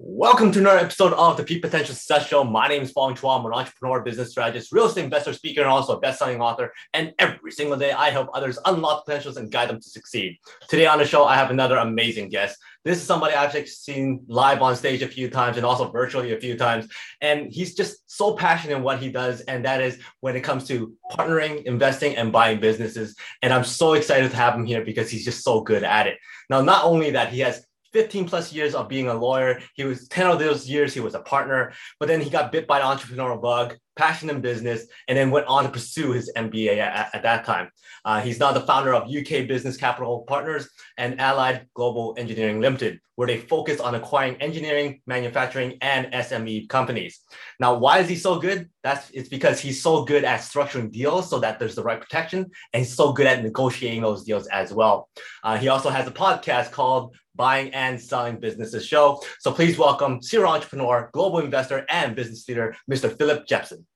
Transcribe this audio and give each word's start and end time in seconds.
Welcome 0.00 0.50
to 0.50 0.58
another 0.58 0.80
episode 0.80 1.12
of 1.12 1.36
the 1.36 1.44
Peak 1.44 1.62
Potential 1.62 1.94
Success 1.94 2.26
Show. 2.26 2.42
My 2.42 2.66
name 2.66 2.82
is 2.82 2.90
Fong 2.90 3.14
Chua. 3.14 3.38
I'm 3.38 3.46
an 3.46 3.52
entrepreneur, 3.52 4.00
business 4.00 4.32
strategist, 4.32 4.72
real 4.72 4.86
estate 4.86 5.04
investor, 5.04 5.32
speaker, 5.32 5.60
and 5.60 5.70
also 5.70 5.96
a 5.96 6.00
best-selling 6.00 6.40
author. 6.40 6.72
And 6.92 7.14
every 7.20 7.52
single 7.52 7.78
day, 7.78 7.92
I 7.92 8.10
help 8.10 8.28
others 8.34 8.58
unlock 8.64 9.06
potentials 9.06 9.36
and 9.36 9.52
guide 9.52 9.68
them 9.68 9.78
to 9.78 9.88
succeed. 9.88 10.38
Today 10.68 10.86
on 10.86 10.98
the 10.98 11.04
show, 11.04 11.26
I 11.26 11.36
have 11.36 11.52
another 11.52 11.76
amazing 11.76 12.28
guest. 12.28 12.58
This 12.84 12.98
is 12.98 13.04
somebody 13.04 13.34
I've 13.34 13.50
actually 13.50 13.66
seen 13.66 14.24
live 14.26 14.62
on 14.62 14.74
stage 14.74 15.02
a 15.02 15.06
few 15.06 15.30
times 15.30 15.58
and 15.58 15.64
also 15.64 15.88
virtually 15.92 16.32
a 16.32 16.40
few 16.40 16.56
times. 16.56 16.88
And 17.20 17.52
he's 17.52 17.76
just 17.76 18.10
so 18.10 18.34
passionate 18.34 18.78
in 18.78 18.82
what 18.82 18.98
he 18.98 19.12
does. 19.12 19.42
And 19.42 19.64
that 19.64 19.80
is 19.80 20.00
when 20.18 20.34
it 20.34 20.40
comes 20.40 20.66
to 20.68 20.92
partnering, 21.12 21.62
investing, 21.66 22.16
and 22.16 22.32
buying 22.32 22.58
businesses. 22.58 23.14
And 23.42 23.52
I'm 23.52 23.64
so 23.64 23.92
excited 23.92 24.32
to 24.32 24.36
have 24.36 24.56
him 24.56 24.66
here 24.66 24.84
because 24.84 25.08
he's 25.08 25.24
just 25.24 25.44
so 25.44 25.60
good 25.60 25.84
at 25.84 26.08
it. 26.08 26.18
Now, 26.50 26.62
not 26.62 26.84
only 26.84 27.12
that, 27.12 27.32
he 27.32 27.38
has 27.40 27.64
15 27.94 28.28
plus 28.28 28.52
years 28.52 28.74
of 28.74 28.88
being 28.88 29.08
a 29.08 29.14
lawyer. 29.14 29.60
He 29.74 29.84
was 29.84 30.08
10 30.08 30.26
of 30.26 30.38
those 30.38 30.68
years 30.68 30.92
he 30.92 31.00
was 31.00 31.14
a 31.14 31.20
partner, 31.20 31.72
but 31.98 32.08
then 32.08 32.20
he 32.20 32.28
got 32.28 32.52
bit 32.52 32.66
by 32.66 32.80
the 32.80 32.84
entrepreneurial 32.84 33.40
bug, 33.40 33.76
passion 33.96 34.28
in 34.28 34.40
business, 34.40 34.86
and 35.06 35.16
then 35.16 35.30
went 35.30 35.46
on 35.46 35.62
to 35.62 35.70
pursue 35.70 36.12
his 36.12 36.30
MBA 36.36 36.78
at, 36.78 37.14
at 37.14 37.22
that 37.22 37.44
time. 37.44 37.70
Uh, 38.04 38.20
he's 38.20 38.40
now 38.40 38.52
the 38.52 38.60
founder 38.60 38.92
of 38.92 39.04
UK 39.04 39.46
Business 39.46 39.76
Capital 39.76 40.24
Partners 40.26 40.68
and 40.98 41.20
Allied 41.20 41.68
Global 41.74 42.16
Engineering 42.18 42.60
Limited, 42.60 42.98
where 43.14 43.28
they 43.28 43.38
focus 43.38 43.80
on 43.80 43.94
acquiring 43.94 44.36
engineering, 44.42 45.00
manufacturing, 45.06 45.78
and 45.80 46.12
SME 46.12 46.68
companies. 46.68 47.20
Now, 47.60 47.74
why 47.74 48.00
is 48.00 48.08
he 48.08 48.16
so 48.16 48.40
good? 48.40 48.68
That's 48.82 49.08
it's 49.10 49.28
because 49.28 49.60
he's 49.60 49.80
so 49.80 50.04
good 50.04 50.24
at 50.24 50.40
structuring 50.40 50.90
deals 50.90 51.30
so 51.30 51.38
that 51.38 51.58
there's 51.58 51.76
the 51.76 51.84
right 51.84 52.00
protection, 52.00 52.50
and 52.72 52.84
he's 52.84 52.94
so 52.94 53.12
good 53.12 53.26
at 53.26 53.42
negotiating 53.42 54.02
those 54.02 54.24
deals 54.24 54.48
as 54.48 54.74
well. 54.74 55.08
Uh, 55.44 55.56
he 55.56 55.68
also 55.68 55.90
has 55.90 56.08
a 56.08 56.10
podcast 56.10 56.72
called 56.72 57.14
Buying 57.34 57.72
and 57.74 58.00
Selling 58.00 58.38
Businesses 58.38 58.86
Show. 58.86 59.22
So 59.40 59.52
please 59.52 59.76
welcome 59.76 60.22
serial 60.22 60.52
entrepreneur, 60.52 61.10
global 61.12 61.40
investor, 61.40 61.84
and 61.88 62.14
business 62.14 62.48
leader, 62.48 62.76
Mr. 62.90 63.16
Philip 63.16 63.46
Jepson. 63.46 63.86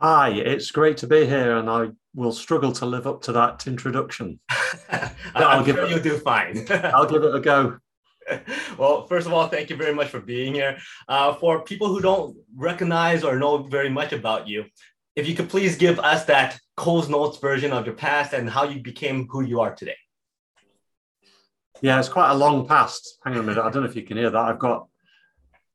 Hi, 0.00 0.30
it's 0.30 0.70
great 0.70 0.98
to 0.98 1.06
be 1.06 1.24
here, 1.24 1.56
and 1.56 1.70
I 1.70 1.88
will 2.14 2.32
struggle 2.32 2.72
to 2.72 2.84
live 2.84 3.06
up 3.06 3.22
to 3.22 3.32
that 3.32 3.66
introduction. 3.66 4.38
I'll 5.34 5.64
give 5.64 5.76
sure 5.76 5.84
it, 5.86 5.90
you'll 5.90 6.00
do 6.00 6.18
fine. 6.18 6.66
I'll 6.70 7.08
give 7.08 7.22
it 7.22 7.34
a 7.34 7.40
go. 7.40 7.78
Well, 8.76 9.06
first 9.06 9.28
of 9.28 9.32
all, 9.32 9.46
thank 9.46 9.70
you 9.70 9.76
very 9.76 9.94
much 9.94 10.08
for 10.08 10.18
being 10.20 10.54
here. 10.54 10.78
Uh, 11.08 11.34
for 11.34 11.62
people 11.62 11.86
who 11.86 12.00
don't 12.00 12.36
recognize 12.56 13.22
or 13.22 13.38
know 13.38 13.58
very 13.58 13.88
much 13.88 14.12
about 14.12 14.48
you, 14.48 14.64
if 15.14 15.28
you 15.28 15.34
could 15.36 15.48
please 15.48 15.76
give 15.76 16.00
us 16.00 16.24
that 16.24 16.58
Coles 16.76 17.08
Notes 17.08 17.38
version 17.38 17.72
of 17.72 17.86
your 17.86 17.94
past 17.94 18.32
and 18.32 18.50
how 18.50 18.64
you 18.64 18.82
became 18.82 19.28
who 19.30 19.42
you 19.42 19.60
are 19.60 19.74
today. 19.74 19.96
Yeah, 21.82 21.98
it's 21.98 22.08
quite 22.08 22.30
a 22.30 22.34
long 22.34 22.66
past. 22.66 23.18
Hang 23.24 23.34
on 23.34 23.40
a 23.40 23.42
minute. 23.42 23.62
I 23.62 23.70
don't 23.70 23.82
know 23.82 23.88
if 23.88 23.96
you 23.96 24.02
can 24.02 24.16
hear 24.16 24.30
that. 24.30 24.38
I've 24.38 24.58
got 24.58 24.88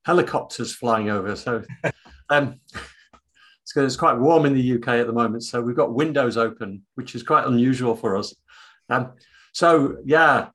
helicopters 0.04 0.74
flying 0.74 1.10
over. 1.10 1.36
So 1.36 1.64
um, 2.30 2.60
it's, 3.62 3.76
it's 3.76 3.96
quite 3.96 4.18
warm 4.18 4.46
in 4.46 4.54
the 4.54 4.76
UK 4.76 4.88
at 4.90 5.08
the 5.08 5.14
moment. 5.14 5.44
So 5.44 5.62
we've 5.62 5.76
got 5.76 5.94
windows 5.94 6.38
open, 6.38 6.84
which 6.96 7.14
is 7.14 7.24
quite 7.24 7.46
unusual 7.46 7.96
for 7.96 8.18
us. 8.18 8.34
Um, 8.90 9.14
so, 9.54 9.98
yeah, 10.04 10.48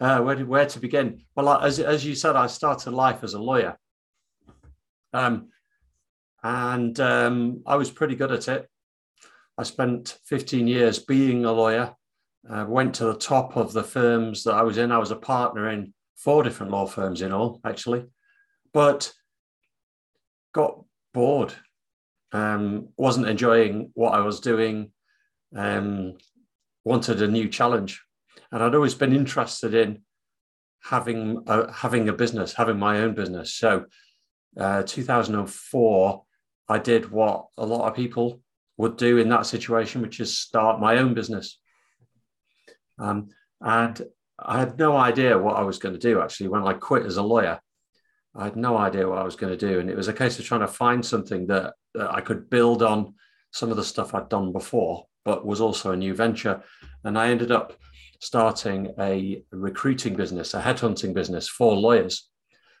uh, 0.00 0.20
where, 0.20 0.38
where 0.38 0.66
to 0.66 0.78
begin? 0.78 1.22
Well, 1.34 1.50
as, 1.60 1.78
as 1.78 2.04
you 2.04 2.14
said, 2.14 2.36
I 2.36 2.46
started 2.46 2.92
life 2.92 3.22
as 3.22 3.34
a 3.34 3.40
lawyer. 3.40 3.76
Um, 5.12 5.48
and 6.42 6.98
um, 7.00 7.62
I 7.66 7.76
was 7.76 7.90
pretty 7.90 8.14
good 8.14 8.32
at 8.32 8.48
it. 8.48 8.68
I 9.58 9.62
spent 9.62 10.18
15 10.24 10.66
years 10.66 10.98
being 10.98 11.44
a 11.44 11.52
lawyer 11.52 11.94
uh, 12.48 12.64
went 12.68 12.94
to 12.96 13.06
the 13.06 13.16
top 13.16 13.56
of 13.56 13.72
the 13.72 13.82
firms 13.82 14.44
that 14.44 14.54
I 14.54 14.62
was 14.62 14.78
in. 14.78 14.92
I 14.92 14.98
was 14.98 15.10
a 15.10 15.16
partner 15.16 15.70
in 15.70 15.92
four 16.16 16.42
different 16.42 16.72
law 16.72 16.86
firms 16.86 17.22
in 17.22 17.32
all, 17.32 17.60
actually, 17.64 18.04
but 18.72 19.12
got 20.54 20.82
bored. 21.12 21.52
Um, 22.32 22.88
wasn't 22.96 23.28
enjoying 23.28 23.90
what 23.94 24.14
I 24.14 24.20
was 24.20 24.40
doing. 24.40 24.92
Um, 25.54 26.16
wanted 26.84 27.22
a 27.22 27.28
new 27.28 27.48
challenge, 27.48 28.02
and 28.52 28.62
I'd 28.62 28.74
always 28.74 28.94
been 28.94 29.14
interested 29.14 29.74
in 29.74 30.02
having 30.82 31.42
a, 31.46 31.72
having 31.72 32.08
a 32.08 32.12
business, 32.12 32.52
having 32.52 32.78
my 32.78 33.00
own 33.00 33.14
business. 33.14 33.54
So, 33.54 33.86
uh, 34.58 34.82
2004, 34.84 36.24
I 36.68 36.78
did 36.78 37.10
what 37.10 37.46
a 37.56 37.66
lot 37.66 37.88
of 37.88 37.96
people 37.96 38.40
would 38.76 38.96
do 38.96 39.18
in 39.18 39.28
that 39.30 39.46
situation, 39.46 40.02
which 40.02 40.20
is 40.20 40.38
start 40.38 40.80
my 40.80 40.98
own 40.98 41.14
business. 41.14 41.58
Um, 42.98 43.28
and 43.60 44.00
I 44.38 44.58
had 44.58 44.78
no 44.78 44.96
idea 44.96 45.38
what 45.38 45.56
I 45.56 45.62
was 45.62 45.78
going 45.78 45.94
to 45.94 46.00
do 46.00 46.20
actually 46.20 46.48
when 46.48 46.66
I 46.66 46.74
quit 46.74 47.06
as 47.06 47.16
a 47.16 47.22
lawyer. 47.22 47.60
I 48.34 48.44
had 48.44 48.56
no 48.56 48.76
idea 48.76 49.08
what 49.08 49.18
I 49.18 49.24
was 49.24 49.36
going 49.36 49.56
to 49.56 49.66
do. 49.68 49.80
And 49.80 49.88
it 49.88 49.96
was 49.96 50.08
a 50.08 50.12
case 50.12 50.38
of 50.38 50.44
trying 50.44 50.60
to 50.60 50.68
find 50.68 51.04
something 51.04 51.46
that, 51.46 51.74
that 51.94 52.10
I 52.10 52.20
could 52.20 52.50
build 52.50 52.82
on 52.82 53.14
some 53.50 53.70
of 53.70 53.78
the 53.78 53.84
stuff 53.84 54.14
I'd 54.14 54.28
done 54.28 54.52
before, 54.52 55.06
but 55.24 55.46
was 55.46 55.60
also 55.60 55.92
a 55.92 55.96
new 55.96 56.14
venture. 56.14 56.62
And 57.04 57.18
I 57.18 57.30
ended 57.30 57.50
up 57.50 57.72
starting 58.20 58.92
a 58.98 59.42
recruiting 59.50 60.14
business, 60.14 60.52
a 60.52 60.60
headhunting 60.60 61.14
business 61.14 61.48
for 61.48 61.74
lawyers. 61.74 62.28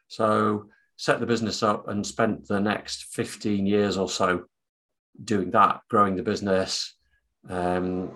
So 0.08 0.66
set 0.96 1.20
the 1.20 1.26
business 1.26 1.62
up 1.62 1.88
and 1.88 2.06
spent 2.06 2.46
the 2.46 2.60
next 2.60 3.14
15 3.14 3.66
years 3.66 3.96
or 3.96 4.08
so 4.08 4.44
doing 5.24 5.50
that, 5.52 5.80
growing 5.88 6.16
the 6.16 6.22
business, 6.22 6.94
um, 7.48 8.10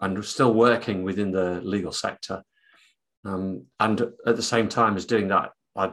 and 0.00 0.24
still 0.24 0.52
working 0.52 1.02
within 1.02 1.30
the 1.30 1.60
legal 1.62 1.92
sector. 1.92 2.42
Um, 3.24 3.66
and 3.80 4.00
at 4.26 4.36
the 4.36 4.42
same 4.42 4.68
time 4.68 4.96
as 4.96 5.06
doing 5.06 5.28
that, 5.28 5.52
I, 5.76 5.92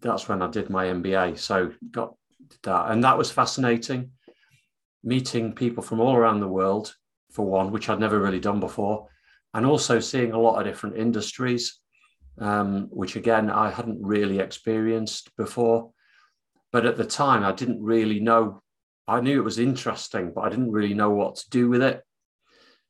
that's 0.00 0.28
when 0.28 0.42
I 0.42 0.50
did 0.50 0.70
my 0.70 0.86
MBA. 0.86 1.38
So 1.38 1.72
got 1.90 2.14
that, 2.62 2.90
and 2.90 3.04
that 3.04 3.18
was 3.18 3.30
fascinating. 3.30 4.10
Meeting 5.04 5.52
people 5.52 5.82
from 5.82 6.00
all 6.00 6.16
around 6.16 6.40
the 6.40 6.48
world, 6.48 6.94
for 7.30 7.46
one, 7.46 7.70
which 7.70 7.88
I'd 7.88 8.00
never 8.00 8.18
really 8.18 8.40
done 8.40 8.58
before, 8.58 9.08
and 9.54 9.64
also 9.64 10.00
seeing 10.00 10.32
a 10.32 10.40
lot 10.40 10.58
of 10.58 10.66
different 10.66 10.96
industries, 10.96 11.78
um, 12.38 12.88
which 12.90 13.14
again 13.14 13.48
I 13.48 13.70
hadn't 13.70 14.02
really 14.02 14.40
experienced 14.40 15.30
before. 15.36 15.92
But 16.72 16.84
at 16.84 16.96
the 16.96 17.04
time, 17.04 17.44
I 17.44 17.52
didn't 17.52 17.82
really 17.82 18.18
know. 18.18 18.60
I 19.06 19.20
knew 19.20 19.38
it 19.38 19.44
was 19.44 19.60
interesting, 19.60 20.32
but 20.34 20.40
I 20.40 20.48
didn't 20.48 20.72
really 20.72 20.94
know 20.94 21.10
what 21.10 21.36
to 21.36 21.50
do 21.50 21.68
with 21.68 21.82
it 21.82 22.02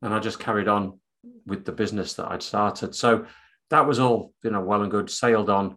and 0.07 0.15
I 0.15 0.21
just 0.21 0.39
carried 0.39 0.69
on 0.69 0.99
with 1.47 1.65
the 1.65 1.73
business 1.73 2.15
that 2.15 2.31
I'd 2.31 2.43
started. 2.43 2.95
So 2.95 3.27
that 3.71 3.87
was 3.87 3.99
all, 3.99 4.33
you 4.43 4.51
know, 4.51 4.61
well 4.61 4.83
and 4.83 4.91
good. 4.91 5.11
Sailed 5.11 5.51
on. 5.51 5.77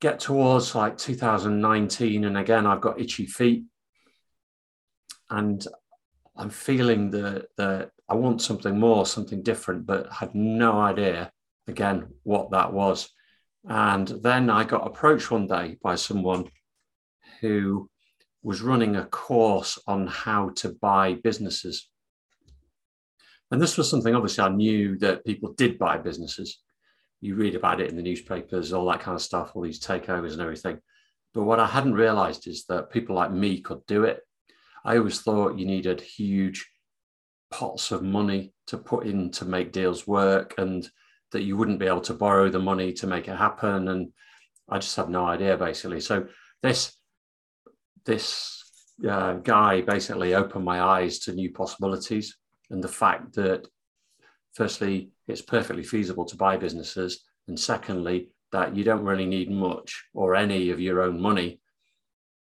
Get 0.00 0.20
towards 0.20 0.74
like 0.74 0.96
2019, 0.98 2.24
and 2.24 2.38
again, 2.38 2.66
I've 2.66 2.80
got 2.82 3.00
itchy 3.00 3.26
feet, 3.26 3.64
and 5.30 5.66
I'm 6.36 6.50
feeling 6.50 7.10
that 7.12 7.46
that 7.56 7.90
I 8.08 8.14
want 8.14 8.42
something 8.42 8.78
more, 8.78 9.06
something 9.06 9.42
different, 9.42 9.86
but 9.86 10.12
had 10.12 10.34
no 10.34 10.78
idea 10.78 11.32
again 11.66 12.08
what 12.22 12.50
that 12.50 12.72
was. 12.72 13.08
And 13.68 14.06
then 14.06 14.48
I 14.48 14.64
got 14.64 14.86
approached 14.86 15.30
one 15.30 15.48
day 15.48 15.76
by 15.82 15.96
someone 15.96 16.50
who 17.40 17.88
was 18.42 18.62
running 18.62 18.94
a 18.94 19.06
course 19.06 19.78
on 19.88 20.06
how 20.06 20.50
to 20.56 20.68
buy 20.80 21.14
businesses. 21.14 21.88
And 23.50 23.62
this 23.62 23.76
was 23.76 23.88
something 23.88 24.14
obviously 24.14 24.44
I 24.44 24.48
knew 24.48 24.98
that 24.98 25.24
people 25.24 25.52
did 25.52 25.78
buy 25.78 25.98
businesses. 25.98 26.60
You 27.20 27.36
read 27.36 27.54
about 27.54 27.80
it 27.80 27.88
in 27.88 27.96
the 27.96 28.02
newspapers, 28.02 28.72
all 28.72 28.86
that 28.90 29.00
kind 29.00 29.14
of 29.14 29.22
stuff, 29.22 29.52
all 29.54 29.62
these 29.62 29.80
takeovers 29.80 30.32
and 30.32 30.40
everything. 30.40 30.78
But 31.32 31.44
what 31.44 31.60
I 31.60 31.66
hadn't 31.66 31.94
realized 31.94 32.46
is 32.46 32.64
that 32.66 32.90
people 32.90 33.14
like 33.14 33.30
me 33.30 33.60
could 33.60 33.84
do 33.86 34.04
it. 34.04 34.20
I 34.84 34.96
always 34.96 35.20
thought 35.20 35.58
you 35.58 35.66
needed 35.66 36.00
huge 36.00 36.68
pots 37.50 37.92
of 37.92 38.02
money 38.02 38.52
to 38.66 38.78
put 38.78 39.06
in 39.06 39.30
to 39.32 39.44
make 39.44 39.72
deals 39.72 40.06
work 40.06 40.54
and 40.58 40.88
that 41.32 41.42
you 41.42 41.56
wouldn't 41.56 41.78
be 41.78 41.86
able 41.86 42.00
to 42.02 42.14
borrow 42.14 42.48
the 42.48 42.58
money 42.58 42.92
to 42.94 43.06
make 43.06 43.28
it 43.28 43.36
happen. 43.36 43.88
And 43.88 44.12
I 44.68 44.78
just 44.78 44.96
had 44.96 45.08
no 45.08 45.24
idea 45.24 45.56
basically. 45.56 46.00
So 46.00 46.26
this 46.62 46.92
this 48.04 48.62
uh, 49.08 49.34
guy 49.34 49.80
basically 49.80 50.34
opened 50.34 50.64
my 50.64 50.80
eyes 50.80 51.18
to 51.20 51.32
new 51.32 51.52
possibilities 51.52 52.36
and 52.70 52.82
the 52.82 52.88
fact 52.88 53.34
that, 53.34 53.66
firstly, 54.54 55.10
it's 55.28 55.42
perfectly 55.42 55.82
feasible 55.82 56.24
to 56.26 56.36
buy 56.36 56.56
businesses, 56.56 57.24
and 57.48 57.58
secondly, 57.58 58.30
that 58.52 58.76
you 58.76 58.84
don't 58.84 59.04
really 59.04 59.26
need 59.26 59.50
much 59.50 60.04
or 60.14 60.34
any 60.34 60.70
of 60.70 60.80
your 60.80 61.02
own 61.02 61.20
money 61.20 61.60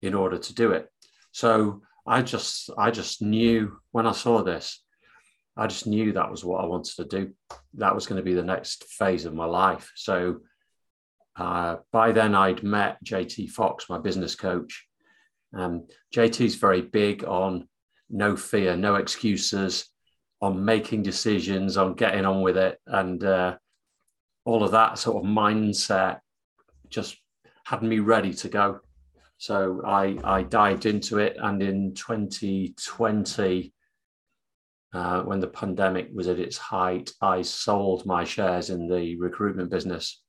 in 0.01 0.13
order 0.13 0.37
to 0.37 0.53
do 0.53 0.71
it. 0.71 0.89
So 1.31 1.81
I 2.05 2.21
just 2.21 2.69
I 2.77 2.91
just 2.91 3.21
knew 3.21 3.77
when 3.91 4.07
I 4.07 4.11
saw 4.11 4.41
this, 4.41 4.83
I 5.55 5.67
just 5.67 5.87
knew 5.87 6.13
that 6.13 6.31
was 6.31 6.43
what 6.43 6.63
I 6.63 6.67
wanted 6.67 6.95
to 6.95 7.05
do. 7.05 7.33
That 7.75 7.93
was 7.93 8.07
going 8.07 8.17
to 8.17 8.25
be 8.25 8.33
the 8.33 8.43
next 8.43 8.85
phase 8.85 9.25
of 9.25 9.33
my 9.33 9.45
life. 9.45 9.91
So 9.95 10.39
uh, 11.35 11.77
by 11.91 12.11
then 12.11 12.35
I'd 12.35 12.63
met 12.63 13.03
JT 13.03 13.49
Fox, 13.51 13.89
my 13.89 13.99
business 13.99 14.35
coach. 14.35 14.85
Um, 15.53 15.87
JT's 16.15 16.55
very 16.55 16.81
big 16.81 17.25
on 17.25 17.67
no 18.09 18.35
fear, 18.35 18.75
no 18.75 18.95
excuses, 18.95 19.90
on 20.41 20.65
making 20.65 21.03
decisions, 21.03 21.77
on 21.77 21.93
getting 21.93 22.25
on 22.25 22.41
with 22.41 22.57
it, 22.57 22.79
and 22.87 23.23
uh, 23.23 23.55
all 24.45 24.63
of 24.63 24.71
that 24.71 24.97
sort 24.97 25.23
of 25.23 25.29
mindset 25.29 26.19
just 26.89 27.17
had 27.65 27.83
me 27.83 27.99
ready 27.99 28.33
to 28.33 28.49
go. 28.49 28.79
So 29.37 29.81
I, 29.85 30.17
I 30.23 30.43
dived 30.43 30.85
into 30.85 31.17
it. 31.17 31.35
And 31.39 31.63
in 31.63 31.93
2020, 31.95 33.73
uh, 34.93 35.21
when 35.21 35.39
the 35.39 35.47
pandemic 35.47 36.09
was 36.13 36.27
at 36.27 36.39
its 36.39 36.57
height, 36.57 37.11
I 37.21 37.41
sold 37.41 38.05
my 38.05 38.23
shares 38.23 38.69
in 38.69 38.87
the 38.87 39.15
recruitment 39.17 39.69
business 39.69 40.21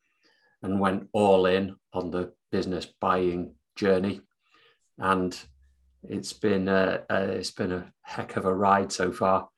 and 0.62 0.81
went 0.81 1.09
all 1.12 1.47
in 1.47 1.76
on 1.93 2.11
the 2.11 2.32
business 2.50 2.87
buying 3.00 3.55
journey. 3.76 4.20
And 4.99 5.38
it's 6.09 6.32
been 6.32 6.69
a, 6.69 7.03
a 7.11 7.23
it's 7.25 7.50
been 7.50 7.73
a 7.73 7.93
heck 8.03 8.37
of 8.37 8.44
a 8.44 8.55
ride 8.55 8.93
so 8.93 9.12
far. 9.12 9.49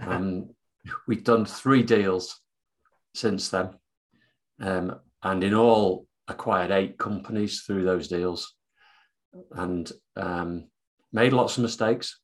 Um, 0.00 0.50
we've 1.06 1.24
done 1.24 1.44
three 1.44 1.82
deals 1.82 2.40
since 3.14 3.48
then, 3.48 3.70
um, 4.60 5.00
and 5.22 5.44
in 5.44 5.54
all 5.54 6.06
acquired 6.28 6.70
eight 6.70 6.98
companies 6.98 7.62
through 7.62 7.84
those 7.84 8.08
deals, 8.08 8.54
and 9.52 9.90
um, 10.16 10.68
made 11.12 11.32
lots 11.32 11.56
of 11.56 11.62
mistakes. 11.62 12.18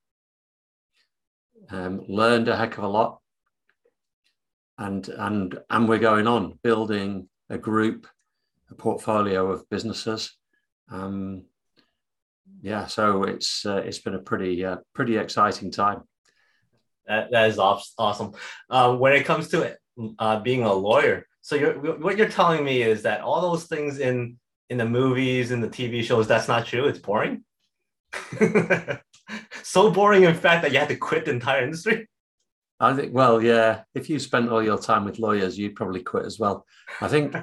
Um, 1.70 2.02
learned 2.08 2.48
a 2.48 2.56
heck 2.56 2.78
of 2.78 2.84
a 2.84 2.88
lot, 2.88 3.18
and 4.78 5.08
and 5.08 5.58
and 5.68 5.88
we're 5.88 5.98
going 5.98 6.26
on 6.26 6.58
building 6.62 7.28
a 7.50 7.58
group, 7.58 8.06
a 8.70 8.74
portfolio 8.74 9.50
of 9.50 9.68
businesses. 9.68 10.36
Um, 10.90 11.44
yeah, 12.62 12.86
so 12.86 13.24
it's 13.24 13.66
uh, 13.66 13.82
it's 13.84 13.98
been 13.98 14.14
a 14.14 14.20
pretty 14.20 14.64
uh, 14.64 14.76
pretty 14.94 15.16
exciting 15.16 15.70
time. 15.70 16.02
That, 17.06 17.30
that 17.30 17.50
is 17.50 17.58
awesome. 17.58 18.32
Uh, 18.68 18.96
when 18.96 19.12
it 19.12 19.24
comes 19.24 19.48
to 19.48 19.76
uh, 20.18 20.40
being 20.40 20.64
a 20.64 20.72
lawyer, 20.72 21.26
so 21.40 21.54
you're, 21.54 21.74
what 21.98 22.16
you're 22.18 22.28
telling 22.28 22.64
me 22.64 22.82
is 22.82 23.02
that 23.02 23.20
all 23.20 23.40
those 23.40 23.64
things 23.64 23.98
in 23.98 24.38
in 24.68 24.78
the 24.78 24.84
movies 24.84 25.52
and 25.52 25.62
the 25.62 25.68
TV 25.68 26.02
shows, 26.02 26.26
that's 26.26 26.48
not 26.48 26.66
true. 26.66 26.86
It's 26.86 26.98
boring. 26.98 27.44
so 29.62 29.90
boring, 29.90 30.24
in 30.24 30.34
fact, 30.34 30.62
that 30.62 30.72
you 30.72 30.78
had 30.78 30.88
to 30.88 30.96
quit 30.96 31.24
the 31.24 31.30
entire 31.30 31.62
industry. 31.62 32.08
I 32.78 32.94
think, 32.94 33.14
well, 33.14 33.40
yeah. 33.40 33.82
If 33.94 34.10
you 34.10 34.18
spent 34.18 34.50
all 34.50 34.62
your 34.62 34.78
time 34.78 35.04
with 35.04 35.18
lawyers, 35.18 35.58
you'd 35.58 35.76
probably 35.76 36.02
quit 36.02 36.26
as 36.26 36.38
well. 36.38 36.66
I 37.00 37.08
think 37.08 37.36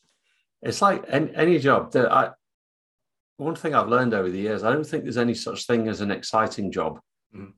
it's 0.62 0.80
like 0.80 1.04
any, 1.08 1.34
any 1.34 1.58
job 1.58 1.92
that 1.92 2.10
I, 2.10 2.30
one 3.36 3.56
thing 3.56 3.74
I've 3.74 3.88
learned 3.88 4.14
over 4.14 4.30
the 4.30 4.38
years, 4.38 4.62
I 4.62 4.72
don't 4.72 4.86
think 4.86 5.02
there's 5.02 5.18
any 5.18 5.34
such 5.34 5.66
thing 5.66 5.88
as 5.88 6.00
an 6.00 6.10
exciting 6.10 6.70
job. 6.70 7.00
Mm. 7.34 7.52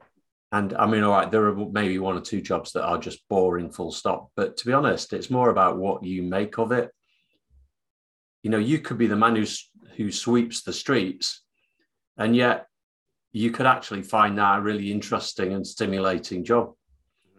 And 0.52 0.74
I 0.74 0.86
mean, 0.86 1.02
all 1.02 1.12
right, 1.12 1.30
there 1.30 1.48
are 1.48 1.54
maybe 1.54 1.98
one 1.98 2.16
or 2.16 2.20
two 2.20 2.42
jobs 2.42 2.72
that 2.72 2.84
are 2.84 2.98
just 2.98 3.26
boring, 3.28 3.70
full 3.70 3.90
stop. 3.90 4.30
But 4.36 4.58
to 4.58 4.66
be 4.66 4.72
honest, 4.72 5.12
it's 5.12 5.30
more 5.30 5.50
about 5.50 5.78
what 5.78 6.04
you 6.04 6.22
make 6.22 6.58
of 6.58 6.72
it. 6.72 6.90
You 8.42 8.50
know, 8.50 8.58
you 8.58 8.78
could 8.78 8.98
be 8.98 9.06
the 9.06 9.16
man 9.16 9.36
who, 9.36 9.46
who 9.96 10.12
sweeps 10.12 10.62
the 10.62 10.72
streets, 10.72 11.42
and 12.18 12.36
yet 12.36 12.66
you 13.32 13.50
could 13.50 13.66
actually 13.66 14.02
find 14.02 14.36
that 14.36 14.58
a 14.58 14.62
really 14.62 14.92
interesting 14.92 15.54
and 15.54 15.66
stimulating 15.66 16.44
job 16.44 16.72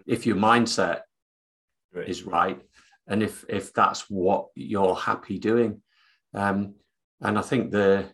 if 0.07 0.25
your 0.25 0.35
mindset 0.35 1.01
right. 1.93 2.09
is 2.09 2.23
right 2.23 2.59
and 3.07 3.21
if 3.21 3.45
if 3.47 3.71
that's 3.73 4.09
what 4.09 4.47
you're 4.55 4.95
happy 4.95 5.37
doing 5.37 5.81
um, 6.33 6.73
and 7.21 7.37
i 7.37 7.41
think 7.41 7.71
the 7.71 8.05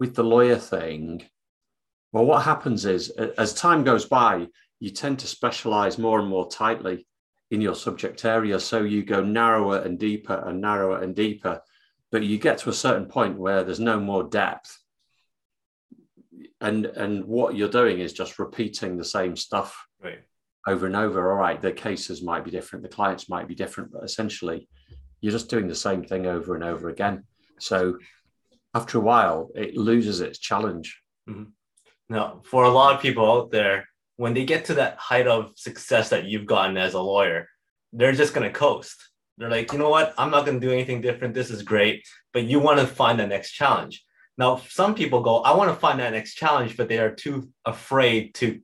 with 0.00 0.14
the 0.14 0.24
lawyer 0.24 0.56
thing, 0.56 1.22
well, 2.12 2.24
what 2.24 2.42
happens 2.42 2.84
is 2.86 3.10
as 3.10 3.54
time 3.54 3.84
goes 3.84 4.04
by, 4.04 4.48
you 4.80 4.90
tend 4.90 5.18
to 5.20 5.26
specialize 5.26 5.98
more 5.98 6.18
and 6.18 6.28
more 6.28 6.48
tightly 6.50 7.06
in 7.50 7.60
your 7.60 7.74
subject 7.74 8.24
area. 8.24 8.58
So 8.58 8.82
you 8.82 9.04
go 9.04 9.22
narrower 9.22 9.78
and 9.78 9.98
deeper 9.98 10.42
and 10.46 10.60
narrower 10.60 11.02
and 11.02 11.14
deeper, 11.14 11.60
but 12.10 12.22
you 12.22 12.38
get 12.38 12.58
to 12.58 12.70
a 12.70 12.74
certain 12.74 13.06
point 13.06 13.38
where 13.38 13.62
there's 13.62 13.80
no 13.80 14.00
more 14.00 14.24
depth. 14.24 14.76
And, 16.60 16.86
and 16.86 17.24
what 17.24 17.56
you're 17.56 17.68
doing 17.68 18.00
is 18.00 18.12
just 18.12 18.38
repeating 18.38 18.96
the 18.96 19.04
same 19.04 19.36
stuff 19.36 19.86
right. 20.02 20.20
over 20.66 20.86
and 20.86 20.96
over. 20.96 21.30
All 21.30 21.38
right, 21.38 21.60
the 21.60 21.72
cases 21.72 22.22
might 22.22 22.44
be 22.44 22.50
different, 22.50 22.82
the 22.82 22.88
clients 22.88 23.28
might 23.28 23.48
be 23.48 23.54
different, 23.54 23.92
but 23.92 24.04
essentially 24.04 24.68
you're 25.20 25.32
just 25.32 25.50
doing 25.50 25.68
the 25.68 25.74
same 25.74 26.02
thing 26.02 26.26
over 26.26 26.54
and 26.54 26.64
over 26.64 26.88
again. 26.88 27.24
So 27.58 27.98
after 28.74 28.98
a 28.98 29.02
while, 29.02 29.50
it 29.54 29.76
loses 29.76 30.20
its 30.20 30.38
challenge. 30.38 31.00
Mm-hmm. 31.28 31.44
Now, 32.10 32.42
for 32.44 32.64
a 32.64 32.70
lot 32.70 32.94
of 32.94 33.00
people 33.00 33.24
out 33.24 33.50
there, 33.50 33.88
when 34.16 34.34
they 34.34 34.44
get 34.44 34.66
to 34.66 34.74
that 34.74 34.98
height 34.98 35.26
of 35.26 35.52
success 35.56 36.10
that 36.10 36.24
you've 36.24 36.44
gotten 36.44 36.76
as 36.76 36.92
a 36.92 37.00
lawyer, 37.00 37.48
they're 37.94 38.12
just 38.12 38.34
going 38.34 38.46
to 38.46 38.52
coast. 38.52 39.08
They're 39.38 39.48
like, 39.48 39.72
you 39.72 39.78
know 39.78 39.88
what? 39.88 40.12
I'm 40.18 40.30
not 40.30 40.44
going 40.44 40.60
to 40.60 40.66
do 40.66 40.72
anything 40.72 41.00
different. 41.00 41.32
This 41.32 41.48
is 41.48 41.62
great. 41.62 42.04
But 42.34 42.44
you 42.44 42.60
want 42.60 42.78
to 42.80 42.86
find 42.86 43.18
the 43.18 43.26
next 43.26 43.52
challenge. 43.52 44.04
Now, 44.36 44.60
some 44.68 44.94
people 44.94 45.22
go, 45.22 45.38
I 45.38 45.56
want 45.56 45.70
to 45.70 45.80
find 45.80 46.00
that 46.00 46.12
next 46.12 46.34
challenge, 46.34 46.76
but 46.76 46.88
they 46.88 46.98
are 46.98 47.14
too 47.14 47.48
afraid 47.64 48.34
to 48.34 48.60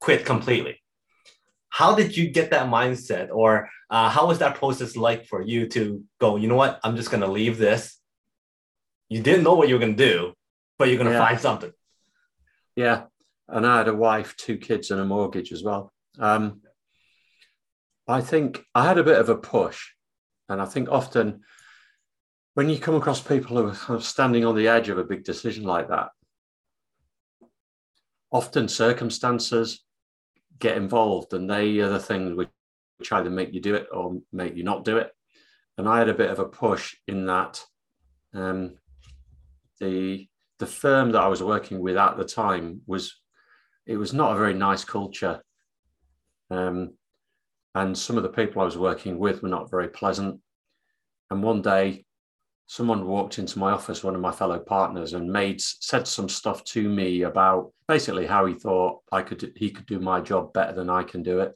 quit 0.00 0.26
completely. 0.26 0.82
How 1.70 1.94
did 1.94 2.14
you 2.14 2.28
get 2.28 2.50
that 2.50 2.66
mindset? 2.66 3.30
Or 3.32 3.70
uh, 3.88 4.10
how 4.10 4.26
was 4.26 4.40
that 4.40 4.56
process 4.56 4.94
like 4.94 5.24
for 5.26 5.40
you 5.40 5.66
to 5.68 6.04
go, 6.20 6.36
you 6.36 6.48
know 6.48 6.56
what? 6.56 6.80
I'm 6.84 6.96
just 6.96 7.10
going 7.10 7.22
to 7.22 7.30
leave 7.30 7.56
this 7.56 7.98
you 9.12 9.20
didn't 9.20 9.44
know 9.44 9.52
what 9.52 9.68
you 9.68 9.74
were 9.74 9.78
going 9.78 9.94
to 9.94 10.04
do, 10.04 10.32
but 10.78 10.88
you're 10.88 10.96
going 10.96 11.10
to 11.10 11.12
yeah. 11.12 11.26
find 11.26 11.38
something. 11.38 11.70
Yeah. 12.76 13.04
And 13.48 13.66
I 13.66 13.78
had 13.78 13.88
a 13.88 13.94
wife, 13.94 14.34
two 14.36 14.56
kids, 14.56 14.90
and 14.90 15.00
a 15.00 15.04
mortgage 15.04 15.52
as 15.52 15.62
well. 15.62 15.92
Um, 16.18 16.62
I 18.08 18.20
think 18.20 18.64
I 18.74 18.86
had 18.86 18.98
a 18.98 19.04
bit 19.04 19.18
of 19.18 19.28
a 19.28 19.36
push. 19.36 19.90
And 20.48 20.60
I 20.60 20.64
think 20.64 20.88
often 20.90 21.40
when 22.54 22.68
you 22.68 22.78
come 22.78 22.94
across 22.94 23.20
people 23.20 23.56
who 23.56 23.68
are 23.68 23.74
kind 23.74 23.98
of 23.98 24.04
standing 24.04 24.44
on 24.44 24.56
the 24.56 24.68
edge 24.68 24.88
of 24.88 24.98
a 24.98 25.04
big 25.04 25.24
decision 25.24 25.64
like 25.64 25.88
that, 25.88 26.08
often 28.30 28.68
circumstances 28.68 29.84
get 30.58 30.76
involved 30.76 31.34
and 31.34 31.48
they 31.50 31.78
are 31.80 31.88
the 31.88 31.98
things 31.98 32.34
which, 32.34 32.48
which 32.98 33.12
either 33.12 33.30
make 33.30 33.52
you 33.52 33.60
do 33.60 33.74
it 33.74 33.86
or 33.92 34.20
make 34.32 34.56
you 34.56 34.64
not 34.64 34.84
do 34.84 34.98
it. 34.98 35.10
And 35.78 35.88
I 35.88 35.98
had 35.98 36.08
a 36.08 36.14
bit 36.14 36.30
of 36.30 36.38
a 36.38 36.44
push 36.44 36.94
in 37.08 37.26
that 37.26 37.62
um, 38.34 38.76
the 39.80 40.28
the 40.62 40.66
firm 40.66 41.10
that 41.10 41.20
I 41.20 41.26
was 41.26 41.42
working 41.42 41.80
with 41.80 41.96
at 41.96 42.16
the 42.16 42.24
time 42.24 42.82
was 42.86 43.18
it 43.84 43.96
was 43.96 44.14
not 44.14 44.32
a 44.32 44.38
very 44.38 44.54
nice 44.54 44.84
culture. 44.84 45.42
Um, 46.52 46.92
and 47.74 47.98
some 47.98 48.16
of 48.16 48.22
the 48.22 48.28
people 48.28 48.62
I 48.62 48.66
was 48.66 48.78
working 48.78 49.18
with 49.18 49.42
were 49.42 49.48
not 49.48 49.72
very 49.72 49.88
pleasant. 49.88 50.38
And 51.32 51.42
one 51.42 51.62
day, 51.62 52.04
someone 52.66 53.08
walked 53.08 53.40
into 53.40 53.58
my 53.58 53.72
office, 53.72 54.04
one 54.04 54.14
of 54.14 54.20
my 54.20 54.30
fellow 54.30 54.60
partners, 54.60 55.14
and 55.14 55.32
made 55.32 55.60
said 55.60 56.06
some 56.06 56.28
stuff 56.28 56.62
to 56.66 56.88
me 56.88 57.22
about 57.22 57.72
basically 57.88 58.26
how 58.26 58.46
he 58.46 58.54
thought 58.54 59.00
I 59.10 59.22
could 59.22 59.52
he 59.56 59.72
could 59.72 59.86
do 59.86 59.98
my 59.98 60.20
job 60.20 60.52
better 60.52 60.74
than 60.74 60.88
I 60.88 61.02
can 61.02 61.24
do 61.24 61.40
it. 61.40 61.54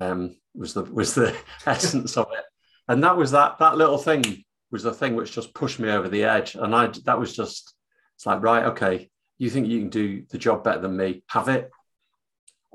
Um, 0.00 0.36
was 0.54 0.72
the 0.72 0.84
was 0.84 1.14
the 1.14 1.36
essence 1.66 2.16
of 2.16 2.28
it, 2.32 2.44
and 2.88 3.04
that 3.04 3.18
was 3.18 3.32
that 3.32 3.58
that 3.58 3.76
little 3.76 3.98
thing 3.98 4.42
was 4.74 4.82
the 4.82 4.92
thing 4.92 5.14
which 5.14 5.32
just 5.32 5.54
pushed 5.54 5.78
me 5.78 5.88
over 5.88 6.08
the 6.08 6.24
edge. 6.24 6.56
And 6.56 6.74
I 6.74 6.90
that 7.04 7.18
was 7.18 7.34
just 7.34 7.73
it's 8.16 8.26
like, 8.26 8.42
right, 8.42 8.64
okay, 8.66 9.10
you 9.38 9.50
think 9.50 9.66
you 9.66 9.80
can 9.80 9.90
do 9.90 10.24
the 10.30 10.38
job 10.38 10.64
better 10.64 10.80
than 10.80 10.96
me? 10.96 11.24
Have 11.28 11.48
it. 11.48 11.70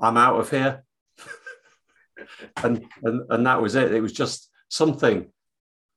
I'm 0.00 0.16
out 0.16 0.40
of 0.40 0.50
here. 0.50 0.84
and, 2.62 2.84
and 3.02 3.22
and 3.30 3.46
that 3.46 3.60
was 3.60 3.74
it. 3.74 3.92
It 3.92 4.00
was 4.00 4.12
just 4.12 4.50
something 4.68 5.30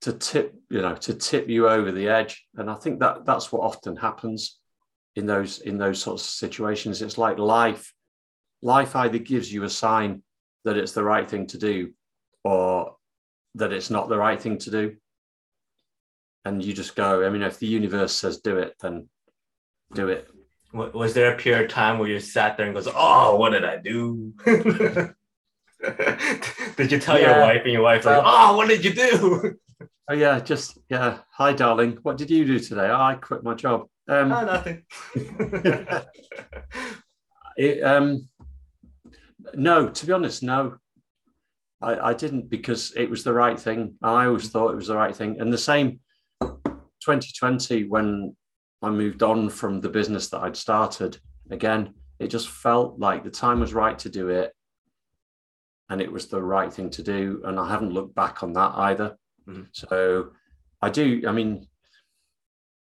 to 0.01 0.13
tip, 0.13 0.53
you 0.69 0.81
know, 0.81 0.95
to 0.95 1.13
tip 1.13 1.50
you 1.50 1.69
over 1.69 1.91
the 1.91 2.09
edge. 2.09 2.45
And 2.55 2.69
I 2.69 2.75
think 2.75 3.00
that 3.00 3.25
that's 3.25 3.51
what 3.51 3.63
often 3.63 3.95
happens 3.95 4.59
in 5.15 5.25
those 5.25 5.59
in 5.59 5.77
those 5.77 6.01
sorts 6.01 6.23
of 6.23 6.29
situations. 6.29 7.01
It's 7.01 7.17
like 7.17 7.38
life. 7.38 7.93
Life 8.62 8.95
either 8.95 9.17
gives 9.17 9.51
you 9.51 9.63
a 9.63 9.69
sign 9.69 10.23
that 10.63 10.77
it's 10.77 10.93
the 10.93 11.03
right 11.03 11.29
thing 11.29 11.47
to 11.47 11.57
do 11.57 11.91
or 12.43 12.95
that 13.55 13.73
it's 13.73 13.89
not 13.89 14.09
the 14.09 14.17
right 14.17 14.41
thing 14.41 14.57
to 14.57 14.71
do 14.71 14.95
and 16.45 16.63
you 16.63 16.73
just 16.73 16.95
go. 16.95 17.25
I 17.25 17.29
mean, 17.29 17.41
if 17.41 17.59
the 17.59 17.67
universe 17.67 18.13
says 18.13 18.39
do 18.39 18.57
it, 18.57 18.75
then 18.81 19.09
do 19.95 20.09
it. 20.09 20.27
Was 20.73 21.13
there 21.13 21.33
a 21.33 21.38
period 21.38 21.65
of 21.65 21.69
time 21.69 22.00
where 22.00 22.09
you 22.09 22.19
sat 22.19 22.57
there 22.57 22.65
and 22.65 22.73
goes, 22.73 22.88
"Oh, 22.93 23.35
what 23.35 23.51
did 23.51 23.63
I 23.63 23.77
do?" 23.77 24.33
did 24.45 25.15
you 26.91 27.00
tell 27.00 27.19
yeah. 27.19 27.29
your 27.29 27.39
wife 27.41 27.62
and 27.63 27.73
your 27.73 27.83
wife 27.83 28.05
like, 28.05 28.23
"Oh, 28.25 28.57
what 28.57 28.69
did 28.69 28.83
you 28.83 28.93
do?" 28.93 29.53
Oh 30.09 30.13
yeah, 30.13 30.41
just 30.41 30.77
yeah. 30.89 31.19
Hi, 31.31 31.53
darling. 31.53 31.97
What 32.03 32.17
did 32.17 32.29
you 32.29 32.45
do 32.45 32.59
today? 32.59 32.89
Oh, 32.89 33.01
I 33.01 33.15
quit 33.15 33.41
my 33.41 33.53
job. 33.53 33.88
Um, 34.09 34.33
oh, 34.33 34.45
nothing. 34.45 34.83
it, 37.55 37.81
um, 37.81 38.27
no, 39.53 39.89
to 39.89 40.05
be 40.05 40.12
honest, 40.12 40.43
no. 40.43 40.75
I, 41.81 42.09
I 42.09 42.13
didn't 42.13 42.50
because 42.50 42.91
it 42.97 43.09
was 43.09 43.23
the 43.23 43.33
right 43.33 43.57
thing. 43.57 43.95
I 44.01 44.25
always 44.25 44.50
thought 44.50 44.71
it 44.71 44.75
was 44.75 44.88
the 44.88 44.97
right 44.97 45.15
thing. 45.15 45.39
And 45.39 45.53
the 45.53 45.57
same 45.57 46.01
2020, 46.41 47.85
when 47.85 48.35
I 48.83 48.89
moved 48.89 49.23
on 49.23 49.49
from 49.49 49.79
the 49.79 49.89
business 49.89 50.29
that 50.29 50.41
I'd 50.41 50.57
started, 50.57 51.17
again, 51.49 51.93
it 52.19 52.27
just 52.27 52.49
felt 52.49 52.99
like 52.99 53.23
the 53.23 53.31
time 53.31 53.59
was 53.61 53.73
right 53.73 53.97
to 53.99 54.09
do 54.09 54.29
it. 54.29 54.53
And 55.89 56.01
it 56.01 56.11
was 56.11 56.27
the 56.27 56.41
right 56.41 56.71
thing 56.71 56.89
to 56.91 57.03
do. 57.03 57.41
And 57.45 57.59
I 57.59 57.69
haven't 57.69 57.93
looked 57.93 58.15
back 58.15 58.43
on 58.43 58.53
that 58.53 58.73
either. 58.75 59.17
Mm-hmm. 59.47 59.63
So 59.71 60.31
I 60.81 60.89
do, 60.89 61.23
I 61.27 61.31
mean, 61.31 61.67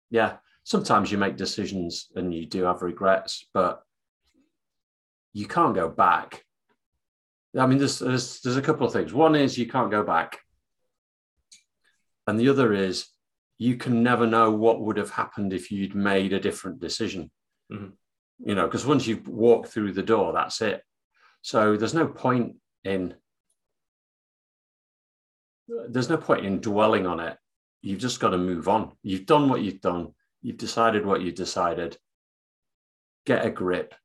yeah, 0.09 0.37
sometimes 0.63 1.11
you 1.11 1.17
make 1.17 1.37
decisions 1.37 2.09
and 2.15 2.33
you 2.33 2.45
do 2.45 2.63
have 2.63 2.81
regrets, 2.81 3.45
but 3.53 3.81
you 5.33 5.47
can't 5.47 5.75
go 5.75 5.89
back. 5.89 6.43
I 7.57 7.65
mean, 7.65 7.77
there's, 7.77 7.99
there's, 7.99 8.41
there's 8.41 8.57
a 8.57 8.61
couple 8.61 8.87
of 8.87 8.93
things. 8.93 9.13
One 9.13 9.35
is 9.35 9.57
you 9.57 9.67
can't 9.67 9.91
go 9.91 10.03
back. 10.03 10.39
And 12.25 12.39
the 12.39 12.49
other 12.49 12.73
is 12.73 13.07
you 13.63 13.77
can 13.77 14.03
never 14.03 14.27
know 14.27 14.51
what 14.51 14.81
would 14.81 14.97
have 14.97 15.11
happened 15.11 15.53
if 15.53 15.71
you'd 15.71 15.95
made 15.95 16.33
a 16.33 16.39
different 16.39 16.81
decision. 16.81 17.31
Mm-hmm. 17.71 17.91
You 18.39 18.55
know, 18.55 18.65
because 18.65 18.85
once 18.85 19.07
you've 19.07 19.25
walked 19.25 19.69
through 19.69 19.93
the 19.93 20.03
door, 20.03 20.33
that's 20.33 20.59
it. 20.61 20.83
So 21.41 21.77
there's 21.77 21.93
no 21.93 22.07
point 22.07 22.57
in 22.83 23.15
there's 25.87 26.09
no 26.09 26.17
point 26.17 26.45
in 26.45 26.59
dwelling 26.59 27.07
on 27.07 27.21
it. 27.21 27.37
You've 27.81 28.01
just 28.01 28.19
got 28.19 28.31
to 28.31 28.37
move 28.37 28.67
on. 28.67 28.91
You've 29.01 29.25
done 29.25 29.47
what 29.47 29.61
you've 29.61 29.79
done. 29.79 30.13
You've 30.41 30.57
decided 30.57 31.05
what 31.05 31.21
you've 31.21 31.35
decided. 31.35 31.97
Get 33.25 33.45
a 33.45 33.49
grip. 33.49 33.95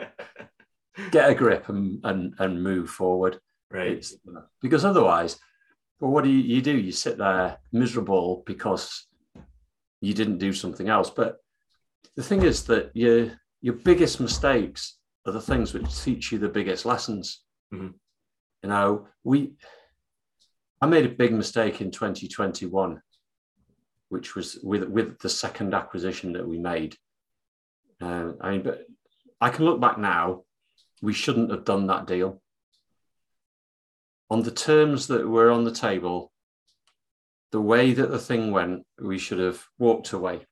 Get 1.10 1.28
a 1.28 1.34
grip 1.34 1.68
and, 1.68 2.00
and, 2.04 2.34
and 2.38 2.62
move 2.62 2.88
forward. 2.88 3.38
Right. 3.70 3.98
It's, 3.98 4.16
because 4.62 4.86
otherwise, 4.86 5.38
well, 6.04 6.12
what 6.12 6.24
do 6.24 6.30
you, 6.30 6.40
you 6.56 6.60
do? 6.60 6.76
You 6.76 6.92
sit 6.92 7.16
there 7.16 7.56
miserable 7.72 8.42
because 8.44 9.06
you 10.02 10.12
didn't 10.12 10.36
do 10.36 10.52
something 10.52 10.90
else. 10.90 11.08
But 11.08 11.38
the 12.14 12.22
thing 12.22 12.42
is 12.42 12.64
that 12.64 12.90
your 12.92 13.40
your 13.62 13.72
biggest 13.72 14.20
mistakes 14.20 14.98
are 15.24 15.32
the 15.32 15.40
things 15.40 15.72
which 15.72 16.02
teach 16.02 16.30
you 16.30 16.38
the 16.38 16.50
biggest 16.50 16.84
lessons. 16.84 17.42
Mm-hmm. 17.72 17.92
You 18.62 18.68
know, 18.68 19.08
we 19.24 19.54
I 20.82 20.86
made 20.88 21.06
a 21.06 21.08
big 21.08 21.32
mistake 21.32 21.80
in 21.80 21.90
2021, 21.90 23.00
which 24.10 24.34
was 24.34 24.58
with 24.62 24.84
with 24.84 25.18
the 25.20 25.30
second 25.30 25.72
acquisition 25.72 26.34
that 26.34 26.46
we 26.46 26.58
made. 26.58 26.96
Uh, 28.02 28.32
I 28.42 28.50
mean, 28.50 28.62
but 28.62 28.84
I 29.40 29.48
can 29.48 29.64
look 29.64 29.80
back 29.80 29.96
now. 29.96 30.42
We 31.00 31.14
shouldn't 31.14 31.50
have 31.50 31.64
done 31.64 31.86
that 31.86 32.06
deal. 32.06 32.42
On 34.30 34.42
the 34.42 34.50
terms 34.50 35.06
that 35.08 35.28
were 35.28 35.50
on 35.50 35.64
the 35.64 35.72
table, 35.72 36.32
the 37.52 37.60
way 37.60 37.92
that 37.92 38.10
the 38.10 38.18
thing 38.18 38.50
went, 38.50 38.84
we 39.00 39.18
should 39.18 39.38
have 39.38 39.64
walked 39.78 40.12
away. 40.12 40.46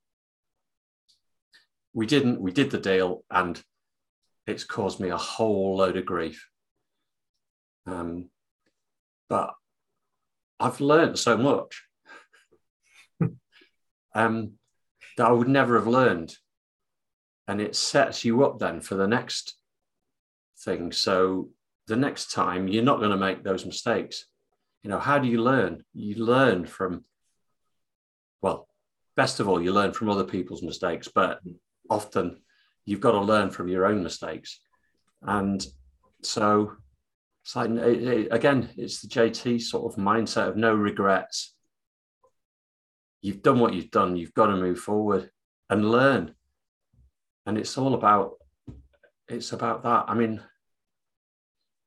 We 1.93 2.07
didn't. 2.07 2.41
We 2.41 2.53
did 2.53 2.71
the 2.71 2.79
deal, 2.79 3.25
and 3.31 3.63
it's 4.47 4.65
caused 4.65 5.01
me 5.01 5.09
a 5.09 5.17
whole 5.17 5.77
load 5.77 5.97
of 5.97 6.07
grief. 6.07 6.49
Um, 7.87 8.31
but 9.29 9.55
I've 10.61 10.81
learned 10.81 11.19
so 11.19 11.37
much 11.37 11.83
um, 14.15 14.53
that 15.17 15.27
I 15.27 15.33
would 15.33 15.49
never 15.49 15.77
have 15.77 15.89
learned. 15.89 16.37
And 17.49 17.61
it 17.61 17.75
sets 17.75 18.25
you 18.25 18.45
up 18.45 18.61
then 18.61 18.81
for 18.81 18.95
the 18.95 19.09
next 19.09 19.57
thing. 20.61 20.93
So 20.93 21.49
the 21.87 21.97
next 21.97 22.33
time 22.33 22.69
you're 22.69 22.83
not 22.83 22.99
going 22.99 23.11
to 23.11 23.17
make 23.17 23.43
those 23.43 23.67
mistakes. 23.67 24.27
You 24.83 24.91
know, 24.91 24.99
how 24.99 25.19
do 25.19 25.29
you 25.29 25.43
learn? 25.43 25.85
You 25.95 26.25
learn 26.25 26.67
from, 26.67 27.05
well, 28.41 28.69
best 29.17 29.41
of 29.41 29.49
all, 29.49 29.63
you 29.63 29.73
learn 29.73 29.93
from 29.93 30.09
other 30.09 30.25
people's 30.25 30.63
mistakes, 30.63 31.09
but 31.09 31.41
often 31.89 32.39
you've 32.85 33.01
got 33.01 33.13
to 33.13 33.21
learn 33.21 33.51
from 33.51 33.69
your 33.69 33.87
own 33.87 34.03
mistakes. 34.03 34.61
And 35.23 35.65
so 36.23 36.73
it's 37.45 37.57
like 37.57 37.71
it, 37.71 38.03
it, 38.03 38.29
again, 38.31 38.71
it's 38.77 39.01
the 39.01 39.09
JT 39.09 39.61
sort 39.61 39.93
of 39.93 40.03
mindset 40.03 40.49
of 40.49 40.57
no 40.57 40.75
regrets. 40.75 41.55
You've 43.21 43.43
done 43.43 43.61
what 43.61 43.75
you've 43.75 43.91
done. 43.91 44.17
You've 44.17 44.35
got 44.35 44.47
to 44.47 44.57
move 44.57 44.79
forward 44.79 45.31
and 45.71 45.91
learn. 45.91 46.35
And 47.47 47.59
it's 47.59 47.79
all 47.79 47.95
about 47.95 48.35
it's 49.29 49.53
about 49.53 49.83
that. 49.85 50.05
I 50.09 50.15
mean, 50.15 50.43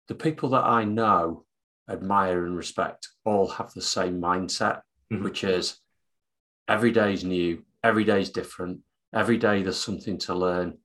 the 0.08 0.16
people 0.16 0.50
that 0.50 0.64
I 0.64 0.84
know, 0.84 1.46
admire, 1.90 2.46
and 2.46 2.56
respect 2.56 3.10
all 3.24 3.48
have 3.48 3.74
the 3.74 3.82
same 3.82 4.22
mindset, 4.22 4.82
mm-hmm. 5.12 5.24
which 5.24 5.44
is 5.44 5.78
every 6.68 6.92
day 6.92 7.14
is 7.14 7.24
new, 7.24 7.64
every 7.84 8.04
day 8.04 8.22
is 8.22 8.32
different, 8.32 8.82
every 9.14 9.38
day 9.38 9.62
there's 9.62 9.80
something 9.80 10.18
to 10.20 10.36
learn. 10.36 10.78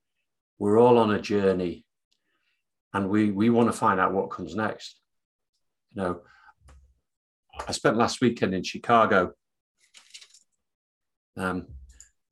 We're 0.59 0.79
all 0.79 0.99
on 0.99 1.11
a 1.11 1.21
journey 1.21 1.85
and 2.93 3.09
we 3.09 3.31
we 3.31 3.51
want 3.51 3.69
to 3.69 3.77
find 3.77 4.01
out 4.01 4.13
what 4.13 4.31
comes 4.31 4.55
next. 4.55 5.01
You 5.93 6.03
know, 6.03 6.21
I 7.67 7.73
spent 7.73 7.97
last 7.97 8.21
weekend 8.21 8.55
in 8.55 8.63
Chicago 8.63 9.33
um, 11.37 11.67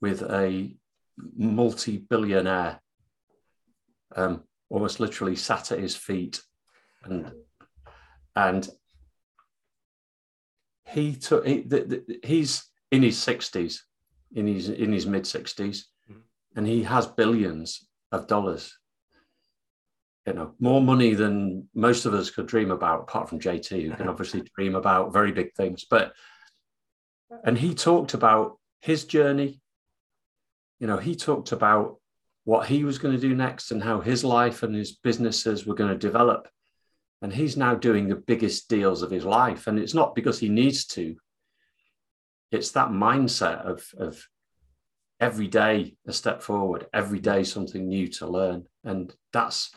with 0.00 0.22
a 0.22 0.76
multi-billionaire, 1.36 2.80
um, 4.14 4.44
almost 4.68 5.00
literally 5.00 5.36
sat 5.36 5.72
at 5.72 5.80
his 5.80 5.96
feet, 5.96 6.40
and 7.04 7.32
and 8.36 8.68
he 10.86 11.14
took 11.14 11.46
he, 11.46 11.60
the, 11.60 11.80
the, 11.80 12.20
he's 12.24 12.64
in 12.90 13.02
his 13.02 13.18
sixties, 13.18 13.84
in 14.34 14.46
his 14.46 14.68
in 14.68 14.92
his 14.92 15.06
mid 15.06 15.24
60s 15.24 15.82
mm-hmm. 16.10 16.18
and 16.56 16.66
he 16.66 16.82
has 16.82 17.06
billions 17.06 17.86
of 18.12 18.26
dollars. 18.26 18.76
You 20.26 20.34
know 20.34 20.54
more 20.58 20.82
money 20.82 21.14
than 21.14 21.68
most 21.74 22.04
of 22.04 22.14
us 22.14 22.30
could 22.30 22.46
dream 22.46 22.70
about 22.70 23.02
apart 23.02 23.28
from 23.28 23.40
jt 23.40 23.82
who 23.82 23.92
can 23.92 24.08
obviously 24.12 24.42
dream 24.54 24.74
about 24.74 25.12
very 25.12 25.32
big 25.32 25.54
things. 25.54 25.86
But 25.88 26.12
and 27.44 27.56
he 27.56 27.74
talked 27.74 28.14
about 28.14 28.58
his 28.80 29.04
journey. 29.04 29.60
You 30.80 30.86
know 30.86 30.98
he 30.98 31.14
talked 31.14 31.52
about 31.52 31.96
what 32.44 32.66
he 32.66 32.84
was 32.84 32.98
going 32.98 33.14
to 33.14 33.20
do 33.20 33.34
next 33.34 33.72
and 33.72 33.82
how 33.82 34.00
his 34.00 34.24
life 34.24 34.62
and 34.62 34.74
his 34.74 34.92
businesses 34.92 35.66
were 35.66 35.74
going 35.74 35.90
to 35.90 35.98
develop 35.98 36.48
and 37.22 37.32
he's 37.32 37.56
now 37.56 37.74
doing 37.74 38.08
the 38.08 38.16
biggest 38.16 38.68
deals 38.68 39.02
of 39.02 39.10
his 39.10 39.24
life 39.24 39.66
and 39.66 39.78
it's 39.78 39.94
not 39.94 40.14
because 40.14 40.38
he 40.38 40.48
needs 40.48 40.84
to 40.86 41.16
it's 42.50 42.70
that 42.72 42.88
mindset 42.88 43.60
of 43.66 43.84
of 43.98 44.26
every 45.20 45.48
day 45.48 45.96
a 46.06 46.12
step 46.12 46.42
forward 46.42 46.86
every 46.94 47.18
day 47.18 47.42
something 47.42 47.88
new 47.88 48.06
to 48.06 48.26
learn 48.26 48.64
and 48.84 49.14
that's 49.32 49.70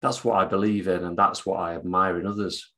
that's 0.00 0.24
what 0.24 0.36
I 0.36 0.44
believe 0.44 0.88
in, 0.88 1.04
and 1.04 1.16
that's 1.16 1.44
what 1.44 1.58
I 1.58 1.74
admire 1.74 2.20
in 2.20 2.26
others. 2.26 2.72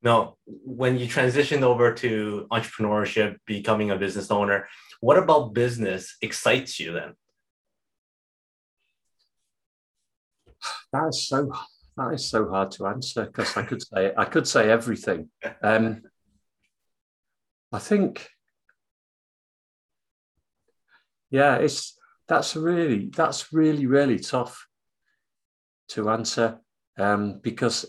Now, 0.00 0.36
when 0.44 0.98
you 0.98 1.06
transitioned 1.06 1.62
over 1.62 1.92
to 1.94 2.46
entrepreneurship, 2.52 3.36
becoming 3.46 3.90
a 3.90 3.96
business 3.96 4.30
owner, 4.30 4.68
what 5.00 5.18
about 5.18 5.54
business 5.54 6.16
excites 6.22 6.78
you 6.78 6.92
then? 6.92 7.14
That 10.92 11.08
is 11.08 11.28
so 11.28 11.52
that 11.98 12.14
is 12.14 12.30
so 12.30 12.48
hard 12.48 12.70
to 12.72 12.86
answer 12.86 13.26
because 13.26 13.56
I 13.56 13.62
could 13.62 13.82
say 13.82 14.12
I 14.16 14.24
could 14.24 14.46
say 14.46 14.70
everything. 14.70 15.30
Um, 15.62 16.02
I 17.72 17.78
think, 17.78 18.28
yeah, 21.30 21.56
it's 21.56 21.98
that's 22.28 22.54
really 22.56 23.10
that's 23.14 23.52
really 23.52 23.86
really 23.86 24.18
tough 24.18 24.66
to 25.88 26.10
answer 26.10 26.60
um, 26.98 27.40
because 27.42 27.86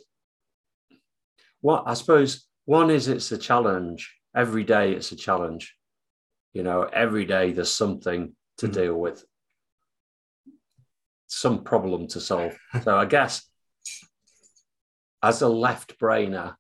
what 1.62 1.84
I 1.86 1.94
suppose 1.94 2.48
one 2.66 2.90
is 2.90 3.08
it's 3.08 3.32
a 3.32 3.38
challenge. 3.38 4.16
Every 4.36 4.64
day 4.64 4.94
it's 4.94 5.12
a 5.12 5.16
challenge. 5.16 5.76
You 6.54 6.64
know, 6.64 6.84
every 6.84 7.26
day 7.26 7.52
there's 7.52 7.72
something 7.72 8.36
to 8.58 8.68
mm. 8.68 8.74
deal 8.74 8.96
with, 8.96 9.24
some 11.28 11.64
problem 11.64 12.08
to 12.08 12.20
solve. 12.20 12.58
so 12.84 12.98
I 12.98 13.06
guess 13.06 13.49
as 15.22 15.42
a 15.42 15.48
left 15.48 16.00
brainer, 16.00 16.56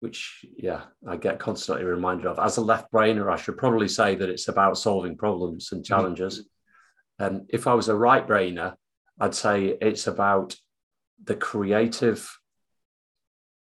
which 0.00 0.44
yeah, 0.56 0.82
I 1.06 1.16
get 1.16 1.38
constantly 1.38 1.84
reminded 1.84 2.26
of, 2.26 2.38
as 2.38 2.56
a 2.56 2.60
left 2.60 2.92
brainer, 2.92 3.32
I 3.32 3.36
should 3.36 3.56
probably 3.56 3.88
say 3.88 4.14
that 4.14 4.28
it's 4.28 4.48
about 4.48 4.78
solving 4.78 5.16
problems 5.16 5.72
and 5.72 5.84
challenges. 5.84 6.40
Mm. 6.40 7.26
And 7.26 7.46
if 7.48 7.66
I 7.66 7.74
was 7.74 7.88
a 7.88 7.96
right 7.96 8.26
brainer, 8.26 8.74
I'd 9.18 9.34
say 9.34 9.76
it's 9.80 10.06
about 10.06 10.54
the 11.24 11.34
creative 11.34 12.30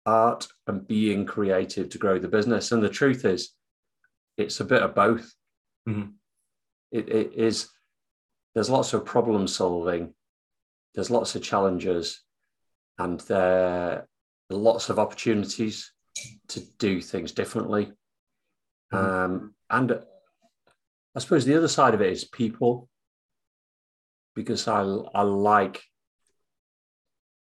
art 0.04 0.49
and 0.66 0.87
being 0.87 1.25
creative 1.25 1.88
to 1.90 1.99
grow 1.99 2.18
the 2.18 2.28
business. 2.28 2.73
And 2.73 2.83
the 2.83 2.90
truth 2.90 3.25
is, 3.25 3.54
it's 4.37 4.61
a 4.61 4.64
bit 4.64 4.83
of 4.83 4.95
both. 4.95 5.35
Mm-hmm. 5.88 6.11
It, 6.92 7.09
it 7.09 7.33
is, 7.35 7.68
there's 8.54 8.71
lots 8.71 8.92
of 8.92 9.04
problem 9.04 9.47
solving, 9.47 10.14
there's 10.95 11.11
lots 11.11 11.35
of 11.35 11.42
challenges, 11.42 12.23
and 12.99 13.21
there 13.21 13.40
are 13.40 14.07
lots 14.50 14.90
of 14.90 14.99
opportunities 14.99 15.93
to 16.49 16.61
do 16.78 17.00
things 17.00 17.33
differently. 17.33 17.93
Mm-hmm. 18.93 18.97
Um, 18.97 19.55
and 19.71 20.00
I 21.14 21.21
suppose 21.21 21.45
the 21.45 21.57
other 21.57 21.69
side 21.69 21.95
of 21.95 22.00
it 22.00 22.12
is 22.12 22.25
people 22.25 22.88
because 24.35 24.69
I 24.69 24.81
I 25.14 25.23
like. 25.23 25.83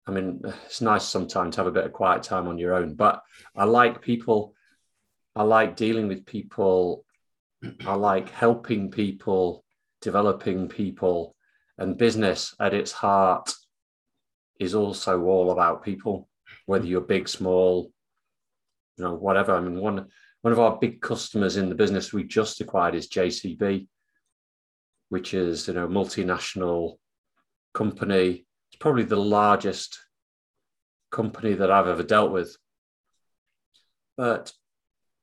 I 0.08 0.12
mean, 0.12 0.42
it's 0.66 0.82
nice 0.82 1.04
sometimes 1.04 1.56
to 1.56 1.62
have 1.62 1.68
a 1.68 1.72
bit 1.72 1.86
of 1.86 1.94
quiet 1.94 2.22
time 2.22 2.48
on 2.48 2.60
your 2.60 2.76
own, 2.76 2.94
but 2.94 3.22
I 3.56 3.64
like 3.64 4.02
people. 4.02 4.54
I 5.36 5.44
like 5.44 5.76
dealing 5.76 6.08
with 6.08 6.26
people 6.28 7.06
I 7.86 7.96
like 7.96 8.30
helping 8.30 8.92
people, 8.92 9.64
developing 10.02 10.68
people, 10.68 11.36
and 11.78 11.98
business 11.98 12.56
at 12.60 12.74
its 12.74 12.92
heart 12.92 13.52
is 14.60 14.76
also 14.76 15.22
all 15.24 15.52
about 15.52 15.84
people, 15.84 16.28
whether 16.66 16.86
you're 16.86 17.02
big, 17.02 17.28
small, 17.28 17.92
you 18.98 19.04
know, 19.04 19.16
whatever. 19.16 19.56
I 19.56 19.62
mean, 19.62 19.80
one 19.80 20.08
one 20.42 20.52
of 20.52 20.60
our 20.60 20.78
big 20.78 21.02
customers 21.02 21.58
in 21.58 21.70
the 21.70 21.76
business 21.76 22.14
we 22.14 22.24
just 22.24 22.62
acquired 22.62 22.94
is 22.94 23.10
JCB, 23.10 23.88
which 25.10 25.34
is 25.34 25.68
you 25.68 25.74
know 25.74 25.86
a 25.86 25.90
multinational 25.90 26.98
company. 27.74 28.46
It's 28.70 28.78
probably 28.80 29.04
the 29.04 29.16
largest 29.16 30.00
company 31.12 31.54
that 31.54 31.72
I've 31.72 31.88
ever 31.88 32.04
dealt 32.04 32.32
with. 32.32 32.56
But 34.18 34.52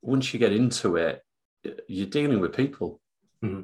once 0.03 0.33
you 0.33 0.41
get 0.41 0.53
into 0.53 0.97
it, 0.97 1.23
you're 1.89 2.07
dealing 2.07 2.41
with 2.41 2.57
people. 2.57 3.01
Mm-hmm. 3.45 3.63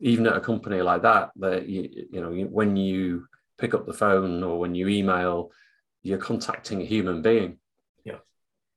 Even 0.00 0.26
at 0.28 0.36
a 0.36 0.40
company 0.40 0.80
like 0.80 1.02
that, 1.02 1.30
that 1.36 1.68
you, 1.68 2.06
you 2.12 2.20
know, 2.20 2.30
when 2.46 2.76
you 2.76 3.26
pick 3.58 3.74
up 3.74 3.86
the 3.86 3.92
phone 3.92 4.42
or 4.42 4.58
when 4.58 4.74
you 4.74 4.88
email, 4.88 5.50
you're 6.02 6.18
contacting 6.18 6.80
a 6.80 6.86
human 6.86 7.22
being. 7.22 7.58
Yeah. 8.04 8.18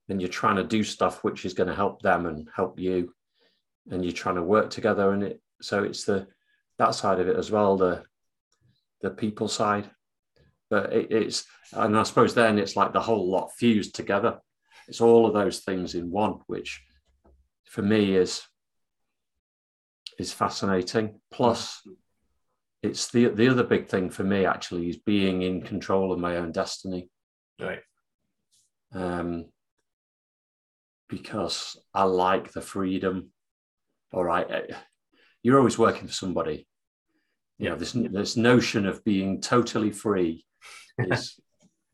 And 0.08 0.20
you're 0.20 0.28
trying 0.28 0.56
to 0.56 0.64
do 0.64 0.82
stuff 0.84 1.24
which 1.24 1.44
is 1.44 1.54
going 1.54 1.68
to 1.68 1.74
help 1.74 2.02
them 2.02 2.26
and 2.26 2.48
help 2.54 2.78
you. 2.78 3.14
And 3.90 4.04
you're 4.04 4.12
trying 4.12 4.36
to 4.36 4.42
work 4.42 4.70
together. 4.70 5.12
And 5.12 5.22
it 5.22 5.40
so 5.60 5.84
it's 5.84 6.04
the 6.04 6.26
that 6.78 6.94
side 6.94 7.20
of 7.20 7.28
it 7.28 7.36
as 7.36 7.50
well, 7.50 7.76
the 7.76 8.04
the 9.00 9.10
people 9.10 9.48
side. 9.48 9.90
But 10.70 10.92
it, 10.92 11.12
it's 11.12 11.44
and 11.72 11.96
I 11.96 12.02
suppose 12.02 12.34
then 12.34 12.58
it's 12.58 12.76
like 12.76 12.92
the 12.92 13.00
whole 13.00 13.30
lot 13.30 13.52
fused 13.56 13.94
together. 13.94 14.38
It's 14.88 15.00
all 15.00 15.26
of 15.26 15.34
those 15.34 15.60
things 15.60 15.94
in 15.94 16.10
one, 16.10 16.40
which 16.46 16.82
for 17.64 17.82
me 17.82 18.16
is 18.16 18.42
is 20.18 20.32
fascinating. 20.32 21.20
Plus, 21.30 21.82
it's 22.82 23.10
the 23.10 23.28
the 23.28 23.48
other 23.48 23.62
big 23.62 23.88
thing 23.88 24.10
for 24.10 24.24
me 24.24 24.44
actually 24.44 24.88
is 24.88 24.96
being 24.96 25.42
in 25.42 25.62
control 25.62 26.12
of 26.12 26.18
my 26.18 26.36
own 26.36 26.52
destiny. 26.52 27.08
Right. 27.60 27.80
Um, 28.92 29.46
because 31.08 31.76
I 31.94 32.04
like 32.04 32.52
the 32.52 32.60
freedom. 32.60 33.30
All 34.12 34.24
right, 34.24 34.50
eh, 34.50 34.74
you're 35.42 35.58
always 35.58 35.78
working 35.78 36.06
for 36.06 36.12
somebody. 36.12 36.66
You 37.58 37.70
know, 37.70 37.76
this 37.76 37.92
this 37.92 38.36
notion 38.36 38.86
of 38.86 39.04
being 39.04 39.40
totally 39.40 39.92
free 39.92 40.44
is 40.98 41.38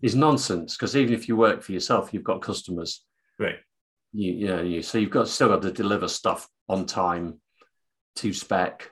is 0.00 0.14
nonsense. 0.14 0.76
Because 0.76 0.96
even 0.96 1.12
if 1.12 1.28
you 1.28 1.36
work 1.36 1.62
for 1.62 1.72
yourself, 1.72 2.14
you've 2.14 2.24
got 2.24 2.40
customers. 2.40 3.04
Right. 3.38 3.56
You, 4.12 4.32
you 4.32 4.46
know, 4.48 4.62
you 4.62 4.82
so 4.82 4.96
you've 4.96 5.10
got 5.10 5.28
still 5.28 5.48
got 5.48 5.62
to 5.62 5.70
deliver 5.70 6.08
stuff 6.08 6.48
on 6.66 6.86
time, 6.86 7.40
to 8.16 8.32
spec, 8.32 8.90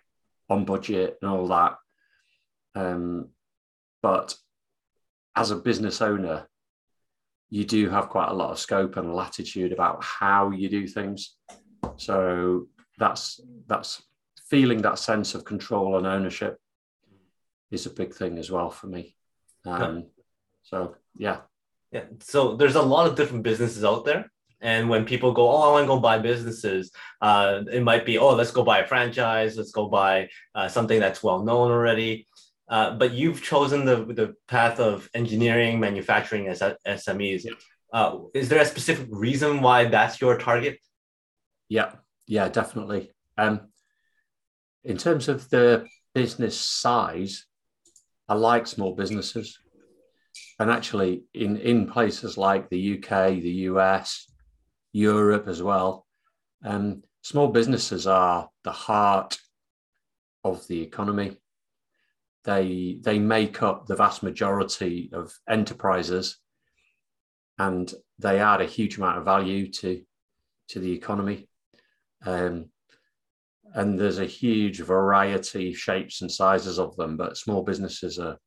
on 0.50 0.66
budget, 0.66 1.16
and 1.22 1.30
all 1.30 1.48
that. 1.48 1.76
Um, 2.76 3.30
but 4.02 4.36
as 5.34 5.50
a 5.50 5.56
business 5.56 6.00
owner, 6.00 6.46
you 7.48 7.64
do 7.64 7.88
have 7.88 8.08
quite 8.08 8.28
a 8.28 8.34
lot 8.34 8.50
of 8.50 8.58
scope 8.58 8.96
and 8.96 9.14
latitude 9.14 9.72
about 9.72 10.04
how 10.04 10.50
you 10.50 10.68
do 10.68 10.86
things. 10.86 11.36
So 11.96 12.68
that's 12.98 13.40
that's 13.66 14.02
feeling 14.48 14.82
that 14.82 14.98
sense 14.98 15.34
of 15.34 15.44
control 15.44 15.96
and 15.96 16.06
ownership 16.06 16.58
is 17.70 17.86
a 17.86 17.90
big 17.90 18.14
thing 18.14 18.38
as 18.38 18.50
well 18.50 18.70
for 18.70 18.86
me. 18.86 19.16
Um. 19.64 20.06
So 20.62 20.96
yeah. 21.16 21.38
Yeah. 21.92 22.04
So 22.20 22.56
there's 22.56 22.74
a 22.74 22.82
lot 22.82 23.06
of 23.06 23.16
different 23.16 23.42
businesses 23.42 23.84
out 23.84 24.04
there. 24.04 24.30
And 24.60 24.88
when 24.88 25.04
people 25.04 25.32
go, 25.32 25.50
oh, 25.50 25.68
I 25.68 25.72
want 25.72 25.84
to 25.84 25.88
go 25.88 26.00
buy 26.00 26.18
businesses, 26.18 26.90
uh, 27.20 27.62
it 27.70 27.82
might 27.82 28.06
be, 28.06 28.18
oh, 28.18 28.34
let's 28.34 28.50
go 28.50 28.64
buy 28.64 28.78
a 28.78 28.86
franchise, 28.86 29.56
let's 29.56 29.70
go 29.70 29.86
buy 29.86 30.28
uh, 30.54 30.66
something 30.66 30.98
that's 30.98 31.22
well 31.22 31.42
known 31.42 31.70
already. 31.70 32.26
Uh, 32.68 32.96
but 32.96 33.12
you've 33.12 33.42
chosen 33.42 33.84
the, 33.84 34.04
the 34.04 34.34
path 34.48 34.80
of 34.80 35.08
engineering, 35.14 35.78
manufacturing 35.78 36.48
as 36.48 36.60
SMEs. 36.86 37.44
Yeah. 37.44 37.52
Uh, 37.92 38.18
is 38.34 38.48
there 38.48 38.60
a 38.60 38.66
specific 38.66 39.06
reason 39.10 39.60
why 39.60 39.84
that's 39.84 40.20
your 40.20 40.36
target? 40.36 40.78
Yeah, 41.68 41.92
yeah, 42.26 42.48
definitely. 42.48 43.12
Um, 43.38 43.68
in 44.84 44.96
terms 44.96 45.28
of 45.28 45.48
the 45.50 45.86
business 46.14 46.58
size, 46.58 47.46
I 48.28 48.34
like 48.34 48.66
small 48.66 48.94
businesses. 48.94 49.58
And 50.58 50.70
actually, 50.70 51.24
in, 51.34 51.58
in 51.58 51.86
places 51.86 52.36
like 52.36 52.68
the 52.68 52.98
UK, 52.98 53.34
the 53.34 53.66
US, 53.70 54.30
Europe 54.92 55.46
as 55.46 55.62
well, 55.62 56.06
um, 56.64 57.02
small 57.22 57.48
businesses 57.48 58.06
are 58.06 58.48
the 58.64 58.72
heart 58.72 59.38
of 60.42 60.66
the 60.68 60.80
economy 60.82 61.36
they 62.46 62.98
they 63.02 63.18
make 63.18 63.62
up 63.62 63.86
the 63.86 63.96
vast 63.96 64.22
majority 64.22 65.10
of 65.12 65.32
enterprises 65.48 66.38
and 67.58 67.92
they 68.18 68.38
add 68.38 68.60
a 68.60 68.66
huge 68.66 68.96
amount 68.96 69.18
of 69.18 69.24
value 69.24 69.70
to 69.70 70.02
to 70.68 70.80
the 70.80 70.92
economy. 70.92 71.48
Um, 72.24 72.70
and 73.74 73.98
there's 73.98 74.18
a 74.18 74.26
huge 74.26 74.80
variety 74.80 75.74
shapes 75.74 76.22
and 76.22 76.32
sizes 76.32 76.78
of 76.78 76.96
them 76.96 77.16
but 77.16 77.36
small 77.36 77.62
businesses 77.62 78.18
are 78.18 78.38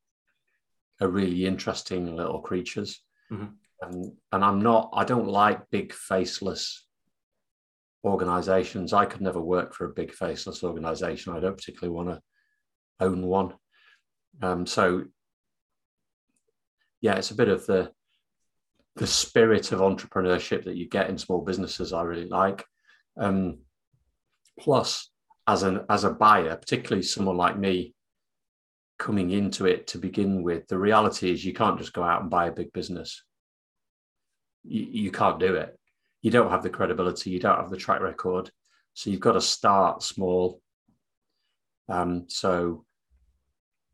are 1.01 1.07
really 1.07 1.45
interesting 1.45 2.15
little 2.15 2.41
creatures. 2.41 3.01
Mm-hmm. 3.31 3.45
and 3.81 4.11
and 4.31 4.43
i'm 4.43 4.59
not 4.59 4.89
i 4.93 5.03
don't 5.03 5.27
like 5.27 5.69
big 5.69 5.93
faceless 5.93 6.87
organizations. 8.03 8.93
I 8.93 9.05
could 9.05 9.21
never 9.21 9.41
work 9.41 9.73
for 9.73 9.85
a 9.85 9.93
big 9.93 10.13
faceless 10.13 10.63
organization. 10.63 11.33
I 11.33 11.39
don't 11.39 11.57
particularly 11.57 11.95
want 11.95 12.09
to 12.09 12.21
own 13.05 13.25
one 13.25 13.53
um, 14.41 14.65
so 14.65 15.05
yeah, 17.01 17.15
it's 17.15 17.31
a 17.31 17.35
bit 17.35 17.49
of 17.49 17.65
the 17.65 17.91
the 18.95 19.07
spirit 19.07 19.71
of 19.71 19.79
entrepreneurship 19.79 20.65
that 20.65 20.75
you 20.75 20.87
get 20.87 21.09
in 21.09 21.17
small 21.17 21.41
businesses. 21.41 21.93
I 21.93 22.01
really 22.01 22.27
like. 22.27 22.65
Um, 23.17 23.59
plus, 24.59 25.09
as 25.47 25.63
an 25.63 25.81
as 25.89 26.03
a 26.03 26.11
buyer, 26.11 26.55
particularly 26.55 27.03
someone 27.03 27.37
like 27.37 27.57
me, 27.57 27.93
coming 28.97 29.31
into 29.31 29.65
it 29.65 29.87
to 29.87 29.97
begin 29.97 30.43
with, 30.43 30.67
the 30.67 30.77
reality 30.77 31.31
is 31.31 31.45
you 31.45 31.53
can't 31.53 31.79
just 31.79 31.93
go 31.93 32.03
out 32.03 32.21
and 32.21 32.29
buy 32.29 32.47
a 32.47 32.51
big 32.51 32.73
business. 32.73 33.23
You, 34.63 34.85
you 34.91 35.11
can't 35.11 35.39
do 35.39 35.55
it. 35.55 35.77
You 36.21 36.31
don't 36.31 36.51
have 36.51 36.63
the 36.63 36.69
credibility. 36.69 37.29
You 37.29 37.39
don't 37.39 37.57
have 37.57 37.69
the 37.69 37.77
track 37.77 38.01
record. 38.01 38.51
So 38.93 39.09
you've 39.09 39.21
got 39.21 39.33
to 39.33 39.41
start 39.41 40.03
small. 40.03 40.61
Um, 41.87 42.25
so 42.27 42.85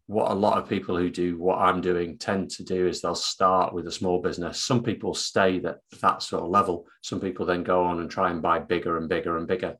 what 0.07 0.29
a 0.29 0.35
lot 0.35 0.57
of 0.57 0.69
people 0.69 0.95
who 0.95 1.09
do 1.09 1.37
what 1.37 1.57
I'm 1.57 1.81
doing 1.81 2.17
tend 2.17 2.51
to 2.51 2.63
do 2.63 2.87
is 2.87 3.01
they'll 3.01 3.15
start 3.15 3.73
with 3.73 3.87
a 3.87 3.91
small 3.91 4.21
business. 4.21 4.63
Some 4.63 4.83
people 4.83 5.15
stay 5.15 5.57
at 5.57 5.79
that 6.01 6.21
sort 6.21 6.43
of 6.43 6.49
level. 6.49 6.85
Some 7.01 7.19
people 7.19 7.45
then 7.45 7.63
go 7.63 7.83
on 7.83 7.99
and 7.99 8.09
try 8.09 8.29
and 8.29 8.41
buy 8.41 8.59
bigger 8.59 8.97
and 8.97 9.09
bigger 9.09 9.37
and 9.37 9.47
bigger. 9.47 9.77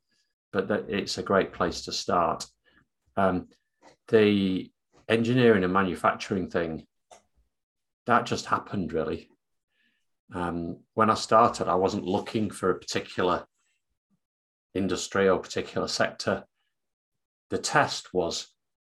But 0.52 0.68
that, 0.70 0.90
it's 0.90 1.20
a 1.20 1.24
great 1.24 1.54
place 1.54 1.82
to 1.82 1.92
start. 1.92 2.46
Um, 3.16 3.50
the 4.08 4.72
engineering 5.08 5.64
and 5.64 5.74
manufacturing 5.74 6.50
thing, 6.50 6.88
that 8.08 8.26
just 8.26 8.48
happened 8.48 8.94
really. 8.94 9.30
Um, 10.34 10.78
when 10.96 11.12
I 11.12 11.16
started, 11.16 11.68
I 11.68 11.76
wasn't 11.76 12.06
looking 12.06 12.50
for 12.50 12.72
a 12.72 12.80
particular 12.80 13.46
industry 14.74 15.30
or 15.30 15.38
particular 15.38 15.88
sector. 15.88 16.46
The 17.52 17.60
test 17.60 18.12
was 18.12 18.48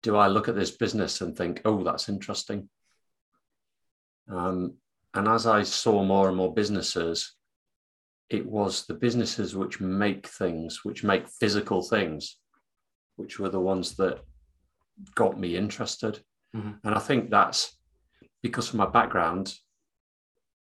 do 0.03 0.15
I 0.15 0.27
look 0.27 0.47
at 0.47 0.55
this 0.55 0.71
business 0.71 1.21
and 1.21 1.36
think, 1.36 1.62
oh, 1.65 1.83
that's 1.83 2.10
interesting? 2.10 2.69
Um, 4.29 4.75
and 5.13 5.27
as 5.27 5.47
I 5.47 5.63
saw 5.63 6.03
more 6.03 6.27
and 6.27 6.38
more 6.38 6.53
businesses, 6.53 7.36
it 8.29 8.45
was 8.45 8.86
the 8.86 8.93
businesses 8.93 9.55
which 9.55 9.79
make 9.79 10.27
things, 10.27 10.83
which 10.83 11.03
make 11.03 11.29
physical 11.29 11.81
things, 11.81 12.38
which 13.15 13.39
were 13.39 13.49
the 13.49 13.60
ones 13.60 13.95
that 13.95 14.19
got 15.15 15.39
me 15.39 15.55
interested. 15.55 16.19
Mm-hmm. 16.55 16.71
And 16.83 16.95
I 16.95 16.99
think 16.99 17.29
that's 17.29 17.77
because 18.43 18.69
of 18.69 18.75
my 18.75 18.86
background, 18.86 19.53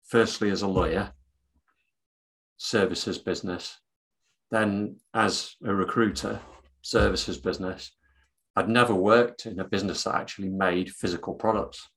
firstly 0.05 0.51
as 0.51 0.63
a 0.63 0.69
lawyer, 0.69 1.13
services 2.59 3.19
business, 3.19 3.79
then 4.51 4.97
as 5.15 5.55
a 5.65 5.75
recruiter, 5.75 6.41
services 6.83 7.39
business, 7.39 7.93
I'd 8.59 8.69
never 8.69 8.93
worked 8.93 9.47
in 9.47 9.61
a 9.61 9.65
business 9.65 10.03
that 10.03 10.17
actually 10.17 10.49
made 10.49 10.91
physical 10.91 11.33
products. 11.33 11.89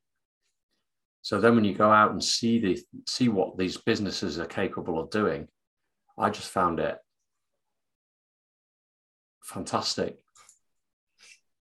So 1.24 1.39
then 1.39 1.56
when 1.56 1.63
you 1.63 1.74
go 1.74 1.91
out 1.91 2.12
and 2.12 2.24
see 2.24 2.60
the 2.60 2.80
see 3.08 3.30
what 3.30 3.58
these 3.58 3.78
businesses 3.78 4.38
are 4.38 4.45
capable 4.45 5.00
of 5.00 5.10
doing, 5.10 5.47
I 6.19 6.30
just 6.30 6.50
found 6.50 6.80
it 6.80 6.97
fantastic. 9.43 10.19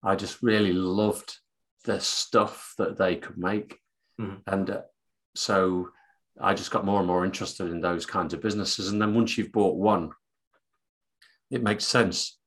I 0.03 0.17
just 0.17 0.43
really 0.43 0.73
loved 0.73 1.37
the 1.85 2.01
stuff 2.01 2.73
that 2.77 2.97
they 2.97 3.15
could 3.15 3.37
make. 3.37 3.79
Mm-hmm. 4.19 4.39
And 4.47 4.69
uh, 4.71 4.81
so 5.35 5.89
I 6.37 6.53
just 6.53 6.71
got 6.71 6.85
more 6.85 6.99
and 6.99 7.07
more 7.07 7.23
interested 7.23 7.71
in 7.71 7.79
those 7.79 8.05
kinds 8.05 8.33
of 8.33 8.41
businesses. 8.41 8.89
And 8.89 9.01
then 9.01 9.13
once 9.13 9.37
you've 9.37 9.53
bought 9.53 9.77
one, 9.77 10.11
it 11.49 11.63
makes 11.63 11.85
sense 11.85 12.37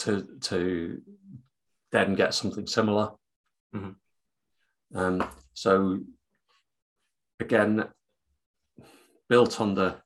to 0.00 0.26
to 0.42 1.00
then 1.92 2.14
get 2.14 2.34
something 2.34 2.66
similar. 2.66 3.10
Mm-hmm. 3.74 4.98
Um, 4.98 5.28
so 5.54 6.00
again, 7.40 7.84
built 9.28 9.60
on 9.60 9.74
the 9.74 9.96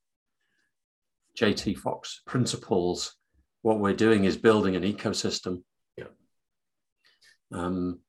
JT 1.39 1.79
Fox 1.79 2.23
principles, 2.27 3.15
what 3.63 3.79
we're 3.79 3.95
doing 3.95 4.25
is 4.25 4.37
building 4.37 4.77
an 4.77 4.83
ecosystem. 4.83 5.63
Yeah. 5.97 6.05
Um, 7.53 8.01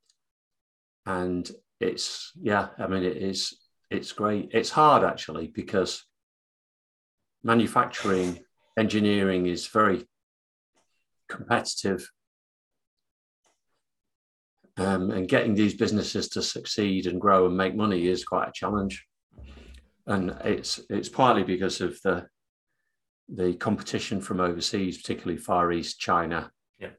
and 1.05 1.49
it's 1.79 2.31
yeah, 2.39 2.69
I 2.77 2.88
mean 2.88 3.03
it 3.03 3.17
is 3.17 3.57
it's 3.89 4.12
great. 4.12 4.49
It's 4.53 4.69
hard 4.69 5.03
actually 5.03 5.47
because 5.47 6.05
manufacturing 7.43 8.39
engineering 8.77 9.47
is 9.47 9.67
very 9.67 10.05
competitive 11.27 12.10
um, 14.81 15.11
and 15.11 15.27
getting 15.27 15.53
these 15.53 15.75
businesses 15.75 16.29
to 16.29 16.41
succeed 16.41 17.07
and 17.07 17.21
grow 17.21 17.45
and 17.45 17.55
make 17.55 17.75
money 17.75 18.07
is 18.07 18.23
quite 18.23 18.49
a 18.49 18.53
challenge 18.53 19.05
and 20.07 20.35
it's 20.43 20.79
it's 20.89 21.09
partly 21.09 21.43
because 21.43 21.81
of 21.81 21.99
the 22.03 22.25
the 23.29 23.53
competition 23.55 24.19
from 24.19 24.39
overseas 24.39 24.97
particularly 24.97 25.37
far 25.37 25.71
east 25.71 25.99
china 25.99 26.51
yeah. 26.79 26.89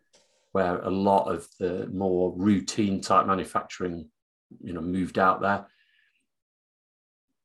where 0.52 0.80
a 0.80 0.90
lot 0.90 1.24
of 1.24 1.46
the 1.58 1.88
more 1.92 2.32
routine 2.36 3.00
type 3.00 3.26
manufacturing 3.26 4.08
you 4.62 4.72
know 4.72 4.80
moved 4.80 5.18
out 5.18 5.40
there 5.40 5.66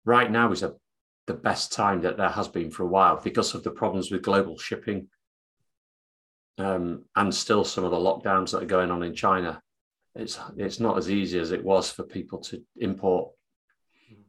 right 0.06 0.32
now 0.32 0.52
is 0.52 0.64
a 0.64 0.74
the 1.26 1.34
best 1.34 1.74
time 1.74 2.02
that 2.02 2.16
there 2.16 2.30
has 2.30 2.48
been 2.48 2.72
for 2.72 2.84
a 2.84 2.88
while 2.88 3.20
because 3.22 3.54
of 3.54 3.64
the 3.64 3.72
problems 3.72 4.10
with 4.10 4.22
global 4.22 4.58
shipping 4.58 5.10
um, 6.58 7.04
and 7.16 7.34
still 7.34 7.64
some 7.64 7.84
of 7.84 7.92
the 7.92 7.98
lockdowns 7.98 8.52
that 8.52 8.64
are 8.64 8.68
going 8.68 8.90
on 8.92 9.04
in 9.04 9.14
China. 9.14 9.62
It's 10.18 10.40
it's 10.58 10.80
not 10.80 10.98
as 10.98 11.10
easy 11.10 11.40
as 11.40 11.52
it 11.52 11.64
was 11.64 11.92
for 11.92 12.04
people 12.04 12.40
to 12.40 12.62
import 12.78 13.32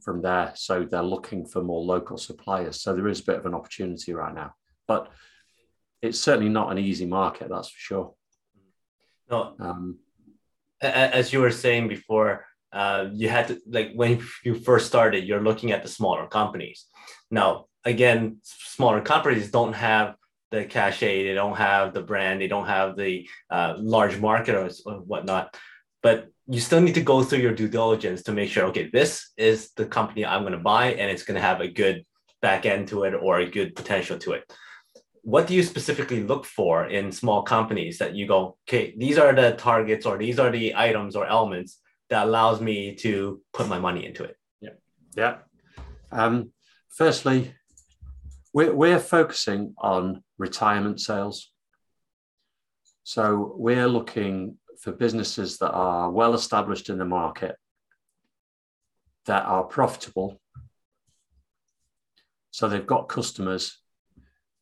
from 0.03 0.23
there. 0.23 0.53
So 0.55 0.85
they're 0.85 1.03
looking 1.03 1.47
for 1.47 1.63
more 1.63 1.83
local 1.83 2.19
suppliers. 2.19 2.81
So 2.81 2.95
there 2.95 3.09
is 3.09 3.21
a 3.21 3.25
bit 3.25 3.37
of 3.37 3.47
an 3.47 3.55
opportunity 3.55 4.13
right 4.13 4.35
now, 4.35 4.55
but 4.87 5.11
it's 6.03 6.21
certainly 6.21 6.51
not 6.51 6.71
an 6.71 6.79
easy 6.79 7.07
market, 7.07 7.49
that's 7.49 7.71
for 7.71 7.79
sure. 7.79 8.15
No, 9.31 9.55
um, 9.59 9.99
as 10.81 11.33
you 11.33 11.41
were 11.41 11.51
saying 11.51 11.89
before, 11.89 12.47
uh, 12.73 13.09
you 13.13 13.29
had 13.29 13.49
to 13.49 13.61
like 13.67 13.93
when 13.95 14.23
you 14.45 14.55
first 14.55 14.87
started 14.87 15.25
you're 15.25 15.43
looking 15.43 15.73
at 15.73 15.83
the 15.83 15.89
smaller 15.89 16.27
companies 16.27 16.85
now 17.31 17.65
again 17.85 18.39
smaller 18.43 19.01
companies 19.01 19.51
don't 19.51 19.73
have 19.73 20.15
the 20.51 20.65
cachet 20.65 21.25
they 21.25 21.35
don't 21.35 21.57
have 21.57 21.95
the 21.95 22.03
brand 22.03 22.41
they 22.41 22.49
don't 22.49 22.67
have 22.67 22.95
the 22.97 23.27
uh, 23.51 23.75
large 23.79 24.19
market 24.19 24.55
or, 24.55 24.69
or 24.85 25.01
whatnot 25.01 25.57
but 26.03 26.29
you 26.47 26.61
still 26.61 26.81
need 26.81 26.95
to 26.95 27.03
go 27.03 27.23
through 27.23 27.41
your 27.41 27.55
due 27.55 27.69
diligence 27.69 28.23
to 28.23 28.33
make 28.33 28.51
sure 28.51 28.65
okay 28.65 28.89
this 28.93 29.33
is 29.37 29.71
the 29.77 29.87
company 29.87 30.25
i'm 30.25 30.43
going 30.43 30.53
to 30.53 30.59
buy 30.59 30.93
and 30.93 31.11
it's 31.11 31.23
going 31.23 31.35
to 31.35 31.41
have 31.41 31.61
a 31.61 31.69
good 31.69 32.05
back 32.41 32.67
end 32.67 32.89
to 32.89 33.05
it 33.05 33.15
or 33.15 33.39
a 33.39 33.51
good 33.51 33.75
potential 33.75 34.19
to 34.19 34.33
it 34.33 34.51
what 35.23 35.47
do 35.47 35.55
you 35.55 35.63
specifically 35.63 36.23
look 36.23 36.47
for 36.47 36.87
in 36.87 37.13
small 37.13 37.43
companies 37.43 37.99
that 37.99 38.15
you 38.15 38.27
go 38.27 38.57
okay 38.69 38.95
these 38.97 39.19
are 39.19 39.33
the 39.33 39.53
targets 39.53 40.07
or 40.07 40.17
these 40.17 40.39
are 40.39 40.51
the 40.51 40.75
items 40.77 41.17
or 41.17 41.27
elements 41.27 41.81
that 42.11 42.27
allows 42.27 42.61
me 42.61 42.95
to 42.95 43.41
put 43.53 43.69
my 43.69 43.79
money 43.79 44.07
into 44.07 44.25
it. 44.25 44.37
Yeah. 44.61 44.71
Yeah. 45.17 45.37
Um, 46.11 46.53
firstly, 46.89 47.55
we're, 48.53 48.75
we're 48.75 49.01
focusing 49.01 49.75
on 49.79 50.23
retirement 50.39 51.01
sales. 51.01 51.51
So 53.05 53.55
we're 53.57 53.89
looking 53.89 54.57
for 54.81 54.93
businesses 54.93 55.59
that 55.59 55.73
are 55.73 56.11
well 56.11 56.35
established 56.35 56.89
in 56.89 56.99
the 56.99 57.05
market, 57.05 57.57
that 59.27 59.45
are 59.45 59.65
profitable. 59.65 60.41
So 62.51 62.69
they've 62.69 62.87
got 62.87 63.09
customers, 63.09 63.79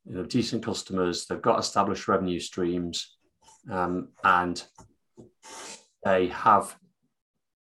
you 0.05 0.14
know, 0.14 0.24
decent 0.24 0.64
customers, 0.64 1.26
they've 1.26 1.40
got 1.40 1.59
established 1.59 2.09
revenue 2.09 2.40
streams, 2.40 3.16
um, 3.70 4.09
and 4.24 4.62
they 6.05 6.29
have 6.29 6.76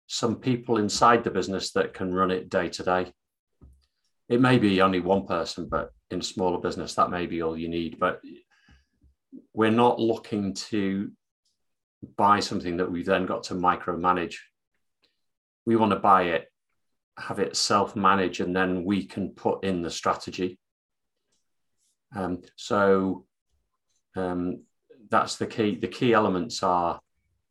some 0.07 0.37
people 0.37 0.79
inside 0.79 1.25
the 1.25 1.31
business 1.31 1.73
that 1.73 1.95
can 1.95 2.13
run 2.13 2.31
it 2.31 2.49
day 2.49 2.69
to 2.69 2.83
day. 2.83 3.13
It 4.29 4.41
may 4.41 4.59
be 4.59 4.81
only 4.81 5.01
one 5.01 5.27
person, 5.27 5.69
but 5.69 5.93
in 6.11 6.23
smaller 6.23 6.59
business, 6.59 6.95
that 6.95 7.11
may 7.11 7.27
be 7.27 7.43
all 7.43 7.57
you 7.57 7.69
need. 7.69 7.99
But 7.99 8.21
we're 9.53 9.71
not 9.71 10.01
looking 10.01 10.55
to 10.55 11.11
buy 12.17 12.41
something 12.41 12.79
that 12.79 12.91
we've 12.91 13.07
then 13.07 13.27
got 13.27 13.45
to 13.45 13.55
micromanage. 13.55 14.37
We 15.67 15.77
want 15.77 15.93
to 15.93 15.99
buy 15.99 16.25
it, 16.25 16.47
have 17.19 17.39
it 17.39 17.57
self 17.57 17.95
manage, 17.95 18.41
and 18.41 18.55
then 18.55 18.85
we 18.85 19.05
can 19.05 19.31
put 19.31 19.65
in 19.65 19.83
the 19.83 19.91
strategy. 19.91 20.59
Um, 22.15 22.43
so 22.57 23.27
um, 24.17 24.65
that's 25.11 25.37
the 25.37 25.47
key. 25.47 25.77
The 25.77 25.89
key 25.89 26.13
elements 26.13 26.63
are 26.63 27.01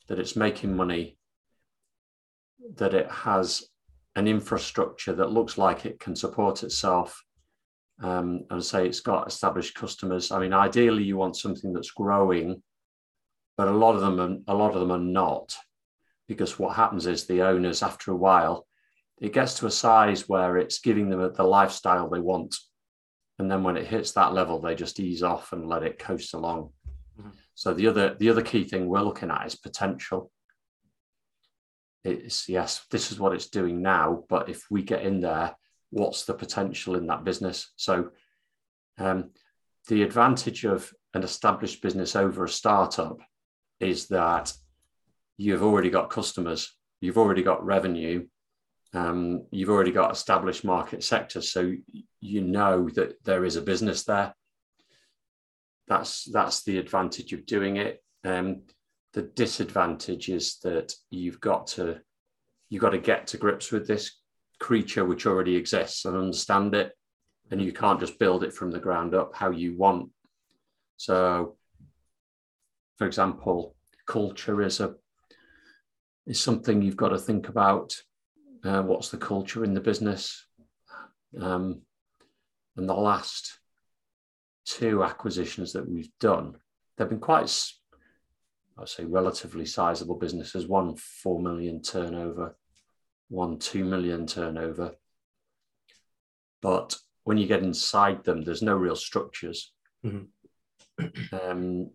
that 0.07 0.19
it's 0.19 0.35
making 0.35 0.75
money 0.75 1.17
that 2.75 2.93
it 2.93 3.09
has 3.09 3.63
an 4.15 4.27
infrastructure 4.27 5.13
that 5.13 5.31
looks 5.31 5.57
like 5.57 5.85
it 5.85 5.99
can 5.99 6.15
support 6.15 6.63
itself 6.63 7.23
um, 8.01 8.45
and 8.49 8.63
say 8.63 8.85
it's 8.85 9.01
got 9.01 9.27
established 9.27 9.75
customers. 9.75 10.31
I 10.31 10.39
mean, 10.39 10.53
ideally, 10.53 11.03
you 11.03 11.17
want 11.17 11.37
something 11.37 11.73
that's 11.73 11.91
growing, 11.91 12.61
but 13.59 13.67
a 13.67 13.71
lot 13.71 13.93
of 13.93 13.99
them 13.99 14.21
are, 14.21 14.53
a 14.53 14.55
lot 14.55 14.73
of 14.73 14.79
them 14.79 14.89
are 14.89 14.97
not, 14.97 15.53
because 16.29 16.57
what 16.57 16.77
happens 16.77 17.05
is 17.05 17.27
the 17.27 17.41
owners, 17.41 17.83
after 17.83 18.09
a 18.09 18.15
while, 18.15 18.65
it 19.19 19.33
gets 19.33 19.55
to 19.55 19.65
a 19.65 19.71
size 19.71 20.29
where 20.29 20.55
it's 20.57 20.79
giving 20.79 21.09
them 21.09 21.33
the 21.33 21.43
lifestyle 21.43 22.09
they 22.09 22.21
want, 22.21 22.55
and 23.37 23.51
then 23.51 23.61
when 23.61 23.75
it 23.75 23.85
hits 23.85 24.13
that 24.13 24.31
level, 24.31 24.61
they 24.61 24.75
just 24.75 24.97
ease 25.01 25.23
off 25.23 25.51
and 25.51 25.67
let 25.67 25.83
it 25.83 25.99
coast 25.99 26.33
along. 26.35 26.69
Mm-hmm. 27.19 27.31
So 27.53 27.73
the 27.73 27.87
other 27.87 28.15
the 28.17 28.29
other 28.29 28.41
key 28.41 28.63
thing 28.63 28.87
we're 28.87 29.01
looking 29.01 29.29
at 29.29 29.45
is 29.45 29.55
potential 29.55 30.31
it's 32.05 32.47
yes, 32.47 32.85
this 32.91 33.11
is 33.11 33.19
what 33.19 33.33
it's 33.33 33.49
doing 33.49 33.81
now, 33.81 34.23
but 34.29 34.47
if 34.47 34.63
we 34.71 34.83
get 34.83 35.03
in 35.03 35.19
there, 35.19 35.53
what's 35.89 36.23
the 36.23 36.33
potential 36.33 36.95
in 36.95 37.07
that 37.07 37.25
business? 37.25 37.73
So, 37.75 38.11
um, 38.97 39.31
the 39.89 40.03
advantage 40.03 40.63
of 40.63 40.93
an 41.13 41.23
established 41.23 41.81
business 41.81 42.15
over 42.15 42.45
a 42.45 42.49
startup 42.49 43.19
is 43.79 44.07
that 44.07 44.53
you've 45.37 45.63
already 45.63 45.89
got 45.89 46.09
customers, 46.09 46.75
you've 47.01 47.17
already 47.17 47.43
got 47.43 47.65
revenue, 47.65 48.27
um, 48.93 49.45
you've 49.51 49.69
already 49.69 49.91
got 49.91 50.11
established 50.11 50.65
market 50.65 51.03
sectors, 51.03 51.51
so 51.51 51.73
you 52.19 52.41
know 52.41 52.89
that 52.89 53.23
there 53.23 53.45
is 53.45 53.55
a 53.55 53.61
business 53.61 54.03
there. 54.03 54.33
That's 55.87 56.25
that's 56.31 56.63
the 56.63 56.77
advantage 56.77 57.33
of 57.33 57.45
doing 57.45 57.77
it. 57.77 58.03
Um, 58.23 58.63
the 59.13 59.21
disadvantage 59.23 60.29
is 60.29 60.57
that 60.63 60.93
you've 61.09 61.39
got 61.39 61.67
to 61.67 61.99
you've 62.69 62.81
got 62.81 62.91
to 62.91 62.99
get 62.99 63.27
to 63.27 63.37
grips 63.37 63.71
with 63.71 63.87
this 63.87 64.17
creature 64.59 65.05
which 65.05 65.25
already 65.25 65.55
exists 65.55 66.05
and 66.05 66.15
understand 66.15 66.75
it 66.75 66.91
and 67.49 67.61
you 67.61 67.71
can't 67.71 67.99
just 67.99 68.19
build 68.19 68.43
it 68.43 68.53
from 68.53 68.71
the 68.71 68.79
ground 68.79 69.15
up 69.15 69.33
how 69.33 69.49
you 69.49 69.75
want 69.77 70.09
so 70.97 71.55
for 72.99 73.07
example 73.07 73.75
culture 74.05 74.61
is 74.61 74.79
a 74.79 74.93
is 76.27 76.39
something 76.39 76.81
you've 76.81 76.95
got 76.95 77.09
to 77.09 77.17
think 77.17 77.49
about 77.49 77.95
uh, 78.63 78.83
what's 78.83 79.09
the 79.09 79.17
culture 79.17 79.63
in 79.63 79.73
the 79.73 79.81
business 79.81 80.45
um, 81.41 81.81
and 82.77 82.87
the 82.87 82.93
last 82.93 83.59
two 84.65 85.03
acquisitions 85.03 85.73
that 85.73 85.89
we've 85.89 86.11
done 86.19 86.53
they've 86.97 87.09
been 87.09 87.19
quite 87.19 87.49
I'd 88.79 88.87
say 88.87 89.03
relatively 89.03 89.65
sizable 89.65 90.15
businesses, 90.15 90.67
one 90.67 90.95
4 90.95 91.41
million 91.41 91.81
turnover, 91.81 92.55
one 93.27 93.59
2 93.59 93.83
million 93.83 94.25
turnover. 94.25 94.95
But 96.61 96.95
when 97.23 97.37
you 97.37 97.47
get 97.47 97.63
inside 97.63 98.23
them, 98.23 98.43
there's 98.43 98.61
no 98.61 98.75
real 98.75 98.95
structures. 98.95 99.73
Mm-hmm. 100.05 100.25
Um, 101.33 101.91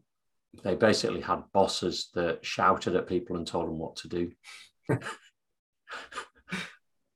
they 0.62 0.74
basically 0.74 1.20
had 1.20 1.42
bosses 1.52 2.10
that 2.14 2.44
shouted 2.44 2.96
at 2.96 3.06
people 3.06 3.36
and 3.36 3.46
told 3.46 3.68
them 3.68 3.78
what 3.78 3.96
to 3.96 4.08
do. 4.08 4.32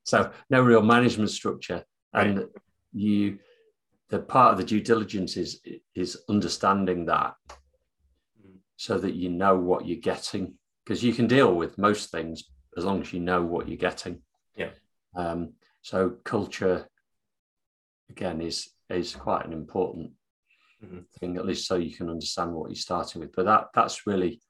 so 0.04 0.30
no 0.50 0.62
real 0.62 0.82
management 0.82 1.30
structure. 1.30 1.84
And 2.12 2.46
you 2.92 3.38
the 4.08 4.18
part 4.18 4.52
of 4.52 4.58
the 4.58 4.64
due 4.64 4.80
diligence 4.80 5.36
is 5.36 5.60
is 5.94 6.22
understanding 6.28 7.06
that 7.06 7.34
so 8.76 8.98
that 8.98 9.14
you 9.14 9.28
know 9.28 9.56
what 9.56 9.86
you're 9.86 10.00
getting 10.00 10.54
because 10.84 11.02
you 11.02 11.12
can 11.12 11.26
deal 11.26 11.54
with 11.54 11.76
most 11.76 12.10
things 12.10 12.44
as 12.76 12.84
long 12.84 13.00
as 13.02 13.12
you 13.12 13.20
know 13.20 13.42
what 13.42 13.68
you're 13.68 13.76
getting. 13.76 14.22
Yeah. 14.56 14.70
Um, 15.14 15.52
so 15.82 16.10
culture 16.24 16.88
again 18.10 18.40
is 18.40 18.70
is 18.88 19.14
quite 19.14 19.44
an 19.44 19.52
important 19.52 20.12
mm-hmm. 20.84 21.00
thing, 21.18 21.36
at 21.36 21.46
least 21.46 21.66
so 21.66 21.76
you 21.76 21.94
can 21.94 22.10
understand 22.10 22.52
what 22.52 22.70
you're 22.70 22.76
starting 22.76 23.20
with. 23.20 23.34
But 23.34 23.46
that 23.46 23.68
that's 23.74 24.06
really 24.06 24.40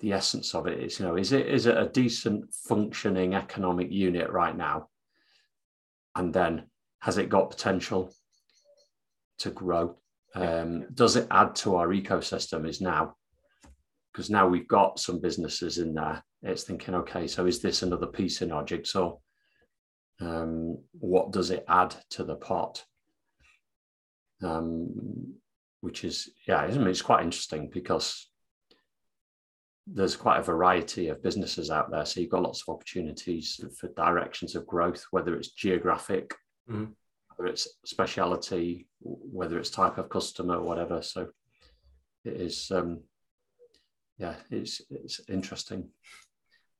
the 0.00 0.12
essence 0.12 0.54
of 0.54 0.66
it. 0.66 0.82
Is 0.82 0.98
you 0.98 1.06
know, 1.06 1.16
is 1.16 1.32
it 1.32 1.46
is 1.46 1.66
it 1.66 1.76
a 1.76 1.88
decent 1.88 2.52
functioning 2.52 3.34
economic 3.34 3.90
unit 3.90 4.30
right 4.30 4.56
now? 4.56 4.88
And 6.14 6.32
then 6.32 6.64
has 7.00 7.18
it 7.18 7.28
got 7.28 7.50
potential 7.50 8.12
to 9.38 9.50
grow? 9.50 9.96
Um, 10.34 10.86
does 10.92 11.16
it 11.16 11.26
add 11.30 11.54
to 11.56 11.76
our 11.76 11.88
ecosystem? 11.88 12.68
Is 12.68 12.80
now 12.80 13.14
because 14.12 14.30
now 14.30 14.48
we've 14.48 14.68
got 14.68 14.98
some 14.98 15.20
businesses 15.20 15.78
in 15.78 15.94
there. 15.94 16.22
It's 16.42 16.64
thinking, 16.64 16.94
okay, 16.96 17.26
so 17.26 17.46
is 17.46 17.60
this 17.60 17.82
another 17.82 18.06
piece 18.06 18.42
in 18.42 18.50
our 18.50 18.64
jigsaw? 18.64 19.16
Um, 20.20 20.78
what 20.92 21.30
does 21.30 21.50
it 21.50 21.64
add 21.68 21.94
to 22.10 22.24
the 22.24 22.34
pot? 22.34 22.84
Um, 24.42 25.34
which 25.80 26.04
is, 26.04 26.30
yeah, 26.46 26.64
it's 26.64 27.02
quite 27.02 27.22
interesting 27.22 27.70
because 27.72 28.28
there's 29.86 30.16
quite 30.16 30.40
a 30.40 30.42
variety 30.42 31.08
of 31.08 31.22
businesses 31.22 31.70
out 31.70 31.90
there. 31.90 32.04
So 32.04 32.20
you've 32.20 32.30
got 32.30 32.42
lots 32.42 32.62
of 32.66 32.74
opportunities 32.74 33.60
for 33.78 33.88
directions 33.88 34.54
of 34.54 34.66
growth, 34.66 35.04
whether 35.10 35.36
it's 35.36 35.52
geographic, 35.52 36.34
mm-hmm. 36.68 36.86
whether 37.36 37.50
it's 37.50 37.68
speciality, 37.84 38.86
whether 39.00 39.58
it's 39.58 39.70
type 39.70 39.98
of 39.98 40.08
customer, 40.10 40.60
whatever. 40.60 41.00
So 41.00 41.28
it 42.24 42.34
is, 42.34 42.70
um, 42.70 43.00
yeah, 44.18 44.34
it's 44.50 44.82
it's 44.90 45.20
interesting. 45.28 45.88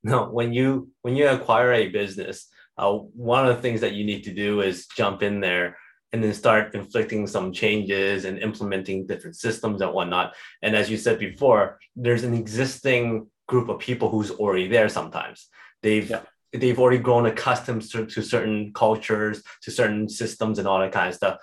No, 0.03 0.29
when 0.29 0.53
you 0.53 0.91
when 1.03 1.17
you 1.17 1.29
acquire 1.29 1.73
a 1.73 1.89
business, 1.89 2.49
uh, 2.77 2.93
one 2.93 3.47
of 3.47 3.57
the 3.57 3.63
things 3.63 3.81
that 3.81 3.95
you 3.95 4.05
need 4.05 4.25
to 4.25 4.35
do 4.35 4.61
is 4.61 4.87
jump 4.87 5.23
in 5.23 5.41
there 5.41 5.77
and 6.13 6.25
then 6.25 6.33
start 6.33 6.75
inflicting 6.75 7.27
some 7.27 7.53
changes 7.53 8.25
and 8.25 8.39
implementing 8.39 9.07
different 9.07 9.37
systems 9.37 9.81
and 9.83 9.93
whatnot. 9.93 10.35
And 10.63 10.75
as 10.75 10.91
you 10.91 10.97
said 10.97 11.19
before, 11.19 11.79
there's 11.97 12.25
an 12.25 12.35
existing 12.35 13.27
group 13.47 13.69
of 13.69 13.79
people 13.79 14.09
who's 14.09 14.31
already 14.31 14.69
there 14.69 14.89
sometimes. 14.89 15.49
They've 15.83 16.09
yeah. 16.09 16.23
they've 16.53 16.79
already 16.79 16.99
grown 16.99 17.27
accustomed 17.27 17.83
to, 17.91 18.07
to 18.07 18.23
certain 18.23 18.73
cultures, 18.73 19.43
to 19.63 19.71
certain 19.71 20.09
systems 20.09 20.59
and 20.59 20.67
all 20.67 20.81
that 20.81 20.93
kind 20.93 21.09
of 21.09 21.15
stuff. 21.15 21.39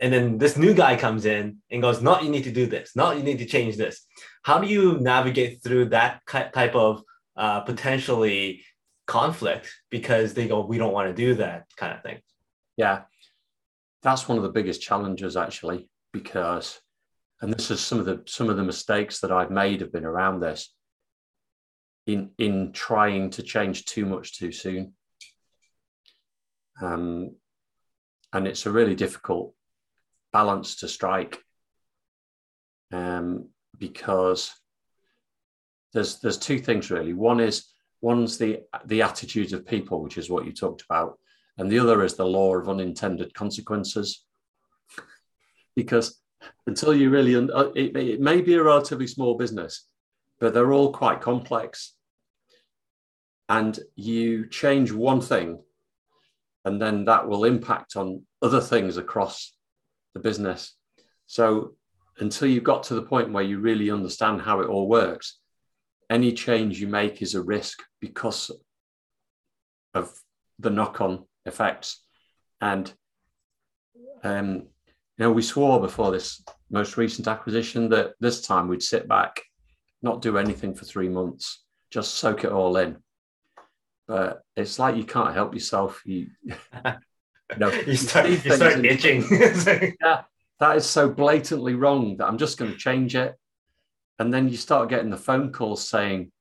And 0.00 0.12
then 0.12 0.38
this 0.38 0.56
new 0.56 0.74
guy 0.74 0.96
comes 0.96 1.26
in 1.26 1.58
and 1.70 1.82
goes, 1.82 2.00
"No, 2.00 2.20
you 2.20 2.30
need 2.30 2.44
to 2.44 2.52
do 2.52 2.66
this. 2.66 2.94
No, 2.94 3.10
you 3.10 3.22
need 3.22 3.38
to 3.38 3.46
change 3.46 3.76
this." 3.76 4.06
How 4.42 4.58
do 4.58 4.68
you 4.68 4.98
navigate 5.00 5.62
through 5.62 5.86
that 5.86 6.22
type 6.26 6.74
of 6.76 7.02
uh, 7.36 7.60
potentially 7.60 8.64
conflict 9.06 9.68
because 9.90 10.34
they 10.34 10.46
go, 10.46 10.64
"We 10.64 10.78
don't 10.78 10.92
want 10.92 11.08
to 11.08 11.14
do 11.14 11.34
that," 11.36 11.66
kind 11.76 11.92
of 11.94 12.02
thing? 12.02 12.20
Yeah, 12.76 13.02
that's 14.02 14.28
one 14.28 14.38
of 14.38 14.44
the 14.44 14.50
biggest 14.50 14.80
challenges 14.80 15.36
actually 15.36 15.88
because 16.12 16.80
and 17.40 17.52
this 17.52 17.70
is 17.70 17.80
some 17.80 17.98
of 18.00 18.06
the 18.06 18.22
some 18.26 18.48
of 18.48 18.56
the 18.56 18.64
mistakes 18.64 19.20
that 19.20 19.30
I've 19.30 19.50
made 19.50 19.80
have 19.80 19.92
been 19.92 20.04
around 20.04 20.40
this 20.40 20.74
in 22.06 22.30
in 22.38 22.72
trying 22.72 23.30
to 23.30 23.42
change 23.42 23.84
too 23.84 24.06
much 24.06 24.36
too 24.38 24.50
soon. 24.50 24.94
Um, 26.80 27.36
and 28.32 28.46
it's 28.46 28.66
a 28.66 28.70
really 28.70 28.94
difficult 28.94 29.54
balance 30.32 30.76
to 30.76 30.88
strike 30.88 31.38
um, 32.92 33.48
because 33.78 34.52
there's 35.92 36.18
there's 36.20 36.38
two 36.38 36.58
things 36.58 36.90
really. 36.90 37.12
One 37.12 37.40
is 37.40 37.66
one's 38.00 38.38
the 38.38 38.60
the 38.86 39.02
attitudes 39.02 39.52
of 39.52 39.66
people 39.66 40.02
which 40.02 40.18
is 40.18 40.30
what 40.30 40.44
you 40.44 40.52
talked 40.52 40.82
about 40.82 41.18
and 41.58 41.70
the 41.70 41.78
other 41.80 42.02
is 42.04 42.14
the 42.14 42.24
law 42.24 42.54
of 42.54 42.68
unintended 42.68 43.34
consequences. 43.34 44.24
Because 45.74 46.20
until 46.66 46.94
you 46.94 47.10
really, 47.10 47.34
uh, 47.34 47.70
it, 47.74 47.96
it 47.96 48.20
may 48.20 48.40
be 48.40 48.54
a 48.54 48.62
relatively 48.62 49.06
small 49.06 49.36
business, 49.36 49.84
but 50.38 50.54
they're 50.54 50.72
all 50.72 50.92
quite 50.92 51.20
complex. 51.20 51.94
And 53.48 53.78
you 53.96 54.46
change 54.46 54.92
one 54.92 55.20
thing, 55.20 55.58
and 56.64 56.80
then 56.80 57.06
that 57.06 57.26
will 57.26 57.44
impact 57.44 57.96
on 57.96 58.22
other 58.42 58.60
things 58.60 58.96
across 58.96 59.54
the 60.14 60.20
business. 60.20 60.74
So 61.26 61.74
until 62.18 62.48
you've 62.48 62.64
got 62.64 62.84
to 62.84 62.94
the 62.94 63.02
point 63.02 63.32
where 63.32 63.44
you 63.44 63.58
really 63.58 63.90
understand 63.90 64.42
how 64.42 64.60
it 64.60 64.68
all 64.68 64.88
works, 64.88 65.38
any 66.10 66.32
change 66.32 66.80
you 66.80 66.88
make 66.88 67.22
is 67.22 67.34
a 67.34 67.42
risk 67.42 67.82
because 68.00 68.50
of 69.94 70.12
the 70.58 70.70
knock 70.70 71.00
on 71.00 71.24
effects. 71.48 72.02
And 72.60 72.92
um, 74.22 74.54
you 74.56 75.24
know, 75.24 75.32
we 75.32 75.42
swore 75.42 75.80
before 75.80 76.12
this 76.12 76.42
most 76.70 76.96
recent 76.96 77.26
acquisition 77.26 77.88
that 77.90 78.12
this 78.20 78.40
time 78.46 78.68
we'd 78.68 78.82
sit 78.82 79.08
back, 79.08 79.42
not 80.02 80.22
do 80.22 80.38
anything 80.38 80.74
for 80.74 80.84
three 80.84 81.08
months, 81.08 81.64
just 81.90 82.14
soak 82.14 82.44
it 82.44 82.52
all 82.52 82.76
in. 82.76 82.98
But 84.06 84.42
it's 84.56 84.78
like 84.78 84.96
you 84.96 85.04
can't 85.04 85.34
help 85.34 85.54
yourself. 85.54 86.02
You, 86.04 86.28
know, 87.58 87.70
you 87.70 87.96
start, 87.96 88.30
you 88.30 88.38
start 88.38 88.84
itching. 88.84 89.24
yeah, 90.00 90.22
that 90.60 90.76
is 90.76 90.86
so 90.86 91.10
blatantly 91.10 91.74
wrong 91.74 92.16
that 92.16 92.26
I'm 92.26 92.38
just 92.38 92.58
going 92.58 92.70
to 92.70 92.78
change 92.78 93.16
it. 93.16 93.34
And 94.18 94.32
then 94.32 94.48
you 94.48 94.56
start 94.56 94.88
getting 94.88 95.10
the 95.10 95.16
phone 95.16 95.52
calls 95.52 95.88
saying, 95.88 96.32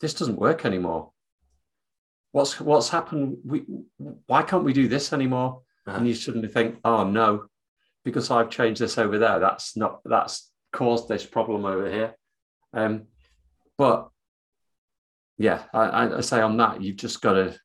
this 0.00 0.14
doesn't 0.14 0.38
work 0.38 0.64
anymore 0.64 1.10
what's 2.32 2.60
what's 2.60 2.88
happened? 2.88 3.38
We 3.44 3.64
why 4.26 4.42
can't 4.42 4.64
we 4.64 4.72
do 4.72 4.88
this 4.88 5.12
anymore? 5.12 5.62
Uh-huh. 5.86 5.96
And 5.96 6.06
you 6.08 6.14
suddenly 6.14 6.48
think, 6.48 6.78
oh 6.84 7.04
no, 7.04 7.46
because 8.04 8.30
I've 8.30 8.50
changed 8.50 8.80
this 8.80 8.98
over 8.98 9.18
there. 9.18 9.38
That's 9.38 9.76
not 9.76 10.00
that's 10.04 10.50
caused 10.72 11.08
this 11.08 11.26
problem 11.26 11.64
over 11.64 11.90
here. 11.90 12.14
Um, 12.72 13.06
but 13.76 14.08
yeah, 15.38 15.62
I, 15.72 16.16
I 16.16 16.20
say 16.20 16.40
on 16.40 16.56
that, 16.58 16.82
you've 16.82 16.96
just 16.96 17.20
got 17.20 17.34
to. 17.34 17.56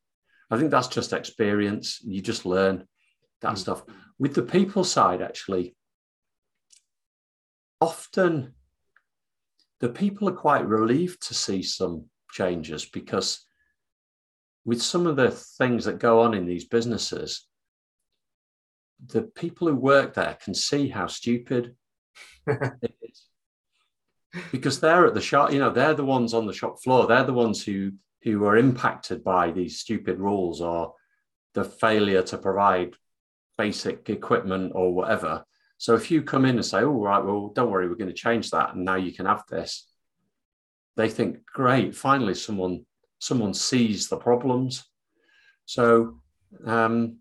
I 0.50 0.58
think 0.58 0.70
that's 0.70 0.88
just 0.88 1.12
experience. 1.12 2.00
You 2.04 2.22
just 2.22 2.46
learn 2.46 2.86
that 3.42 3.54
mm. 3.54 3.58
stuff. 3.58 3.82
With 4.18 4.34
the 4.34 4.42
people 4.42 4.84
side, 4.84 5.20
actually, 5.20 5.76
often 7.80 8.54
the 9.80 9.88
people 9.90 10.28
are 10.28 10.32
quite 10.32 10.66
relieved 10.66 11.26
to 11.28 11.34
see 11.34 11.62
some 11.62 12.06
changes 12.32 12.86
because 12.86 13.46
with 14.66 14.82
some 14.82 15.06
of 15.06 15.14
the 15.14 15.30
things 15.30 15.84
that 15.84 16.00
go 16.00 16.20
on 16.20 16.34
in 16.34 16.44
these 16.44 16.64
businesses, 16.64 17.46
the 19.06 19.22
people 19.22 19.68
who 19.68 19.76
work 19.76 20.14
there 20.14 20.36
can 20.42 20.54
see 20.54 20.88
how 20.88 21.06
stupid 21.06 21.76
it 22.46 22.94
is. 23.00 23.22
Because 24.50 24.80
they're 24.80 25.06
at 25.06 25.14
the 25.14 25.20
shop, 25.20 25.52
you 25.52 25.60
know, 25.60 25.70
they're 25.70 25.94
the 25.94 26.04
ones 26.04 26.34
on 26.34 26.46
the 26.46 26.52
shop 26.52 26.82
floor. 26.82 27.06
They're 27.06 27.24
the 27.24 27.32
ones 27.32 27.64
who 27.64 27.92
who 28.22 28.44
are 28.44 28.56
impacted 28.56 29.22
by 29.22 29.52
these 29.52 29.78
stupid 29.78 30.18
rules 30.18 30.60
or 30.60 30.94
the 31.54 31.62
failure 31.62 32.22
to 32.22 32.36
provide 32.36 32.96
basic 33.56 34.10
equipment 34.10 34.72
or 34.74 34.92
whatever. 34.92 35.44
So 35.78 35.94
if 35.94 36.10
you 36.10 36.22
come 36.22 36.44
in 36.44 36.56
and 36.56 36.64
say, 36.64 36.80
"Oh, 36.80 37.00
right, 37.00 37.24
well, 37.24 37.52
don't 37.54 37.70
worry, 37.70 37.88
we're 37.88 37.94
going 37.94 38.08
to 38.08 38.14
change 38.14 38.50
that, 38.50 38.74
and 38.74 38.84
now 38.84 38.96
you 38.96 39.12
can 39.12 39.26
have 39.26 39.44
this," 39.48 39.88
they 40.96 41.08
think, 41.08 41.46
"Great, 41.46 41.94
finally, 41.94 42.34
someone 42.34 42.84
someone 43.18 43.54
sees 43.54 44.08
the 44.08 44.16
problems. 44.16 44.84
So 45.64 46.20
um, 46.64 47.18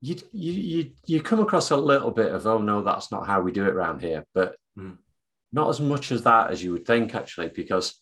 you, 0.00 0.16
you, 0.32 0.52
you, 0.52 0.90
you 1.06 1.22
come 1.22 1.40
across 1.40 1.70
a 1.70 1.76
little 1.76 2.10
bit 2.10 2.32
of, 2.32 2.46
oh 2.46 2.58
no, 2.58 2.82
that's 2.82 3.10
not 3.10 3.26
how 3.26 3.40
we 3.40 3.52
do 3.52 3.64
it 3.64 3.74
around 3.74 4.00
here, 4.00 4.24
but 4.34 4.56
mm. 4.78 4.96
not 5.52 5.68
as 5.68 5.80
much 5.80 6.12
as 6.12 6.22
that 6.24 6.50
as 6.50 6.62
you 6.62 6.72
would 6.72 6.86
think, 6.86 7.14
actually, 7.14 7.48
because 7.48 8.00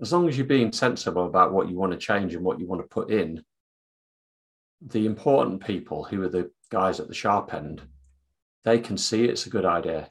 as 0.00 0.12
long 0.12 0.28
as 0.28 0.36
you're 0.36 0.46
being 0.46 0.72
sensible 0.72 1.26
about 1.26 1.52
what 1.52 1.68
you 1.68 1.76
want 1.76 1.92
to 1.92 1.98
change 1.98 2.34
and 2.34 2.44
what 2.44 2.60
you 2.60 2.66
want 2.66 2.82
to 2.82 2.88
put 2.88 3.10
in, 3.10 3.42
the 4.80 5.06
important 5.06 5.64
people 5.64 6.04
who 6.04 6.22
are 6.22 6.28
the 6.28 6.50
guys 6.70 7.00
at 7.00 7.08
the 7.08 7.14
sharp 7.14 7.52
end, 7.52 7.82
they 8.64 8.78
can 8.78 8.96
see 8.96 9.24
it's 9.24 9.46
a 9.46 9.50
good 9.50 9.64
idea. 9.64 10.10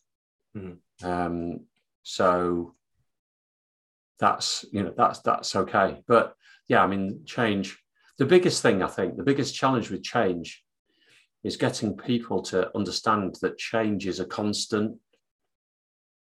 Mm. 0.55 0.77
Um, 1.03 1.59
so 2.03 2.73
that's 4.19 4.65
you 4.71 4.83
know 4.83 4.93
that's 4.95 5.19
that's 5.21 5.55
okay. 5.55 6.01
But 6.07 6.33
yeah 6.67 6.83
i 6.83 6.87
mean 6.87 7.21
change 7.25 7.77
the 8.17 8.25
biggest 8.25 8.61
thing 8.61 8.83
i 8.83 8.87
think 8.87 9.15
the 9.15 9.23
biggest 9.23 9.55
challenge 9.55 9.89
with 9.89 10.03
change 10.03 10.65
is 11.43 11.55
getting 11.55 11.95
people 11.95 12.41
to 12.41 12.69
understand 12.75 13.37
that 13.41 13.57
change 13.57 14.07
is 14.07 14.19
a 14.19 14.25
constant. 14.25 14.97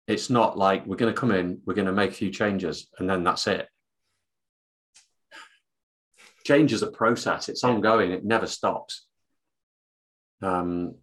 It's 0.07 0.29
not 0.29 0.57
like 0.57 0.85
we're 0.85 0.97
going 0.97 1.13
to 1.13 1.19
come 1.19 1.31
in 1.31 1.61
we're 1.65 1.73
going 1.73 1.85
to 1.87 1.93
make 1.93 2.11
a 2.11 2.13
few 2.13 2.31
changes 2.31 2.89
and 2.99 3.09
then 3.09 3.23
that's 3.23 3.47
it. 3.47 3.67
Change 6.43 6.73
is 6.73 6.83
a 6.83 6.91
process. 6.91 7.49
It's 7.49 7.63
ongoing. 7.63 8.11
It 8.11 8.25
never 8.25 8.45
stops. 8.45 9.07
Um, 10.41 10.95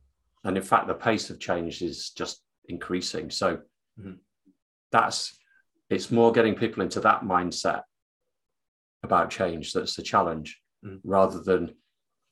and 0.44 0.56
in 0.56 0.62
fact 0.62 0.88
the 0.88 0.94
pace 0.94 1.30
of 1.30 1.40
change 1.40 1.80
is 1.80 2.10
just 2.10 2.42
increasing. 2.68 3.30
So 3.30 3.58
mm-hmm. 3.98 4.14
that's 4.90 5.36
it's 5.92 6.11
more 6.11 6.33
getting 6.33 6.55
people 6.55 6.83
into 6.83 7.00
that 7.00 7.22
mindset 7.22 7.83
about 9.02 9.31
change 9.31 9.72
that's 9.72 9.94
the 9.94 10.02
challenge 10.02 10.59
mm. 10.85 10.98
rather 11.05 11.40
than 11.42 11.74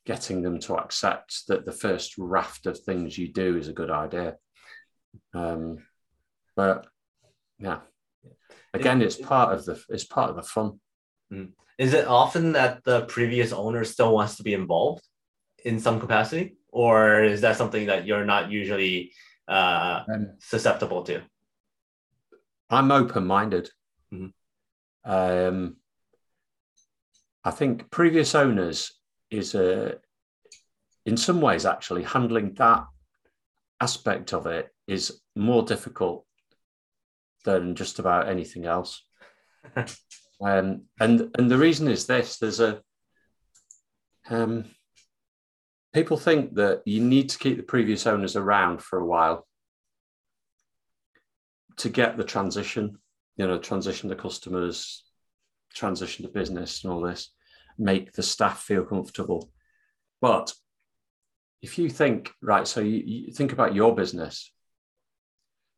getting 0.06 0.40
them 0.40 0.58
to 0.58 0.76
accept 0.76 1.46
that 1.48 1.66
the 1.66 1.72
first 1.72 2.16
raft 2.16 2.64
of 2.64 2.78
things 2.78 3.18
you 3.18 3.30
do 3.30 3.58
is 3.58 3.68
a 3.68 3.74
good 3.74 3.90
idea. 3.90 4.36
Um, 5.34 5.84
but 6.56 6.86
yeah, 7.58 7.80
again, 8.72 9.02
it's 9.02 9.16
part 9.16 9.52
of 9.52 9.66
the 9.66 9.82
it's 9.90 10.04
part 10.04 10.30
of 10.30 10.36
the 10.36 10.42
fun. 10.42 10.80
Hmm. 11.30 11.44
Is 11.78 11.92
it 11.92 12.06
often 12.06 12.52
that 12.52 12.82
the 12.84 13.02
previous 13.02 13.52
owner 13.52 13.84
still 13.84 14.14
wants 14.14 14.36
to 14.36 14.42
be 14.42 14.54
involved 14.54 15.04
in 15.64 15.80
some 15.80 16.00
capacity, 16.00 16.56
or 16.68 17.22
is 17.22 17.42
that 17.42 17.56
something 17.56 17.86
that 17.86 18.06
you're 18.06 18.24
not 18.24 18.50
usually 18.50 19.12
uh, 19.48 20.02
um, 20.12 20.36
susceptible 20.38 21.02
to? 21.04 21.20
I'm 22.70 22.92
open 22.92 23.26
minded. 23.26 23.70
Mm-hmm. 24.12 25.10
Um, 25.10 25.76
I 27.44 27.50
think 27.50 27.90
previous 27.90 28.34
owners 28.34 28.92
is 29.30 29.54
a, 29.54 29.96
in 31.06 31.16
some 31.16 31.40
ways, 31.40 31.66
actually 31.66 32.04
handling 32.04 32.54
that 32.54 32.84
aspect 33.80 34.32
of 34.32 34.46
it 34.46 34.68
is 34.86 35.20
more 35.34 35.62
difficult 35.62 36.26
than 37.44 37.74
just 37.74 37.98
about 37.98 38.28
anything 38.28 38.66
else. 38.66 39.02
um, 39.76 40.82
and 41.00 41.30
and 41.36 41.50
the 41.50 41.58
reason 41.58 41.88
is 41.88 42.06
this: 42.06 42.38
there's 42.38 42.60
a 42.60 42.82
um, 44.28 44.66
people 45.92 46.16
think 46.16 46.54
that 46.54 46.82
you 46.84 47.00
need 47.00 47.30
to 47.30 47.38
keep 47.38 47.56
the 47.56 47.62
previous 47.62 48.06
owners 48.06 48.36
around 48.36 48.82
for 48.82 48.98
a 48.98 49.06
while 49.06 49.46
to 51.80 51.88
get 51.88 52.16
the 52.16 52.24
transition, 52.24 52.98
you 53.36 53.46
know, 53.46 53.58
transition 53.58 54.10
to 54.10 54.16
customers, 54.16 55.04
transition 55.72 56.26
to 56.26 56.30
business, 56.30 56.84
and 56.84 56.92
all 56.92 57.00
this, 57.00 57.30
make 57.78 58.12
the 58.12 58.22
staff 58.22 58.60
feel 58.60 58.84
comfortable. 58.84 59.50
But 60.20 60.52
if 61.62 61.78
you 61.78 61.88
think 61.88 62.32
right, 62.42 62.68
so 62.68 62.80
you, 62.80 63.02
you 63.04 63.32
think 63.32 63.52
about 63.52 63.74
your 63.74 63.94
business. 63.94 64.52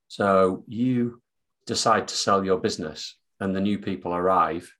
So 0.08 0.64
you 0.66 1.22
decide 1.66 2.08
to 2.08 2.14
sell 2.16 2.44
your 2.44 2.58
business 2.58 3.16
and 3.40 3.54
the 3.54 3.60
new 3.60 3.78
people 3.78 4.12
arrive 4.12 4.70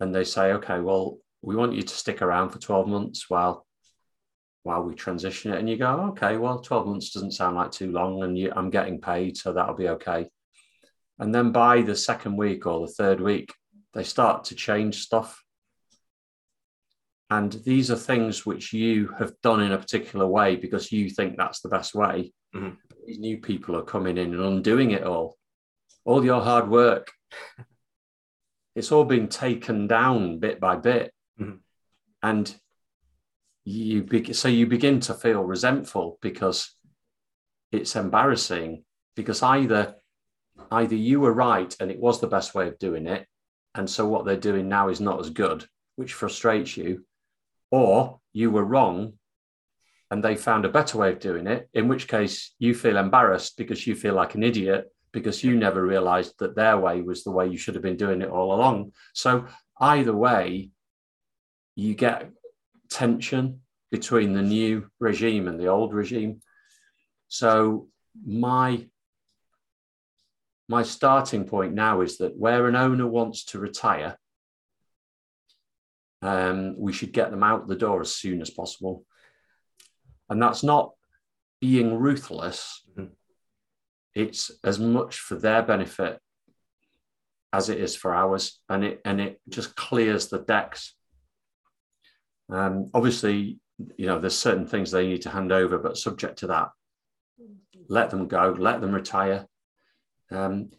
and 0.00 0.14
they 0.14 0.24
say, 0.24 0.52
okay, 0.52 0.80
well, 0.80 1.18
we 1.42 1.56
want 1.56 1.74
you 1.74 1.82
to 1.82 1.94
stick 1.94 2.22
around 2.22 2.50
for 2.50 2.58
12 2.58 2.88
months 2.88 3.28
while 3.28 3.66
while 4.62 4.82
we 4.82 4.94
transition 4.94 5.52
it. 5.52 5.58
And 5.58 5.68
you 5.68 5.76
go, 5.76 5.88
okay, 6.10 6.36
well, 6.36 6.60
12 6.60 6.86
months 6.86 7.10
doesn't 7.10 7.32
sound 7.32 7.56
like 7.56 7.72
too 7.72 7.90
long 7.90 8.22
and 8.22 8.38
you, 8.38 8.52
I'm 8.54 8.70
getting 8.70 9.00
paid, 9.00 9.36
so 9.36 9.52
that'll 9.52 9.74
be 9.74 9.88
okay. 9.88 10.28
And 11.18 11.34
then 11.34 11.52
by 11.52 11.82
the 11.82 11.96
second 11.96 12.36
week 12.36 12.66
or 12.66 12.86
the 12.86 12.92
third 12.92 13.20
week, 13.20 13.52
they 13.94 14.04
start 14.04 14.44
to 14.44 14.54
change 14.54 15.02
stuff. 15.02 15.42
And 17.30 17.52
these 17.64 17.90
are 17.90 17.96
things 17.96 18.44
which 18.44 18.72
you 18.72 19.08
have 19.18 19.32
done 19.42 19.62
in 19.62 19.72
a 19.72 19.78
particular 19.78 20.26
way 20.26 20.56
because 20.56 20.92
you 20.92 21.08
think 21.08 21.36
that's 21.36 21.60
the 21.60 21.68
best 21.68 21.94
way. 21.94 22.32
Mm-hmm. 22.54 22.74
These 23.06 23.18
new 23.18 23.38
people 23.38 23.76
are 23.76 23.82
coming 23.82 24.18
in 24.18 24.34
and 24.34 24.42
undoing 24.42 24.90
it 24.90 25.04
all 25.04 25.36
all 26.04 26.24
your 26.24 26.40
hard 26.40 26.68
work, 26.68 27.12
it's 28.74 28.92
all 28.92 29.04
been 29.04 29.28
taken 29.28 29.86
down 29.86 30.38
bit 30.38 30.60
by 30.60 30.76
bit. 30.76 31.12
Mm-hmm. 31.40 31.56
And 32.22 32.54
you 33.64 34.02
be- 34.02 34.32
so 34.32 34.48
you 34.48 34.66
begin 34.66 35.00
to 35.00 35.14
feel 35.14 35.42
resentful 35.42 36.18
because 36.20 36.74
it's 37.70 37.96
embarrassing 37.96 38.84
because 39.14 39.42
either 39.42 39.94
either 40.70 40.96
you 40.96 41.20
were 41.20 41.32
right 41.32 41.74
and 41.80 41.90
it 41.90 41.98
was 41.98 42.20
the 42.20 42.26
best 42.26 42.54
way 42.54 42.68
of 42.68 42.78
doing 42.78 43.06
it 43.06 43.26
and 43.74 43.88
so 43.88 44.06
what 44.06 44.24
they're 44.24 44.36
doing 44.36 44.68
now 44.68 44.88
is 44.88 45.00
not 45.00 45.20
as 45.20 45.30
good 45.30 45.64
which 45.96 46.12
frustrates 46.12 46.76
you 46.76 47.04
or 47.70 48.20
you 48.32 48.50
were 48.50 48.64
wrong 48.64 49.12
and 50.10 50.22
they 50.22 50.36
found 50.36 50.64
a 50.64 50.68
better 50.68 50.98
way 50.98 51.10
of 51.10 51.20
doing 51.20 51.46
it 51.46 51.68
in 51.72 51.88
which 51.88 52.08
case 52.08 52.54
you 52.58 52.74
feel 52.74 52.96
embarrassed 52.96 53.56
because 53.56 53.86
you 53.86 53.94
feel 53.94 54.14
like 54.14 54.34
an 54.34 54.42
idiot 54.42 54.92
because 55.12 55.44
you 55.44 55.56
never 55.56 55.84
realized 55.84 56.34
that 56.38 56.56
their 56.56 56.78
way 56.78 57.02
was 57.02 57.22
the 57.22 57.30
way 57.30 57.46
you 57.46 57.58
should 57.58 57.74
have 57.74 57.82
been 57.82 57.96
doing 57.96 58.22
it 58.22 58.30
all 58.30 58.54
along. 58.54 58.92
So, 59.12 59.46
either 59.78 60.14
way, 60.14 60.70
you 61.76 61.94
get 61.94 62.30
tension 62.92 63.60
between 63.90 64.32
the 64.32 64.42
new 64.42 64.88
regime 65.00 65.48
and 65.48 65.58
the 65.58 65.66
old 65.66 65.92
regime. 65.92 66.40
So, 67.28 67.88
my 68.24 68.86
my 70.68 70.82
starting 70.82 71.44
point 71.44 71.74
now 71.74 72.00
is 72.00 72.18
that 72.18 72.36
where 72.36 72.66
an 72.66 72.76
owner 72.76 73.06
wants 73.06 73.44
to 73.46 73.58
retire, 73.58 74.16
um, 76.22 76.76
we 76.78 76.92
should 76.92 77.12
get 77.12 77.30
them 77.30 77.42
out 77.42 77.68
the 77.68 77.76
door 77.76 78.00
as 78.00 78.14
soon 78.14 78.40
as 78.40 78.50
possible. 78.50 79.04
And 80.30 80.40
that's 80.40 80.62
not 80.62 80.92
being 81.60 81.98
ruthless. 81.98 82.82
Mm-hmm 82.96 83.12
it's 84.14 84.50
as 84.62 84.78
much 84.78 85.18
for 85.18 85.36
their 85.36 85.62
benefit 85.62 86.18
as 87.52 87.68
it 87.68 87.78
is 87.78 87.94
for 87.94 88.14
ours, 88.14 88.60
and 88.68 88.84
it 88.84 89.00
and 89.04 89.20
it 89.20 89.40
just 89.48 89.76
clears 89.76 90.28
the 90.28 90.38
decks. 90.38 90.94
Um, 92.52 92.90
obviously, 92.92 93.58
you 93.96 94.06
know, 94.06 94.18
there's 94.18 94.36
certain 94.36 94.66
things 94.66 94.90
they 94.90 95.08
need 95.08 95.22
to 95.22 95.30
hand 95.30 95.52
over, 95.52 95.78
but 95.78 95.96
subject 95.96 96.40
to 96.40 96.48
that, 96.48 96.68
let 97.88 98.10
them 98.10 98.28
go, 98.28 98.54
let 98.58 98.80
them 98.80 98.92
retire. 98.92 99.46
Um, 100.30 100.70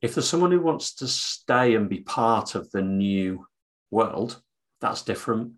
if 0.00 0.14
there's 0.14 0.28
someone 0.28 0.52
who 0.52 0.60
wants 0.60 0.94
to 0.96 1.08
stay 1.08 1.74
and 1.74 1.88
be 1.88 2.00
part 2.00 2.54
of 2.54 2.70
the 2.70 2.80
new 2.80 3.44
world, 3.90 4.40
that's 4.80 5.02
different. 5.02 5.52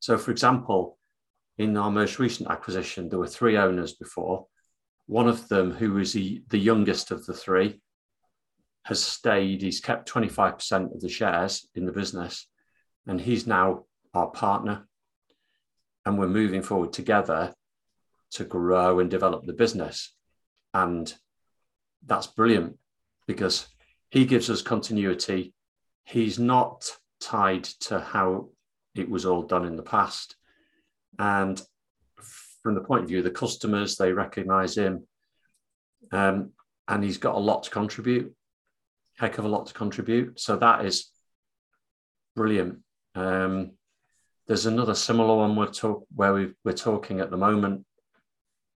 So, 0.00 0.16
for 0.16 0.30
example, 0.30 0.98
in 1.58 1.76
our 1.76 1.90
most 1.90 2.18
recent 2.18 2.48
acquisition, 2.48 3.08
there 3.08 3.18
were 3.18 3.26
three 3.26 3.56
owners 3.56 3.92
before. 3.92 4.46
One 5.06 5.28
of 5.28 5.48
them, 5.48 5.72
who 5.72 5.94
was 5.94 6.12
the, 6.12 6.42
the 6.48 6.58
youngest 6.58 7.10
of 7.10 7.26
the 7.26 7.34
three, 7.34 7.80
has 8.84 9.02
stayed. 9.02 9.62
He's 9.62 9.80
kept 9.80 10.10
25% 10.10 10.94
of 10.94 11.00
the 11.00 11.08
shares 11.08 11.68
in 11.74 11.86
the 11.86 11.92
business, 11.92 12.46
and 13.06 13.20
he's 13.20 13.46
now 13.46 13.84
our 14.14 14.28
partner. 14.28 14.86
And 16.04 16.18
we're 16.18 16.28
moving 16.28 16.62
forward 16.62 16.92
together 16.92 17.54
to 18.32 18.44
grow 18.44 18.98
and 18.98 19.10
develop 19.10 19.44
the 19.44 19.52
business. 19.52 20.14
And 20.74 21.12
that's 22.04 22.26
brilliant 22.26 22.78
because 23.26 23.66
he 24.10 24.24
gives 24.24 24.50
us 24.50 24.62
continuity. 24.62 25.54
He's 26.04 26.38
not 26.38 26.90
tied 27.20 27.64
to 27.64 28.00
how 28.00 28.48
it 28.94 29.08
was 29.08 29.24
all 29.24 29.42
done 29.42 29.64
in 29.64 29.76
the 29.76 29.82
past. 29.82 30.36
And 31.18 31.60
from 32.62 32.74
the 32.74 32.80
point 32.80 33.02
of 33.02 33.08
view 33.08 33.18
of 33.18 33.24
the 33.24 33.30
customers, 33.30 33.96
they 33.96 34.12
recognize 34.12 34.76
him. 34.76 35.06
Um, 36.10 36.52
and 36.88 37.02
he's 37.02 37.18
got 37.18 37.36
a 37.36 37.38
lot 37.38 37.62
to 37.64 37.70
contribute, 37.70 38.34
heck 39.16 39.38
of 39.38 39.44
a 39.44 39.48
lot 39.48 39.66
to 39.68 39.74
contribute. 39.74 40.40
So 40.40 40.56
that 40.56 40.84
is 40.84 41.10
brilliant. 42.34 42.78
Um, 43.14 43.72
there's 44.46 44.66
another 44.66 44.94
similar 44.94 45.36
one 45.36 45.56
we're 45.56 45.66
talk 45.66 46.06
where 46.14 46.34
we 46.34 46.52
we're 46.64 46.72
talking 46.72 47.20
at 47.20 47.30
the 47.30 47.36
moment, 47.36 47.84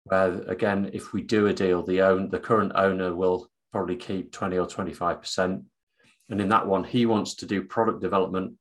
where 0.05 0.43
again, 0.43 0.91
if 0.93 1.13
we 1.13 1.23
do 1.23 1.47
a 1.47 1.55
deal, 1.55 1.83
the 1.83 2.03
own 2.03 2.31
the 2.31 2.39
current 2.39 2.73
owner 2.75 3.15
will 3.15 3.49
probably 3.73 3.97
keep 3.97 4.33
20 4.33 4.59
or 4.59 4.67
25 4.67 5.21
percent, 5.21 5.63
and 6.29 6.41
in 6.41 6.49
that 6.49 6.67
one, 6.67 6.85
he 6.85 7.07
wants 7.07 7.35
to 7.37 7.47
do 7.47 7.63
product 7.63 8.01
development 8.01 8.55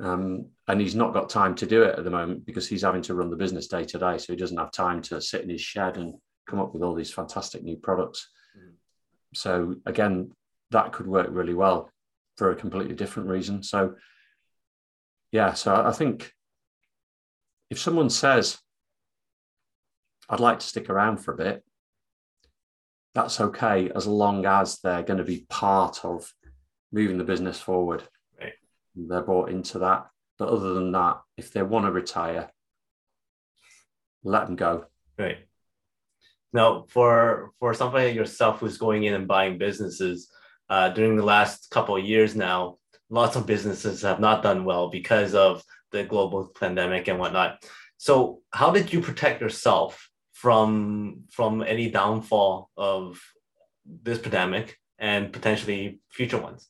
um, 0.00 0.46
and 0.68 0.80
he's 0.80 0.94
not 0.94 1.12
got 1.12 1.28
time 1.28 1.54
to 1.56 1.66
do 1.66 1.82
it 1.82 1.98
at 1.98 2.04
the 2.04 2.10
moment 2.10 2.46
because 2.46 2.68
he's 2.68 2.82
having 2.82 3.02
to 3.02 3.14
run 3.14 3.30
the 3.30 3.36
business 3.36 3.66
day 3.66 3.84
to 3.84 3.98
day. 3.98 4.18
So 4.18 4.32
he 4.32 4.36
doesn't 4.36 4.56
have 4.56 4.70
time 4.70 5.02
to 5.02 5.20
sit 5.20 5.42
in 5.42 5.50
his 5.50 5.60
shed 5.60 5.96
and 5.96 6.14
come 6.46 6.60
up 6.60 6.72
with 6.72 6.82
all 6.82 6.94
these 6.94 7.12
fantastic 7.12 7.62
new 7.62 7.76
products. 7.76 8.28
Mm. 8.56 8.74
So 9.34 9.76
again, 9.86 10.32
that 10.70 10.92
could 10.92 11.06
work 11.06 11.28
really 11.30 11.54
well 11.54 11.90
for 12.36 12.52
a 12.52 12.56
completely 12.56 12.94
different 12.94 13.28
reason. 13.28 13.62
So 13.62 13.94
yeah, 15.32 15.54
so 15.54 15.74
I 15.74 15.92
think 15.92 16.32
if 17.70 17.78
someone 17.78 18.10
says, 18.10 18.58
I'd 20.28 20.40
like 20.40 20.60
to 20.60 20.66
stick 20.66 20.90
around 20.90 21.18
for 21.18 21.32
a 21.32 21.36
bit, 21.36 21.64
that's 23.14 23.40
okay 23.40 23.90
as 23.94 24.06
long 24.06 24.46
as 24.46 24.78
they're 24.78 25.02
going 25.02 25.18
to 25.18 25.24
be 25.24 25.46
part 25.48 26.04
of 26.04 26.32
moving 26.92 27.18
the 27.18 27.24
business 27.24 27.58
forward 27.58 28.04
they're 29.06 29.22
bought 29.22 29.50
into 29.50 29.80
that. 29.80 30.06
But 30.38 30.48
other 30.48 30.74
than 30.74 30.92
that, 30.92 31.20
if 31.36 31.52
they 31.52 31.62
want 31.62 31.86
to 31.86 31.92
retire, 31.92 32.50
let 34.22 34.46
them 34.46 34.56
go. 34.56 34.86
Right. 35.18 35.38
Now, 36.52 36.86
for 36.88 37.50
for 37.58 37.74
somebody 37.74 38.06
like 38.08 38.16
yourself 38.16 38.60
who's 38.60 38.78
going 38.78 39.04
in 39.04 39.14
and 39.14 39.28
buying 39.28 39.58
businesses, 39.58 40.30
uh, 40.70 40.90
during 40.90 41.16
the 41.16 41.24
last 41.24 41.70
couple 41.70 41.96
of 41.96 42.04
years 42.04 42.34
now, 42.34 42.78
lots 43.10 43.36
of 43.36 43.46
businesses 43.46 44.02
have 44.02 44.20
not 44.20 44.42
done 44.42 44.64
well 44.64 44.88
because 44.88 45.34
of 45.34 45.62
the 45.92 46.04
global 46.04 46.50
pandemic 46.58 47.08
and 47.08 47.18
whatnot. 47.18 47.64
So, 47.96 48.40
how 48.52 48.70
did 48.70 48.92
you 48.92 49.00
protect 49.00 49.40
yourself 49.40 50.08
from 50.32 51.24
from 51.30 51.62
any 51.62 51.90
downfall 51.90 52.70
of 52.76 53.20
this 54.02 54.18
pandemic 54.18 54.78
and 54.98 55.32
potentially 55.32 56.00
future 56.10 56.38
ones? 56.38 56.68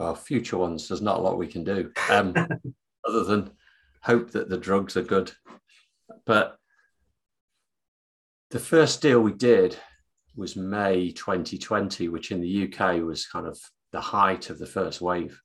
well, 0.00 0.14
future 0.14 0.56
ones, 0.56 0.88
there's 0.88 1.02
not 1.02 1.18
a 1.18 1.22
lot 1.22 1.36
we 1.36 1.46
can 1.46 1.62
do 1.62 1.92
um, 2.08 2.34
other 3.06 3.24
than 3.24 3.50
hope 4.02 4.30
that 4.30 4.48
the 4.48 4.56
drugs 4.56 4.96
are 4.96 5.02
good. 5.02 5.30
But 6.24 6.56
the 8.50 8.58
first 8.58 9.02
deal 9.02 9.20
we 9.20 9.32
did 9.32 9.76
was 10.34 10.56
May 10.56 11.10
2020, 11.10 12.08
which 12.08 12.30
in 12.32 12.40
the 12.40 12.64
UK 12.64 13.02
was 13.02 13.26
kind 13.26 13.46
of 13.46 13.60
the 13.92 14.00
height 14.00 14.50
of 14.50 14.58
the 14.58 14.66
first 14.66 15.00
wave. 15.00 15.40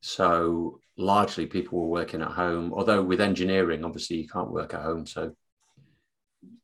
So 0.00 0.80
largely 0.96 1.46
people 1.46 1.80
were 1.80 1.86
working 1.86 2.22
at 2.22 2.32
home, 2.32 2.72
although 2.72 3.02
with 3.02 3.20
engineering, 3.20 3.84
obviously 3.84 4.16
you 4.16 4.28
can't 4.28 4.52
work 4.52 4.74
at 4.74 4.82
home. 4.82 5.06
So 5.06 5.34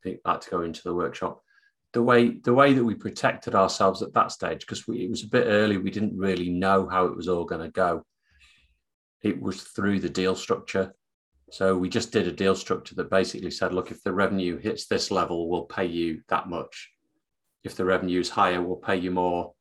they 0.05 0.19
had 0.25 0.43
to 0.43 0.51
go 0.51 0.63
into 0.63 0.83
the 0.83 0.95
workshop. 0.95 1.43
The 1.93 2.03
way 2.03 2.29
the 2.29 2.53
way 2.53 2.75
that 2.75 2.85
we 2.85 2.95
protected 2.95 3.55
ourselves 3.55 4.03
at 4.03 4.13
that 4.15 4.31
stage, 4.31 4.61
because 4.61 4.85
it 4.89 5.11
was 5.11 5.23
a 5.23 5.29
bit 5.29 5.47
early, 5.47 5.79
we 5.79 5.91
didn't 5.91 6.19
really 6.19 6.51
know 6.51 6.89
how 6.89 7.07
it 7.07 7.17
was 7.17 7.29
all 7.29 7.45
going 7.45 7.63
to 7.63 7.71
go. 7.71 8.05
It 9.23 9.41
was 9.41 9.63
through 9.63 10.01
the 10.01 10.11
deal 10.11 10.35
structure. 10.35 10.95
So 11.51 11.77
we 11.77 11.89
just 11.89 12.13
did 12.13 12.27
a 12.27 12.33
deal 12.33 12.55
structure 12.55 12.95
that 12.97 13.09
basically 13.09 13.51
said, 13.51 13.73
look, 13.73 13.91
if 13.91 14.03
the 14.03 14.13
revenue 14.13 14.59
hits 14.59 14.87
this 14.87 15.11
level, 15.11 15.49
we'll 15.49 15.65
pay 15.65 15.87
you 15.87 16.23
that 16.29 16.49
much. 16.49 16.91
If 17.65 17.77
the 17.77 17.85
revenue 17.85 18.21
is 18.21 18.29
higher, 18.29 18.61
we'll 18.61 18.77
pay 18.77 18.97
you 18.97 19.11
more. 19.11 19.55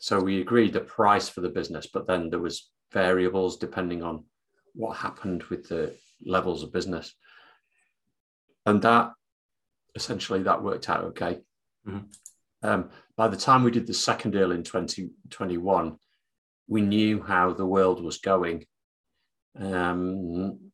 So 0.00 0.18
we 0.18 0.40
agreed 0.40 0.72
the 0.72 0.80
price 0.80 1.28
for 1.28 1.42
the 1.42 1.50
business, 1.50 1.86
but 1.86 2.06
then 2.06 2.30
there 2.30 2.38
was 2.38 2.70
variables 2.90 3.58
depending 3.58 4.02
on 4.02 4.24
what 4.74 4.96
happened 4.96 5.42
with 5.44 5.68
the 5.68 5.94
levels 6.24 6.62
of 6.62 6.72
business. 6.72 7.14
And 8.64 8.80
that 8.82 9.12
essentially 9.94 10.42
that 10.44 10.62
worked 10.62 10.88
out 10.88 11.04
okay. 11.04 11.40
Mm-hmm. 11.86 11.98
Um, 12.62 12.90
by 13.16 13.28
the 13.28 13.36
time 13.36 13.62
we 13.62 13.70
did 13.70 13.86
the 13.86 13.94
second 13.94 14.30
deal 14.30 14.52
in 14.52 14.62
2021, 14.62 15.98
we 16.66 16.80
knew 16.80 17.22
how 17.22 17.52
the 17.52 17.66
world 17.66 18.02
was 18.02 18.18
going. 18.18 18.64
Um, 19.58 20.70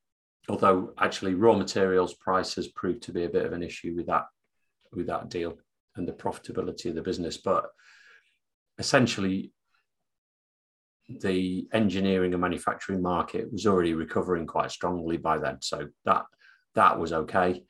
although 0.48 0.92
actually 0.98 1.34
raw 1.34 1.54
materials 1.54 2.14
prices 2.14 2.68
proved 2.68 3.02
to 3.02 3.12
be 3.12 3.24
a 3.24 3.28
bit 3.28 3.44
of 3.44 3.52
an 3.52 3.62
issue 3.62 3.94
with 3.96 4.06
that 4.06 4.26
with 4.92 5.08
that 5.08 5.28
deal 5.30 5.58
and 5.96 6.06
the 6.06 6.12
profitability 6.12 6.90
of 6.90 6.94
the 6.94 7.02
business 7.02 7.36
but 7.36 7.66
essentially 8.78 9.52
the 11.08 11.68
engineering 11.72 12.32
and 12.32 12.40
manufacturing 12.40 13.00
market 13.00 13.50
was 13.52 13.66
already 13.66 13.94
recovering 13.94 14.46
quite 14.46 14.72
strongly 14.72 15.16
by 15.16 15.38
then 15.38 15.58
so 15.60 15.86
that 16.04 16.24
that 16.74 16.98
was 16.98 17.12
okay. 17.12 17.62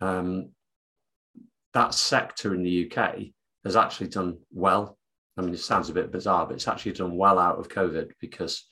Um, 0.00 0.52
that 1.74 1.94
sector 1.94 2.54
in 2.54 2.62
the 2.62 2.90
uk 2.90 3.16
has 3.64 3.76
actually 3.76 4.08
done 4.08 4.38
well. 4.52 4.96
I 5.36 5.42
mean 5.42 5.54
it 5.54 5.60
sounds 5.60 5.90
a 5.90 5.94
bit 5.94 6.12
bizarre 6.12 6.46
but 6.46 6.54
it's 6.54 6.68
actually 6.68 6.92
done 6.92 7.16
well 7.16 7.38
out 7.38 7.58
of 7.58 7.68
covid 7.68 8.12
because 8.20 8.66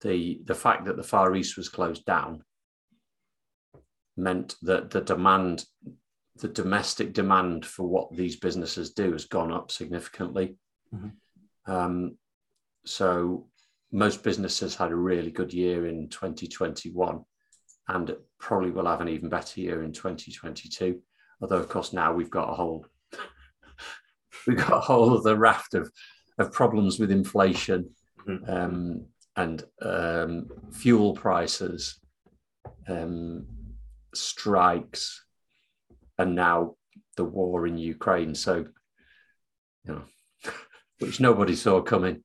the 0.00 0.40
the 0.44 0.54
fact 0.54 0.86
that 0.86 0.96
the 0.96 1.02
Far 1.02 1.34
East 1.34 1.56
was 1.56 1.68
closed 1.68 2.04
down 2.04 2.42
meant 4.16 4.54
that 4.62 4.90
the 4.90 5.00
demand, 5.00 5.64
the 6.38 6.48
domestic 6.48 7.12
demand 7.12 7.64
for 7.64 7.86
what 7.86 8.14
these 8.14 8.36
businesses 8.36 8.92
do 8.92 9.12
has 9.12 9.24
gone 9.24 9.52
up 9.52 9.70
significantly. 9.70 10.56
Mm-hmm. 10.94 11.72
Um, 11.72 12.16
so 12.84 13.48
most 13.92 14.22
businesses 14.22 14.74
had 14.74 14.92
a 14.92 14.96
really 14.96 15.30
good 15.30 15.52
year 15.52 15.86
in 15.86 16.08
2021 16.08 17.24
and 17.88 18.16
probably 18.38 18.70
will 18.70 18.86
have 18.86 19.00
an 19.00 19.08
even 19.08 19.28
better 19.28 19.60
year 19.60 19.82
in 19.84 19.92
2022 19.92 21.00
although 21.40 21.56
of 21.56 21.68
course 21.68 21.92
now 21.92 22.12
we've 22.12 22.30
got 22.30 22.50
a 22.50 22.54
whole 22.54 22.84
we've 24.46 24.56
got 24.56 24.72
a 24.72 24.80
whole 24.80 25.16
other 25.16 25.36
raft 25.36 25.74
of, 25.74 25.90
of 26.38 26.52
problems 26.52 26.98
with 26.98 27.10
inflation 27.10 27.88
mm-hmm. 28.26 28.50
um, 28.50 29.06
and 29.36 29.64
um, 29.82 30.48
fuel 30.72 31.12
prices, 31.12 32.00
um, 32.88 33.46
strikes, 34.14 35.25
and 36.18 36.34
now 36.34 36.76
the 37.16 37.24
war 37.24 37.66
in 37.66 37.78
Ukraine. 37.78 38.34
So, 38.34 38.66
you 39.84 39.92
know, 39.92 40.02
which 40.98 41.20
nobody 41.20 41.54
saw 41.54 41.80
coming. 41.82 42.22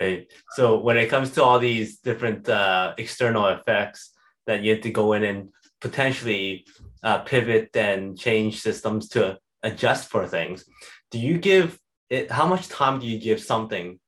Right. 0.00 0.26
So 0.52 0.80
when 0.80 0.96
it 0.98 1.08
comes 1.08 1.30
to 1.32 1.44
all 1.44 1.58
these 1.58 1.98
different 1.98 2.48
uh, 2.48 2.94
external 2.98 3.46
effects 3.46 4.12
that 4.46 4.62
you 4.62 4.72
have 4.72 4.82
to 4.82 4.90
go 4.90 5.12
in 5.12 5.22
and 5.22 5.48
potentially 5.80 6.66
uh, 7.02 7.18
pivot 7.20 7.74
and 7.76 8.18
change 8.18 8.60
systems 8.60 9.08
to 9.10 9.38
adjust 9.62 10.08
for 10.08 10.26
things, 10.26 10.64
do 11.10 11.18
you 11.18 11.38
give 11.38 11.78
it? 12.10 12.30
How 12.30 12.46
much 12.46 12.68
time 12.68 13.00
do 13.00 13.06
you 13.06 13.18
give 13.18 13.40
something 13.40 13.98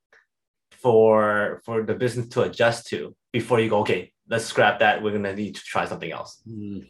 for 0.85 1.61
for 1.65 1.81
the 1.81 1.95
business 1.95 2.27
to 2.27 2.43
adjust 2.43 2.85
to 2.85 3.15
before 3.33 3.59
you 3.59 3.69
go 3.71 3.79
okay 3.79 4.11
let's 4.29 4.45
scrap 4.45 4.77
that 4.77 5.01
we're 5.01 5.09
going 5.09 5.23
to 5.23 5.35
need 5.35 5.55
to 5.55 5.61
try 5.61 5.83
something 5.83 6.11
else 6.11 6.43
mm. 6.47 6.85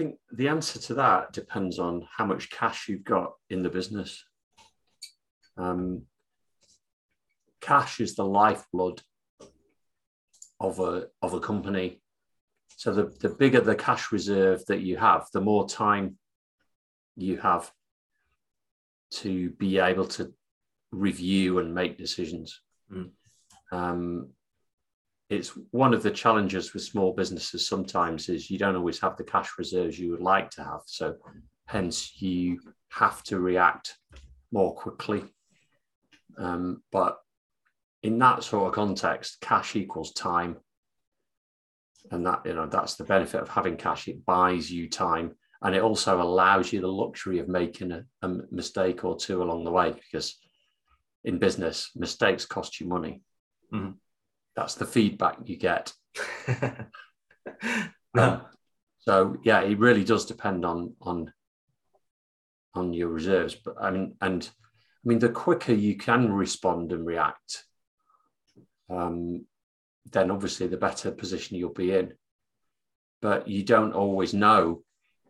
I 0.00 0.02
think 0.02 0.18
the 0.32 0.48
answer 0.48 0.78
to 0.78 0.94
that 0.94 1.30
depends 1.32 1.78
on 1.78 2.06
how 2.16 2.24
much 2.24 2.48
cash 2.50 2.88
you've 2.88 3.04
got 3.04 3.32
in 3.50 3.62
the 3.62 3.68
business 3.68 4.24
um, 5.58 6.02
cash 7.60 8.00
is 8.00 8.14
the 8.14 8.24
lifeblood 8.24 9.02
of 10.58 10.80
a 10.80 11.08
of 11.20 11.34
a 11.34 11.40
company 11.40 12.00
so 12.76 12.94
the, 12.94 13.14
the 13.20 13.28
bigger 13.28 13.60
the 13.60 13.74
cash 13.74 14.10
reserve 14.10 14.64
that 14.68 14.80
you 14.80 14.96
have 14.96 15.26
the 15.34 15.40
more 15.40 15.68
time 15.68 16.16
you 17.16 17.36
have 17.36 17.70
to 19.10 19.50
be 19.50 19.78
able 19.78 20.06
to 20.06 20.32
review 20.92 21.58
and 21.58 21.74
make 21.74 21.98
decisions. 21.98 22.60
Mm. 22.92 23.10
Um, 23.72 24.30
it's 25.30 25.52
one 25.70 25.94
of 25.94 26.02
the 26.02 26.10
challenges 26.10 26.74
with 26.74 26.82
small 26.82 27.12
businesses 27.12 27.66
sometimes 27.66 28.28
is 28.28 28.50
you 28.50 28.58
don't 28.58 28.74
always 28.74 28.98
have 28.98 29.16
the 29.16 29.24
cash 29.24 29.48
reserves 29.58 29.96
you 29.96 30.10
would 30.10 30.20
like 30.20 30.50
to 30.50 30.64
have. 30.64 30.80
So 30.86 31.14
hence 31.66 32.20
you 32.20 32.60
have 32.88 33.22
to 33.24 33.38
react 33.38 33.96
more 34.50 34.74
quickly. 34.74 35.22
Um, 36.36 36.82
but 36.90 37.18
in 38.02 38.18
that 38.18 38.42
sort 38.42 38.66
of 38.66 38.74
context, 38.74 39.40
cash 39.40 39.76
equals 39.76 40.12
time. 40.12 40.56
And 42.10 42.26
that, 42.26 42.42
you 42.44 42.54
know, 42.54 42.66
that's 42.66 42.96
the 42.96 43.04
benefit 43.04 43.40
of 43.40 43.48
having 43.48 43.76
cash. 43.76 44.08
It 44.08 44.26
buys 44.26 44.68
you 44.68 44.90
time 44.90 45.36
and 45.62 45.76
it 45.76 45.82
also 45.82 46.20
allows 46.20 46.72
you 46.72 46.80
the 46.80 46.88
luxury 46.88 47.38
of 47.38 47.46
making 47.46 47.92
a, 47.92 48.04
a 48.22 48.28
mistake 48.50 49.04
or 49.04 49.16
two 49.16 49.44
along 49.44 49.62
the 49.62 49.70
way 49.70 49.92
because 49.92 50.36
in 51.22 51.38
business, 51.38 51.92
mistakes 51.94 52.46
cost 52.46 52.80
you 52.80 52.88
money. 52.88 53.22
Mm-hmm. 53.72 53.92
That's 54.56 54.74
the 54.74 54.86
feedback 54.86 55.38
you 55.44 55.56
get. 55.56 55.92
um, 58.18 58.42
so 59.00 59.36
yeah, 59.42 59.60
it 59.60 59.78
really 59.78 60.04
does 60.04 60.26
depend 60.26 60.64
on 60.64 60.94
on 61.00 61.32
on 62.74 62.92
your 62.92 63.08
reserves. 63.08 63.54
But 63.54 63.76
I 63.80 63.90
mean, 63.90 64.16
and 64.20 64.48
I 64.52 65.08
mean, 65.08 65.18
the 65.18 65.28
quicker 65.28 65.72
you 65.72 65.96
can 65.96 66.32
respond 66.32 66.92
and 66.92 67.06
react, 67.06 67.64
um, 68.88 69.46
then 70.12 70.30
obviously 70.30 70.66
the 70.66 70.76
better 70.76 71.10
position 71.10 71.56
you'll 71.56 71.72
be 71.72 71.92
in. 71.92 72.14
But 73.22 73.48
you 73.48 73.62
don't 73.64 73.92
always 73.92 74.34
know. 74.34 74.82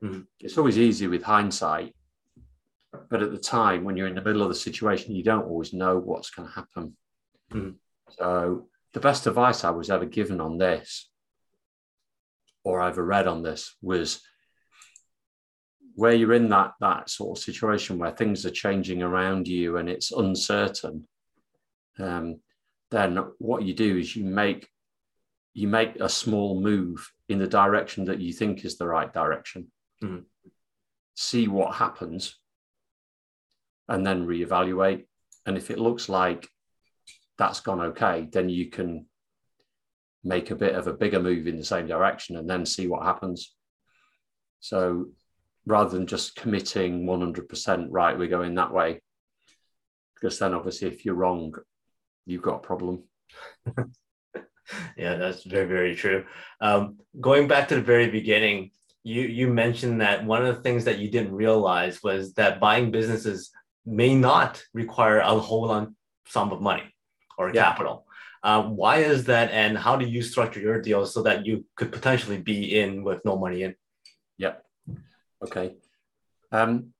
Mm-hmm. 0.02 0.20
It's 0.40 0.56
always 0.56 0.78
easy 0.78 1.06
with 1.06 1.22
hindsight 1.22 1.94
but 3.08 3.22
at 3.22 3.30
the 3.30 3.38
time, 3.38 3.84
when 3.84 3.96
you're 3.96 4.08
in 4.08 4.14
the 4.14 4.22
middle 4.22 4.42
of 4.42 4.48
the 4.48 4.54
situation, 4.54 5.14
you 5.14 5.22
don't 5.22 5.46
always 5.46 5.72
know 5.72 5.98
what's 5.98 6.30
going 6.30 6.48
to 6.48 6.54
happen. 6.54 6.96
Mm. 7.52 7.74
So, 8.18 8.68
the 8.93 9.01
best 9.01 9.26
advice 9.26 9.64
I 9.64 9.70
was 9.70 9.91
ever 9.91 10.07
given 10.07 10.41
on 10.41 10.59
this, 10.59 11.09
or 12.64 12.82
ever 12.82 13.05
read 13.05 13.26
on 13.26 13.43
this, 13.43 13.76
was 13.80 14.20
where 15.95 16.14
you're 16.14 16.34
in 16.34 16.49
that 16.49 16.72
that 16.80 17.11
sort 17.11 17.36
of 17.38 17.43
situation 17.43 17.99
where 17.99 18.11
things 18.11 18.47
are 18.47 18.51
changing 18.51 19.03
around 19.03 19.47
you 19.47 19.76
and 19.76 19.88
it's 19.88 20.12
uncertain. 20.12 21.07
Um, 21.99 22.41
then 22.91 23.18
what 23.38 23.62
you 23.62 23.74
do 23.74 23.99
is 23.99 24.16
you 24.16 24.24
make 24.24 24.68
you 25.53 25.68
make 25.68 25.97
a 25.97 26.09
small 26.09 26.61
move 26.61 27.12
in 27.28 27.38
the 27.38 27.47
direction 27.47 28.05
that 28.07 28.20
you 28.20 28.32
think 28.32 28.64
is 28.64 28.78
the 28.78 28.86
right 28.86 29.12
direction. 29.12 29.70
Mm. 30.03 30.24
See 31.14 31.49
what 31.49 31.74
happens 31.74 32.36
and 33.88 34.07
then 34.07 34.26
reevaluate. 34.26 35.07
And 35.45 35.57
if 35.57 35.70
it 35.70 35.78
looks 35.78 36.09
like 36.09 36.49
that's 37.41 37.61
gone 37.61 37.80
okay, 37.80 38.28
then 38.30 38.51
you 38.51 38.68
can 38.68 39.07
make 40.22 40.51
a 40.51 40.55
bit 40.55 40.74
of 40.74 40.86
a 40.86 40.93
bigger 40.93 41.18
move 41.18 41.47
in 41.47 41.57
the 41.57 41.64
same 41.64 41.86
direction 41.86 42.36
and 42.36 42.49
then 42.49 42.66
see 42.66 42.86
what 42.86 43.03
happens. 43.03 43.55
So 44.61 45.07
rather 45.64 45.88
than 45.88 46.07
just 46.07 46.36
committing 46.36 47.07
100%, 47.07 47.86
right, 47.88 48.18
we're 48.18 48.28
going 48.28 48.55
that 48.57 48.74
way, 48.74 49.01
because 50.14 50.38
then 50.38 50.53
obviously 50.53 50.88
if 50.88 51.07
you're 51.07 51.14
wrong, 51.14 51.55
you've 52.26 52.43
got 52.43 52.57
a 52.57 52.66
problem. 52.66 53.05
yeah, 54.99 55.16
that's 55.16 55.45
very, 55.45 55.66
very 55.66 55.97
true. 55.97 56.26
Um, 56.61 56.99
going 57.18 57.49
back 57.49 57.68
to 57.68 57.76
the 57.76 57.80
very 57.80 58.11
beginning, 58.11 58.72
you 59.03 59.22
you 59.22 59.49
mentioned 59.49 60.03
that 60.03 60.26
one 60.26 60.45
of 60.45 60.55
the 60.55 60.61
things 60.61 60.84
that 60.84 60.99
you 60.99 61.11
didn't 61.11 61.32
realize 61.32 62.03
was 62.03 62.34
that 62.34 62.61
buying 62.61 62.91
businesses 62.91 63.51
may 63.86 64.14
not 64.14 64.62
require 64.74 65.20
a 65.20 65.38
whole 65.38 65.68
lot 65.68 65.88
sum 66.26 66.53
of 66.53 66.61
money 66.61 66.82
or 67.41 67.53
yeah. 67.55 67.64
capital. 67.64 68.07
Uh, 68.43 68.62
why 68.62 68.99
is 68.99 69.24
that, 69.24 69.51
and 69.51 69.76
how 69.76 69.97
do 69.97 70.07
you 70.07 70.22
structure 70.22 70.61
your 70.61 70.80
deals 70.80 71.12
so 71.14 71.22
that 71.22 71.47
you 71.47 71.64
could 71.74 71.91
potentially 71.93 72.38
be 72.38 72.78
in 72.78 73.03
with 73.03 73.24
no 73.24 73.36
money 73.36 73.62
in? 73.62 73.74
Yep. 74.38 74.64
Okay. 75.45 75.74
Um, 76.53 76.93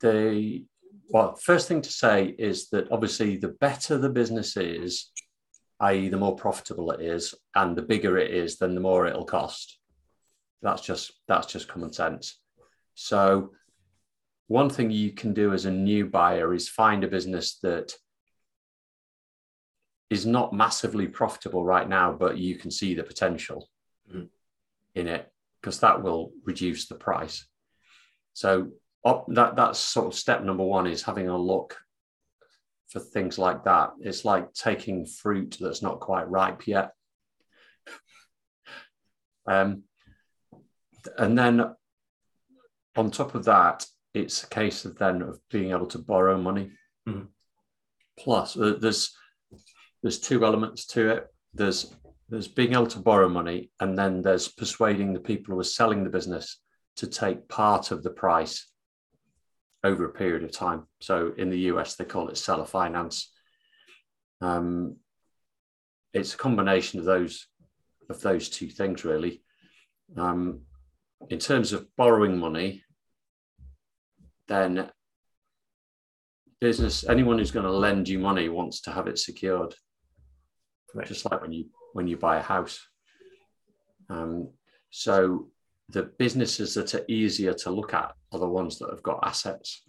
the 0.00 0.64
well, 1.08 1.34
first 1.34 1.66
thing 1.68 1.82
to 1.82 1.90
say 1.90 2.34
is 2.38 2.68
that 2.70 2.90
obviously 2.92 3.36
the 3.36 3.48
better 3.48 3.98
the 3.98 4.08
business 4.08 4.56
is, 4.56 5.10
i.e., 5.80 6.08
the 6.08 6.16
more 6.16 6.36
profitable 6.36 6.92
it 6.92 7.00
is, 7.00 7.34
and 7.54 7.76
the 7.76 7.82
bigger 7.82 8.16
it 8.16 8.30
is, 8.30 8.58
then 8.58 8.74
the 8.74 8.80
more 8.80 9.06
it'll 9.06 9.24
cost. 9.24 9.78
That's 10.62 10.82
just 10.82 11.12
that's 11.26 11.46
just 11.46 11.68
common 11.68 11.92
sense. 11.92 12.38
So, 12.94 13.50
one 14.46 14.70
thing 14.70 14.90
you 14.90 15.12
can 15.12 15.32
do 15.32 15.52
as 15.52 15.64
a 15.64 15.70
new 15.70 16.06
buyer 16.06 16.54
is 16.54 16.68
find 16.68 17.02
a 17.02 17.08
business 17.08 17.58
that 17.62 17.92
is 20.10 20.26
not 20.26 20.52
massively 20.52 21.06
profitable 21.06 21.64
right 21.64 21.88
now, 21.88 22.12
but 22.12 22.36
you 22.36 22.56
can 22.56 22.70
see 22.70 22.94
the 22.94 23.04
potential 23.04 23.68
mm. 24.12 24.28
in 24.94 25.06
it 25.06 25.30
because 25.60 25.80
that 25.80 26.02
will 26.02 26.32
reduce 26.44 26.88
the 26.88 26.96
price. 26.96 27.46
So 28.32 28.70
up, 29.04 29.26
that 29.28 29.56
that's 29.56 29.78
sort 29.78 30.08
of 30.08 30.14
step 30.14 30.42
number 30.42 30.64
one 30.64 30.86
is 30.86 31.02
having 31.02 31.28
a 31.28 31.38
look 31.38 31.76
for 32.88 32.98
things 32.98 33.38
like 33.38 33.64
that. 33.64 33.92
It's 34.00 34.24
like 34.24 34.52
taking 34.52 35.06
fruit 35.06 35.56
that's 35.60 35.82
not 35.82 36.00
quite 36.00 36.28
ripe 36.28 36.66
yet. 36.66 36.90
Um, 39.46 39.84
and 41.16 41.38
then 41.38 41.74
on 42.96 43.10
top 43.10 43.34
of 43.34 43.44
that, 43.44 43.86
it's 44.12 44.42
a 44.42 44.48
case 44.48 44.84
of 44.84 44.98
then 44.98 45.22
of 45.22 45.38
being 45.50 45.70
able 45.70 45.86
to 45.86 45.98
borrow 45.98 46.36
money. 46.36 46.72
Mm-hmm. 47.08 47.26
Plus, 48.18 48.56
uh, 48.56 48.76
there's 48.78 49.16
there's 50.02 50.18
two 50.18 50.44
elements 50.44 50.86
to 50.88 51.10
it. 51.10 51.26
There's 51.54 51.94
there's 52.28 52.48
being 52.48 52.72
able 52.72 52.86
to 52.86 53.00
borrow 53.00 53.28
money, 53.28 53.70
and 53.80 53.98
then 53.98 54.22
there's 54.22 54.48
persuading 54.48 55.12
the 55.12 55.20
people 55.20 55.54
who 55.54 55.60
are 55.60 55.64
selling 55.64 56.04
the 56.04 56.10
business 56.10 56.60
to 56.96 57.08
take 57.08 57.48
part 57.48 57.90
of 57.90 58.02
the 58.02 58.10
price 58.10 58.70
over 59.82 60.04
a 60.04 60.12
period 60.12 60.44
of 60.44 60.52
time. 60.52 60.86
So 61.00 61.32
in 61.36 61.50
the 61.50 61.58
US, 61.72 61.96
they 61.96 62.04
call 62.04 62.28
it 62.28 62.36
seller 62.36 62.66
finance. 62.66 63.32
Um, 64.40 64.96
it's 66.12 66.34
a 66.34 66.38
combination 66.38 67.00
of 67.00 67.04
those 67.04 67.46
of 68.08 68.20
those 68.20 68.48
two 68.48 68.68
things, 68.68 69.04
really. 69.04 69.42
Um, 70.16 70.62
in 71.28 71.38
terms 71.38 71.72
of 71.72 71.86
borrowing 71.96 72.38
money, 72.38 72.82
then 74.48 74.90
business 76.60 77.04
anyone 77.08 77.38
who's 77.38 77.50
going 77.50 77.66
to 77.66 77.72
lend 77.72 78.08
you 78.08 78.18
money 78.18 78.48
wants 78.48 78.82
to 78.82 78.90
have 78.90 79.06
it 79.06 79.18
secured, 79.18 79.74
right. 80.94 81.06
just 81.06 81.30
like 81.30 81.40
when 81.40 81.52
you 81.52 81.66
when 81.92 82.06
you 82.06 82.16
buy 82.16 82.38
a 82.38 82.42
house. 82.42 82.80
Um, 84.08 84.50
so 84.90 85.48
the 85.88 86.02
businesses 86.18 86.74
that 86.74 86.94
are 86.94 87.04
easier 87.08 87.52
to 87.52 87.70
look 87.70 87.94
at 87.94 88.12
are 88.32 88.38
the 88.38 88.48
ones 88.48 88.78
that 88.78 88.90
have 88.90 89.02
got 89.02 89.20
assets. 89.22 89.82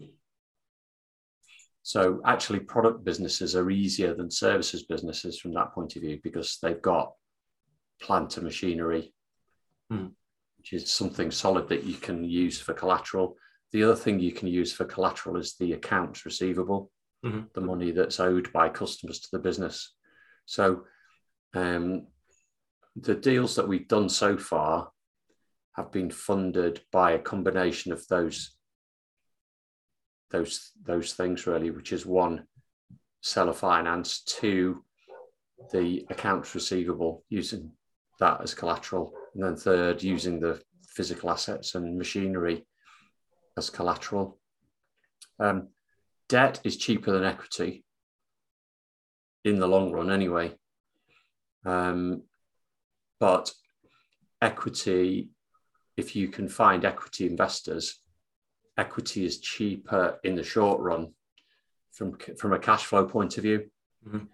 So 1.83 2.21
actually, 2.25 2.59
product 2.59 3.03
businesses 3.03 3.55
are 3.55 3.71
easier 3.71 4.13
than 4.13 4.29
services 4.29 4.83
businesses 4.83 5.39
from 5.39 5.53
that 5.53 5.73
point 5.73 5.95
of 5.95 6.03
view 6.03 6.19
because 6.23 6.59
they've 6.61 6.81
got 6.81 7.13
plant 8.01 8.37
and 8.37 8.45
machinery, 8.45 9.13
mm. 9.91 10.11
which 10.57 10.73
is 10.73 10.91
something 10.91 11.31
solid 11.31 11.69
that 11.69 11.83
you 11.83 11.95
can 11.95 12.23
use 12.23 12.59
for 12.59 12.73
collateral. 12.73 13.35
The 13.71 13.83
other 13.83 13.95
thing 13.95 14.19
you 14.19 14.31
can 14.31 14.47
use 14.47 14.73
for 14.73 14.85
collateral 14.85 15.37
is 15.37 15.55
the 15.55 15.73
accounts 15.73 16.25
receivable, 16.25 16.91
mm-hmm. 17.25 17.41
the 17.53 17.61
money 17.61 17.91
that's 17.91 18.19
owed 18.19 18.51
by 18.53 18.69
customers 18.69 19.19
to 19.21 19.29
the 19.31 19.39
business. 19.39 19.93
So 20.45 20.83
um, 21.53 22.07
the 22.95 23.15
deals 23.15 23.55
that 23.55 23.67
we've 23.67 23.87
done 23.87 24.09
so 24.09 24.37
far 24.37 24.91
have 25.75 25.91
been 25.91 26.11
funded 26.11 26.81
by 26.91 27.11
a 27.11 27.19
combination 27.19 27.91
of 27.91 28.05
those 28.07 28.55
those 30.31 30.71
those 30.83 31.13
things 31.13 31.45
really, 31.45 31.71
which 31.71 31.91
is 31.91 32.05
one 32.05 32.45
seller 33.21 33.53
finance, 33.53 34.21
two 34.23 34.83
the 35.71 36.05
accounts 36.09 36.55
receivable 36.55 37.23
using 37.29 37.71
that 38.19 38.41
as 38.41 38.53
collateral, 38.53 39.13
and 39.33 39.43
then 39.43 39.55
third 39.55 40.01
using 40.01 40.39
the 40.39 40.61
physical 40.87 41.29
assets 41.29 41.75
and 41.75 41.97
machinery 41.97 42.65
as 43.57 43.69
collateral. 43.69 44.39
Um, 45.39 45.69
debt 46.29 46.59
is 46.63 46.77
cheaper 46.77 47.11
than 47.11 47.23
equity 47.23 47.83
in 49.43 49.59
the 49.59 49.67
long 49.67 49.91
run, 49.91 50.11
anyway. 50.11 50.55
Um, 51.65 52.23
but 53.19 53.51
equity 54.41 55.29
if 55.97 56.15
you 56.15 56.27
can 56.27 56.47
find 56.47 56.85
equity 56.85 57.25
investors, 57.25 57.99
equity 58.77 59.25
is 59.25 59.39
cheaper 59.39 60.19
in 60.23 60.35
the 60.35 60.43
short 60.43 60.79
run 60.79 61.13
from, 61.91 62.17
from 62.39 62.53
a 62.53 62.59
cash 62.59 62.85
flow 62.85 63.05
point 63.05 63.37
of 63.37 63.43
view. 63.43 63.69
Mm-hmm. 64.07 64.25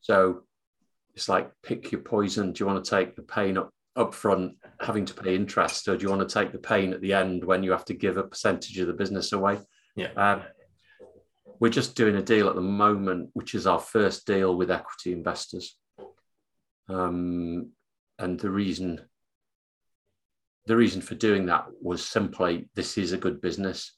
So 0.00 0.42
it's 1.14 1.28
like 1.28 1.50
pick 1.62 1.92
your 1.92 2.02
poison. 2.02 2.52
Do 2.52 2.62
you 2.62 2.66
want 2.66 2.84
to 2.84 2.90
take 2.90 3.16
the 3.16 3.22
pain 3.22 3.56
up, 3.56 3.70
up 3.96 4.12
front, 4.12 4.56
having 4.80 5.04
to 5.06 5.14
pay 5.14 5.34
interest, 5.34 5.88
or 5.88 5.96
do 5.96 6.02
you 6.02 6.10
want 6.10 6.28
to 6.28 6.34
take 6.34 6.52
the 6.52 6.58
pain 6.58 6.92
at 6.92 7.00
the 7.00 7.12
end 7.12 7.44
when 7.44 7.62
you 7.62 7.70
have 7.70 7.86
to 7.86 7.94
give 7.94 8.16
a 8.16 8.24
percentage 8.24 8.78
of 8.78 8.88
the 8.88 8.92
business 8.92 9.32
away? 9.32 9.58
Yeah. 9.96 10.12
Um, 10.16 10.42
we're 11.60 11.70
just 11.70 11.94
doing 11.94 12.16
a 12.16 12.22
deal 12.22 12.48
at 12.48 12.56
the 12.56 12.60
moment, 12.60 13.30
which 13.32 13.54
is 13.54 13.66
our 13.66 13.78
first 13.78 14.26
deal 14.26 14.56
with 14.56 14.70
equity 14.70 15.12
investors. 15.12 15.76
Um, 16.88 17.70
and 18.18 18.38
the 18.38 18.50
reason 18.50 19.00
the 20.66 20.76
reason 20.76 21.02
for 21.02 21.14
doing 21.14 21.46
that 21.46 21.66
was 21.82 22.06
simply 22.06 22.68
this 22.74 22.96
is 22.96 23.12
a 23.12 23.18
good 23.18 23.40
business. 23.40 23.92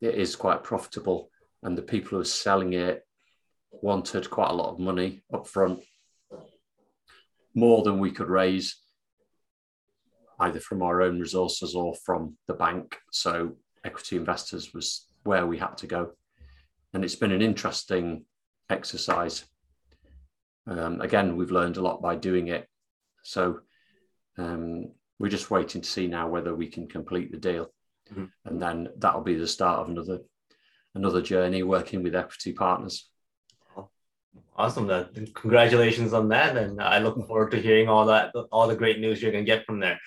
It 0.00 0.14
is 0.14 0.36
quite 0.36 0.64
profitable, 0.64 1.30
and 1.62 1.76
the 1.76 1.82
people 1.82 2.10
who 2.10 2.20
are 2.20 2.24
selling 2.24 2.72
it 2.72 3.06
wanted 3.70 4.30
quite 4.30 4.50
a 4.50 4.54
lot 4.54 4.72
of 4.72 4.78
money 4.78 5.22
up 5.32 5.46
front, 5.46 5.80
more 7.54 7.82
than 7.82 7.98
we 7.98 8.10
could 8.10 8.28
raise, 8.28 8.76
either 10.40 10.60
from 10.60 10.82
our 10.82 11.02
own 11.02 11.20
resources 11.20 11.74
or 11.74 11.94
from 11.94 12.36
the 12.46 12.54
bank. 12.54 12.96
So, 13.12 13.56
equity 13.84 14.16
investors 14.16 14.72
was 14.72 15.06
where 15.24 15.46
we 15.46 15.58
had 15.58 15.76
to 15.78 15.86
go. 15.86 16.12
And 16.94 17.04
it's 17.04 17.16
been 17.16 17.32
an 17.32 17.42
interesting 17.42 18.24
exercise. 18.70 19.44
Um, 20.66 21.00
again, 21.00 21.36
we've 21.36 21.50
learned 21.50 21.76
a 21.76 21.82
lot 21.82 22.02
by 22.02 22.16
doing 22.16 22.48
it. 22.48 22.68
So, 23.22 23.60
um, 24.38 24.92
we're 25.18 25.28
just 25.28 25.50
waiting 25.50 25.80
to 25.80 25.88
see 25.88 26.06
now 26.06 26.28
whether 26.28 26.54
we 26.54 26.66
can 26.68 26.88
complete 26.88 27.30
the 27.32 27.38
deal, 27.38 27.72
mm-hmm. 28.12 28.26
and 28.44 28.60
then 28.60 28.88
that'll 28.98 29.22
be 29.22 29.34
the 29.34 29.46
start 29.46 29.80
of 29.80 29.88
another 29.88 30.20
another 30.94 31.22
journey 31.22 31.62
working 31.62 32.02
with 32.02 32.14
equity 32.14 32.52
partners. 32.52 33.08
Awesome! 34.58 34.86
That 34.86 35.34
congratulations 35.34 36.12
on 36.12 36.28
that, 36.28 36.56
and 36.56 36.80
I 36.80 36.98
look 36.98 37.16
forward 37.26 37.50
to 37.52 37.60
hearing 37.60 37.88
all 37.88 38.06
that, 38.06 38.32
all 38.52 38.68
the 38.68 38.76
great 38.76 39.00
news 39.00 39.22
you're 39.22 39.32
gonna 39.32 39.44
get 39.44 39.64
from 39.64 39.80
there. 39.80 39.98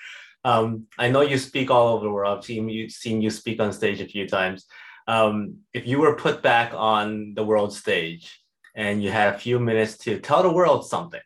Um, 0.43 0.88
I 0.97 1.10
know 1.10 1.22
you 1.22 1.38
speak 1.38 1.70
all 1.70 1.89
over 1.89 2.05
the 2.05 2.12
world. 2.12 2.38
I've 2.38 2.45
seen 2.45 2.70
you 2.70 2.89
seen 2.89 3.22
you 3.22 3.30
speak 3.30 3.60
on 3.60 3.74
stage 3.74 4.01
a 4.01 4.05
few 4.05 4.28
times. 4.28 4.66
Um, 5.07 5.57
if 5.74 5.88
you 5.88 5.99
were 5.99 6.16
put 6.16 6.43
back 6.43 6.72
on 6.74 7.34
the 7.34 7.43
world 7.43 7.74
stage 7.74 8.39
and 8.80 9.04
you 9.04 9.12
had 9.12 9.34
a 9.34 9.38
few 9.38 9.60
minutes 9.60 9.98
to 9.98 10.22
tell 10.22 10.42
the 10.42 10.50
world 10.50 10.88
something, 10.88 11.20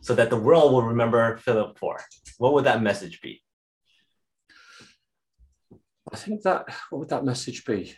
so 0.00 0.12
that 0.12 0.28
the 0.28 0.36
world 0.36 0.72
will 0.72 0.82
remember 0.82 1.36
Philip 1.36 1.78
for? 1.78 2.00
What 2.38 2.52
would 2.52 2.64
that 2.64 2.82
message 2.82 3.20
be? 3.20 3.44
I 6.12 6.16
think 6.16 6.42
that, 6.42 6.64
what 6.90 6.98
would 6.98 7.08
that 7.10 7.24
message 7.24 7.64
be? 7.64 7.94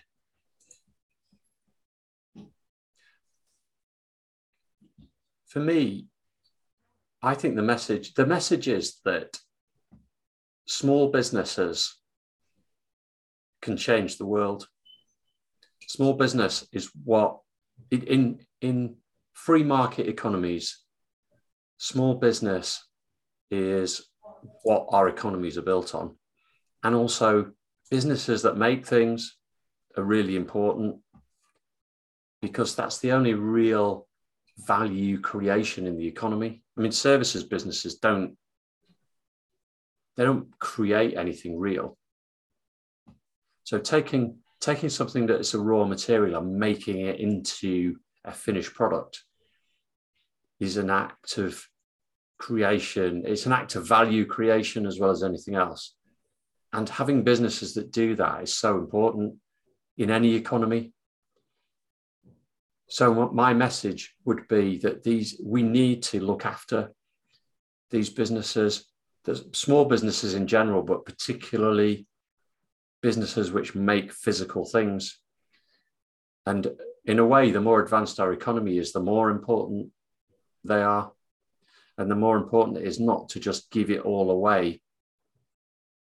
For 5.46 5.60
me, 5.60 6.08
I 7.22 7.34
think 7.34 7.56
the 7.56 7.62
message, 7.62 8.12
the 8.12 8.26
message 8.26 8.68
is 8.68 9.00
that 9.06 9.38
small 10.66 11.10
businesses 11.10 11.96
can 13.62 13.78
change 13.78 14.18
the 14.18 14.26
world. 14.26 14.68
Small 15.88 16.12
business 16.12 16.68
is 16.72 16.90
what 17.04 17.38
in 17.90 18.38
in 18.62 18.96
free 19.34 19.62
market 19.62 20.08
economies 20.08 20.82
small 21.82 22.14
business 22.14 22.86
is 23.50 24.08
what 24.62 24.86
our 24.90 25.08
economies 25.08 25.58
are 25.58 25.62
built 25.62 25.96
on. 25.96 26.16
And 26.84 26.94
also, 26.94 27.52
businesses 27.90 28.42
that 28.42 28.56
make 28.56 28.86
things 28.86 29.36
are 29.96 30.04
really 30.04 30.36
important 30.36 30.96
because 32.40 32.74
that's 32.76 32.98
the 32.98 33.12
only 33.12 33.34
real 33.34 34.06
value 34.66 35.20
creation 35.20 35.86
in 35.88 35.96
the 35.96 36.06
economy. 36.06 36.62
I 36.78 36.80
mean, 36.80 36.92
services 36.92 37.42
businesses 37.44 37.96
don't 37.96 38.36
they 40.16 40.24
don't 40.24 40.56
create 40.58 41.16
anything 41.16 41.58
real. 41.58 41.98
So 43.64 43.78
taking 43.78 44.38
taking 44.60 44.88
something 44.88 45.26
that 45.26 45.40
is 45.40 45.54
a 45.54 45.58
raw 45.58 45.84
material 45.84 46.40
and 46.40 46.56
making 46.56 47.00
it 47.00 47.18
into 47.18 47.96
a 48.24 48.32
finished 48.32 48.74
product 48.74 49.22
is 50.60 50.76
an 50.76 50.90
act 50.90 51.38
of 51.38 51.66
creation. 52.38 53.22
It's 53.26 53.46
an 53.46 53.52
act 53.52 53.74
of 53.74 53.86
value 53.86 54.26
creation 54.26 54.86
as 54.86 54.98
well 54.98 55.10
as 55.10 55.22
anything 55.22 55.54
else. 55.54 55.94
And 56.72 56.88
having 56.88 57.24
businesses 57.24 57.74
that 57.74 57.92
do 57.92 58.16
that 58.16 58.42
is 58.42 58.54
so 58.54 58.78
important 58.78 59.34
in 59.96 60.10
any 60.10 60.34
economy. 60.34 60.92
So 62.88 63.30
my 63.30 63.54
message 63.54 64.14
would 64.24 64.48
be 64.48 64.78
that 64.78 65.02
these 65.02 65.40
we 65.42 65.62
need 65.62 66.02
to 66.04 66.20
look 66.20 66.44
after 66.44 66.92
these 67.90 68.10
businesses, 68.10 68.86
the 69.24 69.36
small 69.52 69.84
businesses 69.84 70.34
in 70.34 70.46
general, 70.46 70.82
but 70.82 71.04
particularly 71.04 72.06
businesses 73.02 73.50
which 73.52 73.74
make 73.74 74.12
physical 74.12 74.64
things. 74.64 75.18
And 76.46 76.70
in 77.04 77.18
a 77.18 77.26
way, 77.26 77.50
the 77.50 77.60
more 77.60 77.82
advanced 77.82 78.20
our 78.20 78.32
economy 78.32 78.78
is, 78.78 78.92
the 78.92 79.00
more 79.00 79.30
important 79.30 79.90
they 80.64 80.82
are. 80.82 81.12
And 81.98 82.10
the 82.10 82.16
more 82.16 82.36
important 82.36 82.78
it 82.78 82.84
is 82.84 83.00
not 83.00 83.28
to 83.30 83.40
just 83.40 83.70
give 83.70 83.90
it 83.90 84.00
all 84.00 84.30
away 84.30 84.80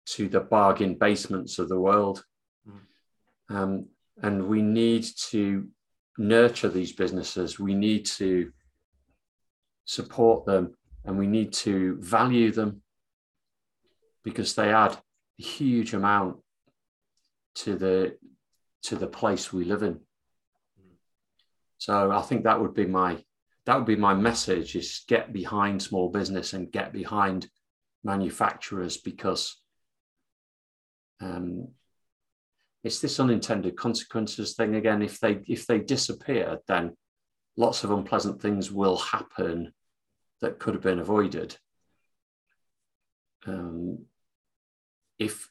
to 0.07 0.29
the 0.29 0.41
bargain 0.41 0.95
basements 0.95 1.59
of 1.59 1.69
the 1.69 1.79
world. 1.79 2.25
Mm. 2.69 3.55
Um, 3.55 3.87
and 4.23 4.49
we 4.49 4.63
need 4.63 5.07
to 5.31 5.69
nurture 6.19 6.69
these 6.69 6.93
businesses. 6.93 7.59
We 7.59 7.75
need 7.75 8.07
to 8.07 8.53
support 9.85 10.47
them 10.47 10.75
and 11.05 11.19
we 11.19 11.27
need 11.27 11.53
to 11.53 11.97
value 12.01 12.51
them 12.51 12.83
because 14.25 14.55
they 14.55 14.73
add 14.73 14.99
a 15.39 15.43
huge 15.43 15.95
amount 15.95 16.39
to 17.55 17.77
the 17.77 18.17
to 18.83 18.97
the 18.97 19.07
place 19.07 19.53
we 19.53 19.65
live 19.65 19.83
in. 19.83 20.01
So 21.79 22.11
I 22.11 22.23
think 22.23 22.45
that 22.45 22.61
would 22.61 22.75
be 22.75 22.87
my 22.87 23.23
that 23.67 23.77
would 23.77 23.87
be 23.87 23.97
my 23.97 24.15
message 24.15 24.77
is 24.77 25.05
get 25.09 25.33
behind 25.33 25.83
small 25.83 26.09
business 26.09 26.53
and 26.53 26.71
get 26.71 26.93
behind 26.93 27.49
manufacturers 28.05 28.97
because 28.97 29.61
um, 31.21 31.69
it's 32.85 33.01
this 33.01 33.19
unintended 33.19 33.77
consequences 33.77 34.55
thing 34.55 34.77
again. 34.77 35.03
If 35.03 35.19
they 35.19 35.41
if 35.47 35.67
they 35.67 35.81
disappear, 35.81 36.59
then 36.69 36.97
lots 37.57 37.83
of 37.83 37.91
unpleasant 37.91 38.41
things 38.41 38.71
will 38.71 38.99
happen 38.99 39.73
that 40.41 40.59
could 40.61 40.75
have 40.75 40.83
been 40.83 41.01
avoided. 41.01 41.57
Um, 43.47 44.07
if 45.19 45.49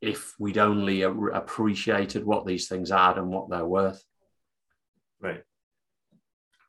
if 0.00 0.34
we'd 0.38 0.58
only 0.58 1.02
appreciated 1.02 2.24
what 2.24 2.46
these 2.46 2.68
things 2.68 2.90
add 2.90 3.18
and 3.18 3.28
what 3.28 3.50
they're 3.50 3.66
worth. 3.66 4.02
Right. 5.20 5.42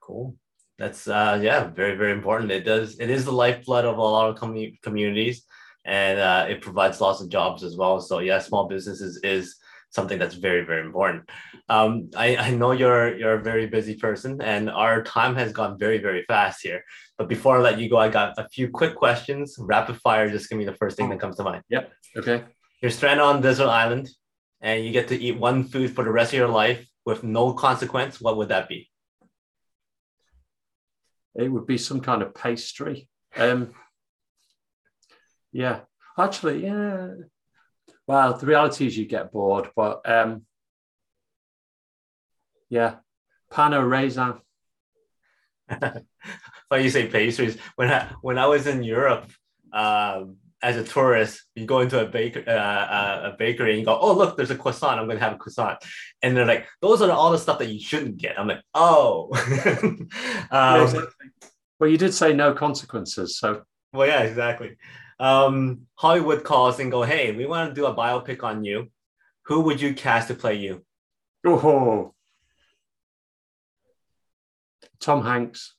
Cool. 0.09 0.35
That's 0.79 1.07
uh, 1.07 1.39
yeah, 1.39 1.67
very 1.67 1.95
very 1.95 2.13
important. 2.13 2.51
It 2.51 2.65
does. 2.65 2.99
It 2.99 3.11
is 3.11 3.25
the 3.25 3.31
lifeblood 3.31 3.85
of 3.85 3.97
a 3.97 4.01
lot 4.01 4.29
of 4.31 4.37
com- 4.37 4.77
communities, 4.81 5.43
and 5.85 6.17
uh, 6.19 6.47
it 6.49 6.61
provides 6.61 6.99
lots 6.99 7.21
of 7.21 7.29
jobs 7.29 7.63
as 7.63 7.77
well. 7.77 8.01
So 8.01 8.17
yeah, 8.17 8.39
small 8.39 8.67
businesses 8.67 9.19
is 9.23 9.55
something 9.91 10.17
that's 10.17 10.33
very 10.33 10.65
very 10.65 10.81
important. 10.81 11.29
Um, 11.67 12.09
I, 12.17 12.37
I 12.37 12.49
know 12.49 12.71
you're 12.71 13.15
you're 13.19 13.35
a 13.35 13.43
very 13.43 13.67
busy 13.67 13.95
person, 13.97 14.41
and 14.41 14.67
our 14.67 15.03
time 15.03 15.35
has 15.35 15.53
gone 15.53 15.77
very 15.77 15.99
very 15.99 16.23
fast 16.23 16.63
here. 16.63 16.81
But 17.19 17.29
before 17.29 17.57
I 17.57 17.61
let 17.61 17.77
you 17.77 17.87
go, 17.87 17.97
I 17.97 18.09
got 18.09 18.33
a 18.39 18.49
few 18.49 18.67
quick 18.69 18.95
questions, 18.95 19.57
rapid 19.59 19.97
fire. 19.97 20.27
Just 20.31 20.49
give 20.49 20.57
me 20.57 20.65
the 20.65 20.79
first 20.81 20.97
thing 20.97 21.09
that 21.09 21.19
comes 21.19 21.35
to 21.35 21.43
mind. 21.43 21.61
Yep. 21.69 21.91
Okay. 22.17 22.45
You're 22.81 22.89
stranded 22.89 23.23
on 23.23 23.41
desert 23.41 23.67
island, 23.67 24.09
and 24.59 24.83
you 24.83 24.91
get 24.91 25.09
to 25.09 25.15
eat 25.15 25.37
one 25.37 25.65
food 25.65 25.93
for 25.93 26.03
the 26.03 26.11
rest 26.11 26.33
of 26.33 26.39
your 26.39 26.47
life 26.63 26.83
with 27.05 27.23
no 27.23 27.53
consequence. 27.53 28.19
What 28.19 28.37
would 28.37 28.49
that 28.49 28.67
be? 28.67 28.88
It 31.35 31.49
would 31.49 31.65
be 31.65 31.77
some 31.77 32.01
kind 32.01 32.21
of 32.21 32.33
pastry. 32.33 33.07
Um, 33.35 33.73
yeah, 35.51 35.81
actually, 36.17 36.63
yeah. 36.63 37.13
Well, 38.07 38.37
the 38.37 38.45
reality 38.45 38.87
is 38.87 38.97
you 38.97 39.05
get 39.05 39.31
bored, 39.31 39.69
but 39.75 40.01
um, 40.09 40.45
yeah, 42.69 42.95
pain 43.51 43.73
au 43.73 43.83
raisin. 43.83 44.35
But 46.69 46.83
you 46.83 46.89
say 46.89 47.07
pastries. 47.07 47.57
When 47.75 47.89
I 47.89 48.07
when 48.21 48.37
I 48.37 48.45
was 48.45 48.67
in 48.67 48.83
Europe, 48.83 49.31
um, 49.73 50.37
as 50.61 50.75
a 50.75 50.83
tourist, 50.83 51.43
you 51.55 51.65
go 51.65 51.79
into 51.79 51.99
a 52.01 52.05
baker 52.05 52.43
uh, 52.45 52.51
uh, 52.51 53.31
a 53.31 53.37
bakery 53.37 53.71
and 53.71 53.79
you 53.79 53.85
go, 53.85 53.97
oh 53.97 54.13
look, 54.13 54.35
there's 54.35 54.51
a 54.51 54.55
croissant. 54.55 54.99
I'm 54.99 55.07
gonna 55.07 55.19
have 55.19 55.33
a 55.33 55.37
croissant, 55.37 55.79
and 56.21 56.35
they're 56.35 56.45
like, 56.45 56.67
those 56.81 57.01
are 57.01 57.11
all 57.11 57.31
the 57.31 57.37
stuff 57.37 57.59
that 57.59 57.69
you 57.69 57.79
shouldn't 57.79 58.17
get. 58.17 58.39
I'm 58.39 58.47
like, 58.47 58.61
oh. 58.73 59.29
um, 60.51 61.07
well, 61.79 61.89
you 61.89 61.97
did 61.97 62.13
say 62.13 62.33
no 62.33 62.53
consequences, 62.53 63.37
so. 63.37 63.63
Well, 63.93 64.07
yeah, 64.07 64.21
exactly. 64.21 64.77
Um, 65.19 65.87
Hollywood 65.95 66.43
calls 66.43 66.79
and 66.79 66.91
go, 66.91 67.03
hey, 67.03 67.31
we 67.31 67.45
want 67.45 67.69
to 67.69 67.75
do 67.75 67.87
a 67.87 67.95
biopic 67.95 68.43
on 68.43 68.63
you. 68.63 68.91
Who 69.43 69.61
would 69.61 69.81
you 69.81 69.93
cast 69.93 70.27
to 70.27 70.35
play 70.35 70.55
you? 70.55 70.85
Oh, 71.45 72.13
Tom 74.99 75.23
Hanks. 75.23 75.75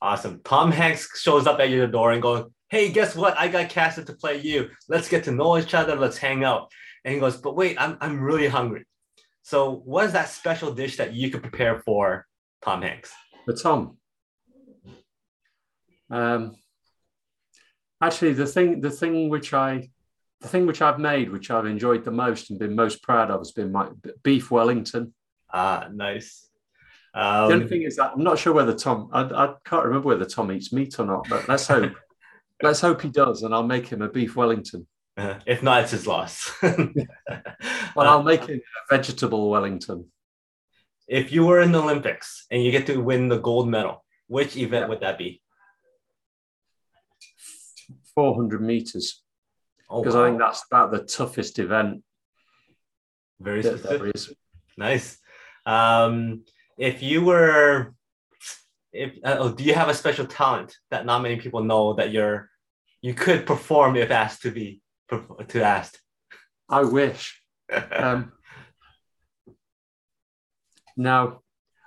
Awesome. 0.00 0.40
Tom 0.44 0.70
Hanks 0.70 1.20
shows 1.20 1.46
up 1.46 1.60
at 1.60 1.70
your 1.70 1.86
door 1.86 2.12
and 2.12 2.20
goes, 2.20 2.50
Hey, 2.70 2.90
guess 2.90 3.14
what? 3.14 3.38
I 3.38 3.48
got 3.48 3.68
casted 3.68 4.06
to 4.06 4.14
play 4.14 4.40
you. 4.40 4.70
Let's 4.88 5.08
get 5.08 5.24
to 5.24 5.32
know 5.32 5.58
each 5.58 5.74
other. 5.74 5.96
Let's 5.96 6.18
hang 6.18 6.44
out. 6.44 6.70
And 7.04 7.14
he 7.14 7.20
goes, 7.20 7.36
But 7.36 7.56
wait, 7.56 7.76
I'm, 7.78 7.98
I'm 8.00 8.20
really 8.20 8.48
hungry. 8.48 8.84
So, 9.42 9.82
what 9.84 10.06
is 10.06 10.12
that 10.12 10.30
special 10.30 10.72
dish 10.72 10.96
that 10.96 11.12
you 11.12 11.30
could 11.30 11.42
prepare 11.42 11.78
for 11.80 12.26
Tom 12.62 12.82
Hanks? 12.82 13.12
For 13.44 13.52
Tom. 13.52 13.98
Um, 16.10 16.56
actually, 18.00 18.32
the 18.32 18.46
thing, 18.46 18.80
the 18.80 18.90
thing 18.90 19.28
which 19.28 19.52
I, 19.52 19.90
the 20.40 20.48
thing 20.48 20.66
which 20.66 20.80
I've 20.80 20.98
made, 20.98 21.30
which 21.30 21.50
I've 21.50 21.66
enjoyed 21.66 22.04
the 22.04 22.10
most 22.10 22.50
and 22.50 22.58
been 22.58 22.74
most 22.74 23.02
proud 23.02 23.30
of, 23.30 23.40
has 23.40 23.52
been 23.52 23.70
my 23.70 23.88
beef 24.22 24.50
Wellington. 24.50 25.12
Ah, 25.52 25.88
nice. 25.92 26.48
Um, 27.14 27.48
the 27.48 27.54
only 27.54 27.64
um, 27.64 27.68
thing 27.68 27.82
is 27.82 27.96
that 27.96 28.12
I'm 28.16 28.24
not 28.24 28.38
sure 28.38 28.52
whether 28.52 28.74
Tom, 28.74 29.10
I, 29.12 29.22
I 29.22 29.54
can't 29.64 29.84
remember 29.84 30.08
whether 30.08 30.24
Tom 30.24 30.50
eats 30.50 30.72
meat 30.72 30.98
or 30.98 31.06
not, 31.06 31.28
but 31.28 31.48
let's 31.48 31.66
hope. 31.66 31.92
let's 32.62 32.80
hope 32.80 33.02
he 33.02 33.08
does, 33.08 33.42
and 33.42 33.54
I'll 33.54 33.66
make 33.66 33.88
him 33.88 34.02
a 34.02 34.08
beef 34.08 34.36
Wellington. 34.36 34.86
Uh, 35.16 35.38
if 35.46 35.62
not, 35.62 35.82
it's 35.82 35.92
his 35.92 36.06
loss. 36.06 36.50
well, 36.62 36.78
I'll 37.96 38.22
make 38.22 38.46
him 38.46 38.60
a 38.60 38.96
vegetable 38.96 39.50
Wellington. 39.50 40.06
If 41.06 41.32
you 41.32 41.44
were 41.44 41.60
in 41.60 41.72
the 41.72 41.82
Olympics 41.82 42.46
and 42.50 42.62
you 42.62 42.70
get 42.70 42.86
to 42.86 42.98
win 42.98 43.28
the 43.28 43.38
gold 43.38 43.68
medal, 43.68 44.04
which 44.26 44.56
event 44.56 44.88
would 44.88 45.00
that 45.00 45.18
be? 45.18 45.42
400 48.14 48.62
meters. 48.62 49.22
Because 49.88 50.14
oh, 50.14 50.20
wow. 50.20 50.24
I 50.24 50.28
think 50.28 50.38
that's 50.38 50.64
about 50.70 50.92
the 50.92 51.00
toughest 51.00 51.58
event. 51.58 52.02
Very 53.40 53.62
specific. 53.62 54.36
Nice. 54.78 55.18
Um, 55.66 56.44
if 56.78 57.02
you 57.02 57.24
were 57.24 57.94
if 58.94 59.18
uh, 59.24 59.36
oh, 59.38 59.52
do 59.52 59.64
you 59.64 59.74
have 59.74 59.88
a 59.88 59.94
special 59.94 60.26
talent 60.26 60.76
that 60.90 61.04
not 61.04 61.22
many 61.22 61.36
people 61.36 61.62
know 61.62 61.94
that 61.94 62.12
you're 62.12 62.48
you 63.02 63.12
could 63.12 63.44
perform 63.46 63.96
if 63.96 64.10
asked 64.10 64.42
to 64.42 64.50
be 64.50 64.80
to 65.48 65.62
ask 65.62 65.98
i 66.68 66.82
wish. 66.82 67.40
Um 67.90 68.32
now 70.96 71.40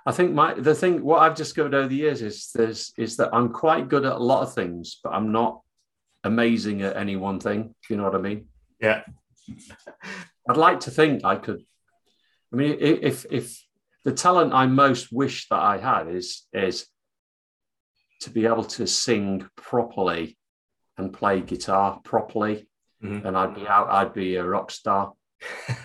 i 0.04 0.12
think 0.12 0.32
my 0.34 0.52
the 0.52 0.74
thing 0.74 1.02
what 1.02 1.22
i've 1.22 1.34
discovered 1.34 1.72
over 1.72 1.88
the 1.88 1.96
years 1.96 2.20
is 2.20 2.50
there's 2.54 2.92
is 2.98 3.16
that 3.16 3.30
i'm 3.32 3.48
quite 3.48 3.88
good 3.88 4.04
at 4.04 4.12
a 4.12 4.26
lot 4.32 4.42
of 4.42 4.52
things 4.52 5.00
but 5.02 5.14
i'm 5.14 5.32
not 5.32 5.62
amazing 6.24 6.82
at 6.82 6.96
any 6.96 7.16
one 7.16 7.40
thing 7.40 7.74
if 7.82 7.88
you 7.88 7.96
know 7.96 8.02
what 8.02 8.14
i 8.14 8.18
mean. 8.18 8.48
Yeah. 8.80 9.02
I'd 10.46 10.58
like 10.58 10.80
to 10.80 10.90
think 10.90 11.24
i 11.24 11.36
could 11.36 11.62
i 12.52 12.56
mean 12.56 12.76
if 12.80 13.24
if 13.30 13.58
the 14.08 14.14
talent 14.14 14.54
I 14.54 14.66
most 14.66 15.12
wish 15.12 15.48
that 15.48 15.60
I 15.60 15.76
had 15.76 16.08
is 16.08 16.46
is 16.52 16.86
to 18.20 18.30
be 18.30 18.46
able 18.46 18.64
to 18.64 18.86
sing 18.86 19.48
properly 19.56 20.36
and 20.96 21.12
play 21.12 21.40
guitar 21.40 22.00
properly, 22.04 22.68
mm-hmm. 23.02 23.26
and 23.26 23.36
I'd 23.36 23.54
be 23.54 23.66
out. 23.66 23.88
I'd 23.90 24.12
be 24.12 24.36
a 24.36 24.44
rock 24.44 24.70
star. 24.70 25.12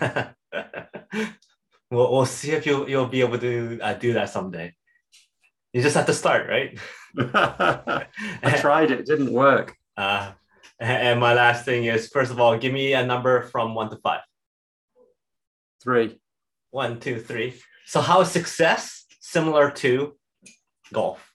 we'll, 1.90 2.12
we'll 2.12 2.26
see 2.26 2.50
if 2.52 2.66
you'll 2.66 2.88
you'll 2.88 3.06
be 3.06 3.20
able 3.20 3.38
to 3.38 3.78
uh, 3.80 3.94
do 3.94 4.14
that 4.14 4.30
someday. 4.30 4.74
You 5.72 5.82
just 5.82 5.96
have 5.96 6.06
to 6.06 6.14
start, 6.14 6.48
right? 6.48 6.78
I 7.18 8.58
tried 8.58 8.90
it; 8.90 9.06
didn't 9.06 9.32
work. 9.32 9.76
Uh, 9.96 10.32
and 10.80 11.20
my 11.20 11.34
last 11.34 11.64
thing 11.64 11.84
is, 11.84 12.08
first 12.08 12.32
of 12.32 12.40
all, 12.40 12.58
give 12.58 12.72
me 12.72 12.94
a 12.94 13.06
number 13.06 13.42
from 13.42 13.76
one 13.76 13.90
to 13.90 13.96
five. 13.98 14.22
Three. 15.80 16.18
One, 16.72 16.98
two, 16.98 17.20
three. 17.20 17.54
So 17.86 18.00
how 18.00 18.22
is 18.22 18.30
success 18.32 19.06
similar 19.20 19.70
to 19.70 20.16
golf? 20.92 21.32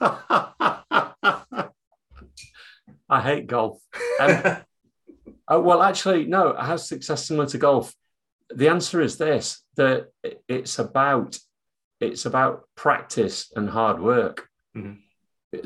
I 3.08 3.20
hate 3.22 3.46
golf. 3.46 3.80
Um, 4.20 4.56
uh, 5.48 5.60
well, 5.60 5.82
actually, 5.82 6.26
no. 6.26 6.54
How's 6.58 6.88
success 6.88 7.26
similar 7.26 7.46
to 7.46 7.58
golf? 7.58 7.94
the 8.54 8.68
answer 8.68 9.00
is 9.00 9.16
this: 9.16 9.62
that 9.76 10.08
it's 10.48 10.78
about 10.78 11.38
it's 12.00 12.26
about 12.26 12.64
practice 12.74 13.52
and 13.54 13.68
hard 13.68 14.00
work. 14.00 14.48
Mm-hmm. 14.76 14.94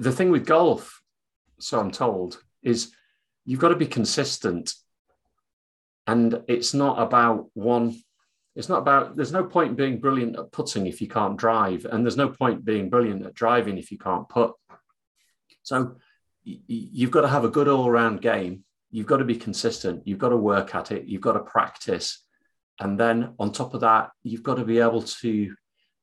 The 0.03 0.13
thing 0.13 0.31
with 0.31 0.47
golf, 0.47 1.03
so 1.59 1.79
I'm 1.79 1.91
told, 1.91 2.43
is 2.63 2.93
you've 3.45 3.61
got 3.61 3.69
to 3.69 3.77
be 3.77 3.87
consistent, 3.87 4.75
and 6.07 6.43
it's 6.49 6.75
not 6.75 7.01
about 7.01 7.51
one. 7.55 8.03
It's 8.57 8.69
not 8.69 8.79
about. 8.79 9.17
There's 9.17 9.33
no 9.33 9.45
point 9.45 9.77
being 9.77 9.99
brilliant 9.99 10.39
at 10.39 10.53
putting 10.53 10.87
if 10.87 11.01
you 11.01 11.09
can't 11.09 11.37
drive, 11.37 11.87
and 11.87 12.05
there's 12.05 12.17
no 12.17 12.29
point 12.29 12.65
being 12.65 12.89
brilliant 12.89 13.27
at 13.27 13.35
driving 13.35 13.79
if 13.79 13.91
you 13.91 13.99
can't 13.99 14.29
put. 14.29 14.53
So 15.63 15.97
you've 16.45 17.11
got 17.11 17.23
to 17.23 17.29
have 17.29 17.45
a 17.45 17.49
good 17.49 17.69
all-round 17.69 18.21
game. 18.21 18.65
You've 18.91 19.07
got 19.07 19.17
to 19.17 19.25
be 19.25 19.37
consistent. 19.37 20.07
You've 20.07 20.19
got 20.19 20.29
to 20.29 20.37
work 20.37 20.75
at 20.75 20.93
it. 20.93 21.07
You've 21.07 21.23
got 21.23 21.33
to 21.33 21.41
practice, 21.41 22.25
and 22.79 22.99
then 22.99 23.35
on 23.39 23.51
top 23.51 23.75
of 23.75 23.81
that, 23.81 24.11
you've 24.23 24.43
got 24.43 24.57
to 24.57 24.65
be 24.65 24.79
able 24.79 25.03
to 25.03 25.55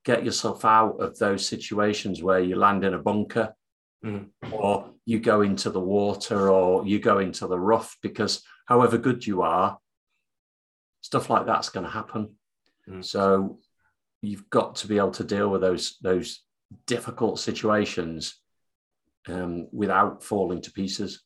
get 0.04 0.26
yourself 0.26 0.66
out 0.66 1.00
of 1.00 1.18
those 1.20 1.48
situations 1.48 2.24
where 2.24 2.40
you 2.40 2.56
land 2.56 2.84
in 2.84 2.96
a 2.96 3.00
bunker 3.00 3.54
mm. 4.04 4.28
or 4.52 4.90
you 5.06 5.20
go 5.20 5.42
into 5.42 5.70
the 5.70 5.80
water 5.80 6.50
or 6.50 6.86
you 6.86 7.00
go 7.00 7.20
into 7.20 7.48
the 7.48 7.60
rough 7.60 7.98
because 8.02 8.44
however 8.66 8.98
good 8.98 9.26
you 9.26 9.42
are, 9.42 9.78
stuff 11.02 11.30
like 11.30 11.46
that's 11.46 11.70
going 11.70 11.86
to 11.86 11.92
happen. 11.92 12.36
Mm. 12.92 13.06
So 13.06 13.60
you've 14.22 14.50
got 14.50 14.76
to 14.78 14.88
be 14.88 14.98
able 14.98 15.12
to 15.12 15.24
deal 15.24 15.50
with 15.50 15.62
those 15.62 15.98
those 16.02 16.42
difficult 16.88 17.40
situations 17.40 18.36
um, 19.28 19.68
without 19.72 20.24
falling 20.24 20.62
to 20.62 20.72
pieces 20.72 21.24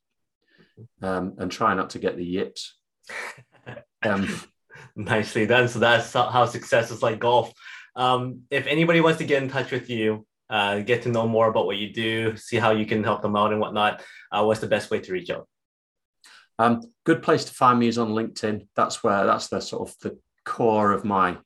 um, 1.02 1.36
and 1.38 1.52
try 1.52 1.74
not 1.74 1.92
to 1.92 2.00
get 2.00 2.18
the 2.18 2.26
yips. 2.26 2.78
Um, 4.04 4.40
Nicely 4.96 5.46
done. 5.46 5.68
So 5.68 5.80
that's 5.80 6.14
how 6.14 6.46
success 6.46 6.92
is 6.92 7.02
like 7.02 7.20
golf. 7.20 7.52
Um, 7.96 8.42
if 8.50 8.68
anybody 8.68 9.02
wants 9.02 9.18
to 9.20 9.26
get 9.26 9.42
in 9.42 9.50
touch 9.50 9.72
with 9.72 9.90
you, 9.90 10.26
uh, 10.50 10.80
get 10.80 11.04
to 11.04 11.10
know 11.10 11.28
more 11.28 11.48
about 11.48 11.66
what 11.66 11.78
you 11.78 11.92
do, 11.92 12.38
see 12.38 12.58
how 12.58 12.72
you 12.72 12.86
can 12.86 13.04
help 13.04 13.22
them 13.22 13.36
out 13.36 13.52
and 13.52 13.60
whatnot, 13.60 14.04
uh, 14.32 14.44
what's 14.44 14.60
the 14.60 14.68
best 14.68 14.92
way 14.92 15.00
to 15.00 15.12
reach 15.12 15.30
out? 15.30 15.48
Um, 16.60 16.82
good 17.04 17.24
place 17.24 17.46
to 17.46 17.54
find 17.54 17.80
me 17.80 17.88
is 17.88 17.98
on 17.98 18.10
LinkedIn. 18.10 18.68
That's 18.76 19.04
where 19.04 19.26
that's 19.26 19.48
the 19.48 19.60
sort 19.60 19.90
of 19.90 19.96
the 20.00 20.20
core 20.46 20.92
of 20.92 21.04
my 21.04 21.38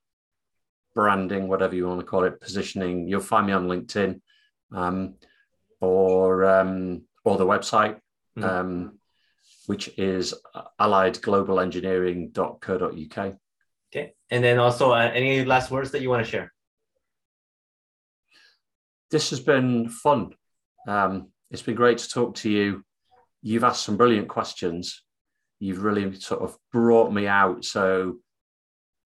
branding, 0.96 1.48
whatever 1.48 1.76
you 1.76 1.88
want 1.88 2.00
to 2.00 2.06
call 2.06 2.24
it, 2.24 2.42
positioning. 2.42 3.08
You'll 3.08 3.22
find 3.22 3.46
me 3.48 3.54
on 3.54 3.68
LinkedIn 3.68 4.22
um, 4.72 5.16
or 5.80 6.46
um, 6.46 7.04
or 7.24 7.38
the 7.38 7.46
website, 7.46 8.00
mm-hmm. 8.38 8.44
um, 8.44 9.00
which 9.68 9.90
is 9.98 10.34
alliedglobalengineering.co.uk. 10.80 13.36
Okay. 13.92 14.14
And 14.30 14.44
then 14.44 14.60
also, 14.60 14.92
uh, 14.92 15.10
any 15.14 15.46
last 15.46 15.72
words 15.72 15.92
that 15.92 16.02
you 16.02 16.10
want 16.10 16.26
to 16.26 16.32
share? 16.32 16.52
This 19.10 19.30
has 19.32 19.40
been 19.40 19.90
fun. 19.90 20.34
Um, 20.88 21.30
it's 21.50 21.64
been 21.64 21.76
great 21.76 21.98
to 22.00 22.10
talk 22.10 22.36
to 22.36 22.50
you. 22.50 22.84
You've 23.42 23.64
asked 23.64 23.84
some 23.84 23.98
brilliant 23.98 24.28
questions. 24.28 25.04
You've 25.60 25.84
really 25.84 26.20
sort 26.20 26.42
of 26.42 26.56
brought 26.72 27.12
me 27.12 27.28
out. 27.28 27.66
So, 27.66 28.18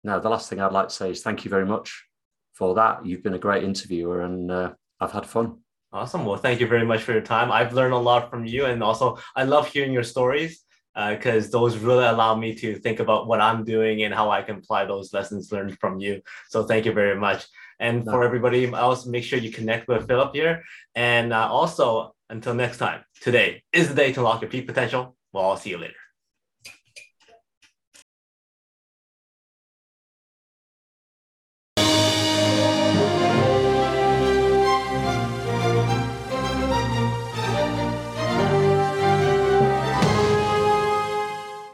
now 0.04 0.20
the 0.20 0.30
last 0.30 0.50
thing 0.50 0.62
I'd 0.62 0.72
like 0.72 0.90
to 0.90 0.94
say 0.94 1.12
is 1.12 1.22
thank 1.22 1.46
you 1.46 1.50
very 1.50 1.66
much 1.66 2.06
for 2.54 2.76
that. 2.76 3.06
You've 3.06 3.24
been 3.24 3.34
a 3.34 3.40
great 3.40 3.64
interviewer 3.64 4.22
and 4.22 4.52
uh, 4.52 4.74
I've 5.00 5.12
had 5.12 5.26
fun. 5.26 5.60
Awesome. 5.92 6.26
Well, 6.26 6.38
thank 6.38 6.60
you 6.60 6.68
very 6.68 6.86
much 6.86 7.02
for 7.02 7.14
your 7.14 7.22
time. 7.22 7.52
I've 7.52 7.74
learned 7.74 7.94
a 7.94 7.98
lot 7.98 8.30
from 8.30 8.46
you. 8.46 8.66
And 8.66 8.84
also, 8.84 9.18
I 9.36 9.44
love 9.44 9.68
hearing 9.68 9.92
your 9.92 10.04
stories 10.04 10.64
because 10.96 11.48
uh, 11.48 11.52
those 11.52 11.78
really 11.78 12.06
allow 12.06 12.36
me 12.36 12.54
to 12.56 12.76
think 12.76 13.00
about 13.00 13.28
what 13.28 13.42
I'm 13.42 13.64
doing 13.64 14.04
and 14.04 14.14
how 14.14 14.30
I 14.30 14.42
can 14.42 14.58
apply 14.58 14.86
those 14.86 15.14
lessons 15.14 15.52
learned 15.52 15.80
from 15.80 16.00
you. 16.00 16.22
So 16.50 16.64
thank 16.64 16.86
you 16.86 16.92
very 16.92 17.20
much. 17.20 17.48
And 17.80 18.06
no. 18.06 18.12
for 18.12 18.24
everybody 18.24 18.72
else, 18.72 19.06
make 19.06 19.24
sure 19.24 19.40
you 19.40 19.52
connect 19.52 19.88
with 19.88 20.08
Philip 20.08 20.36
here. 20.36 20.64
And 20.96 21.34
uh, 21.34 21.48
also, 21.50 22.14
until 22.30 22.54
next 22.54 22.78
time, 22.78 23.02
today 23.22 23.64
is 23.74 23.88
the 23.88 23.96
day 23.96 24.12
to 24.14 24.20
unlock 24.20 24.42
your 24.42 24.52
peak 24.52 24.68
potential. 24.68 25.16
Well, 25.32 25.46
I'll 25.50 25.58
see 25.58 25.72
you 25.72 25.78
later. 25.78 25.99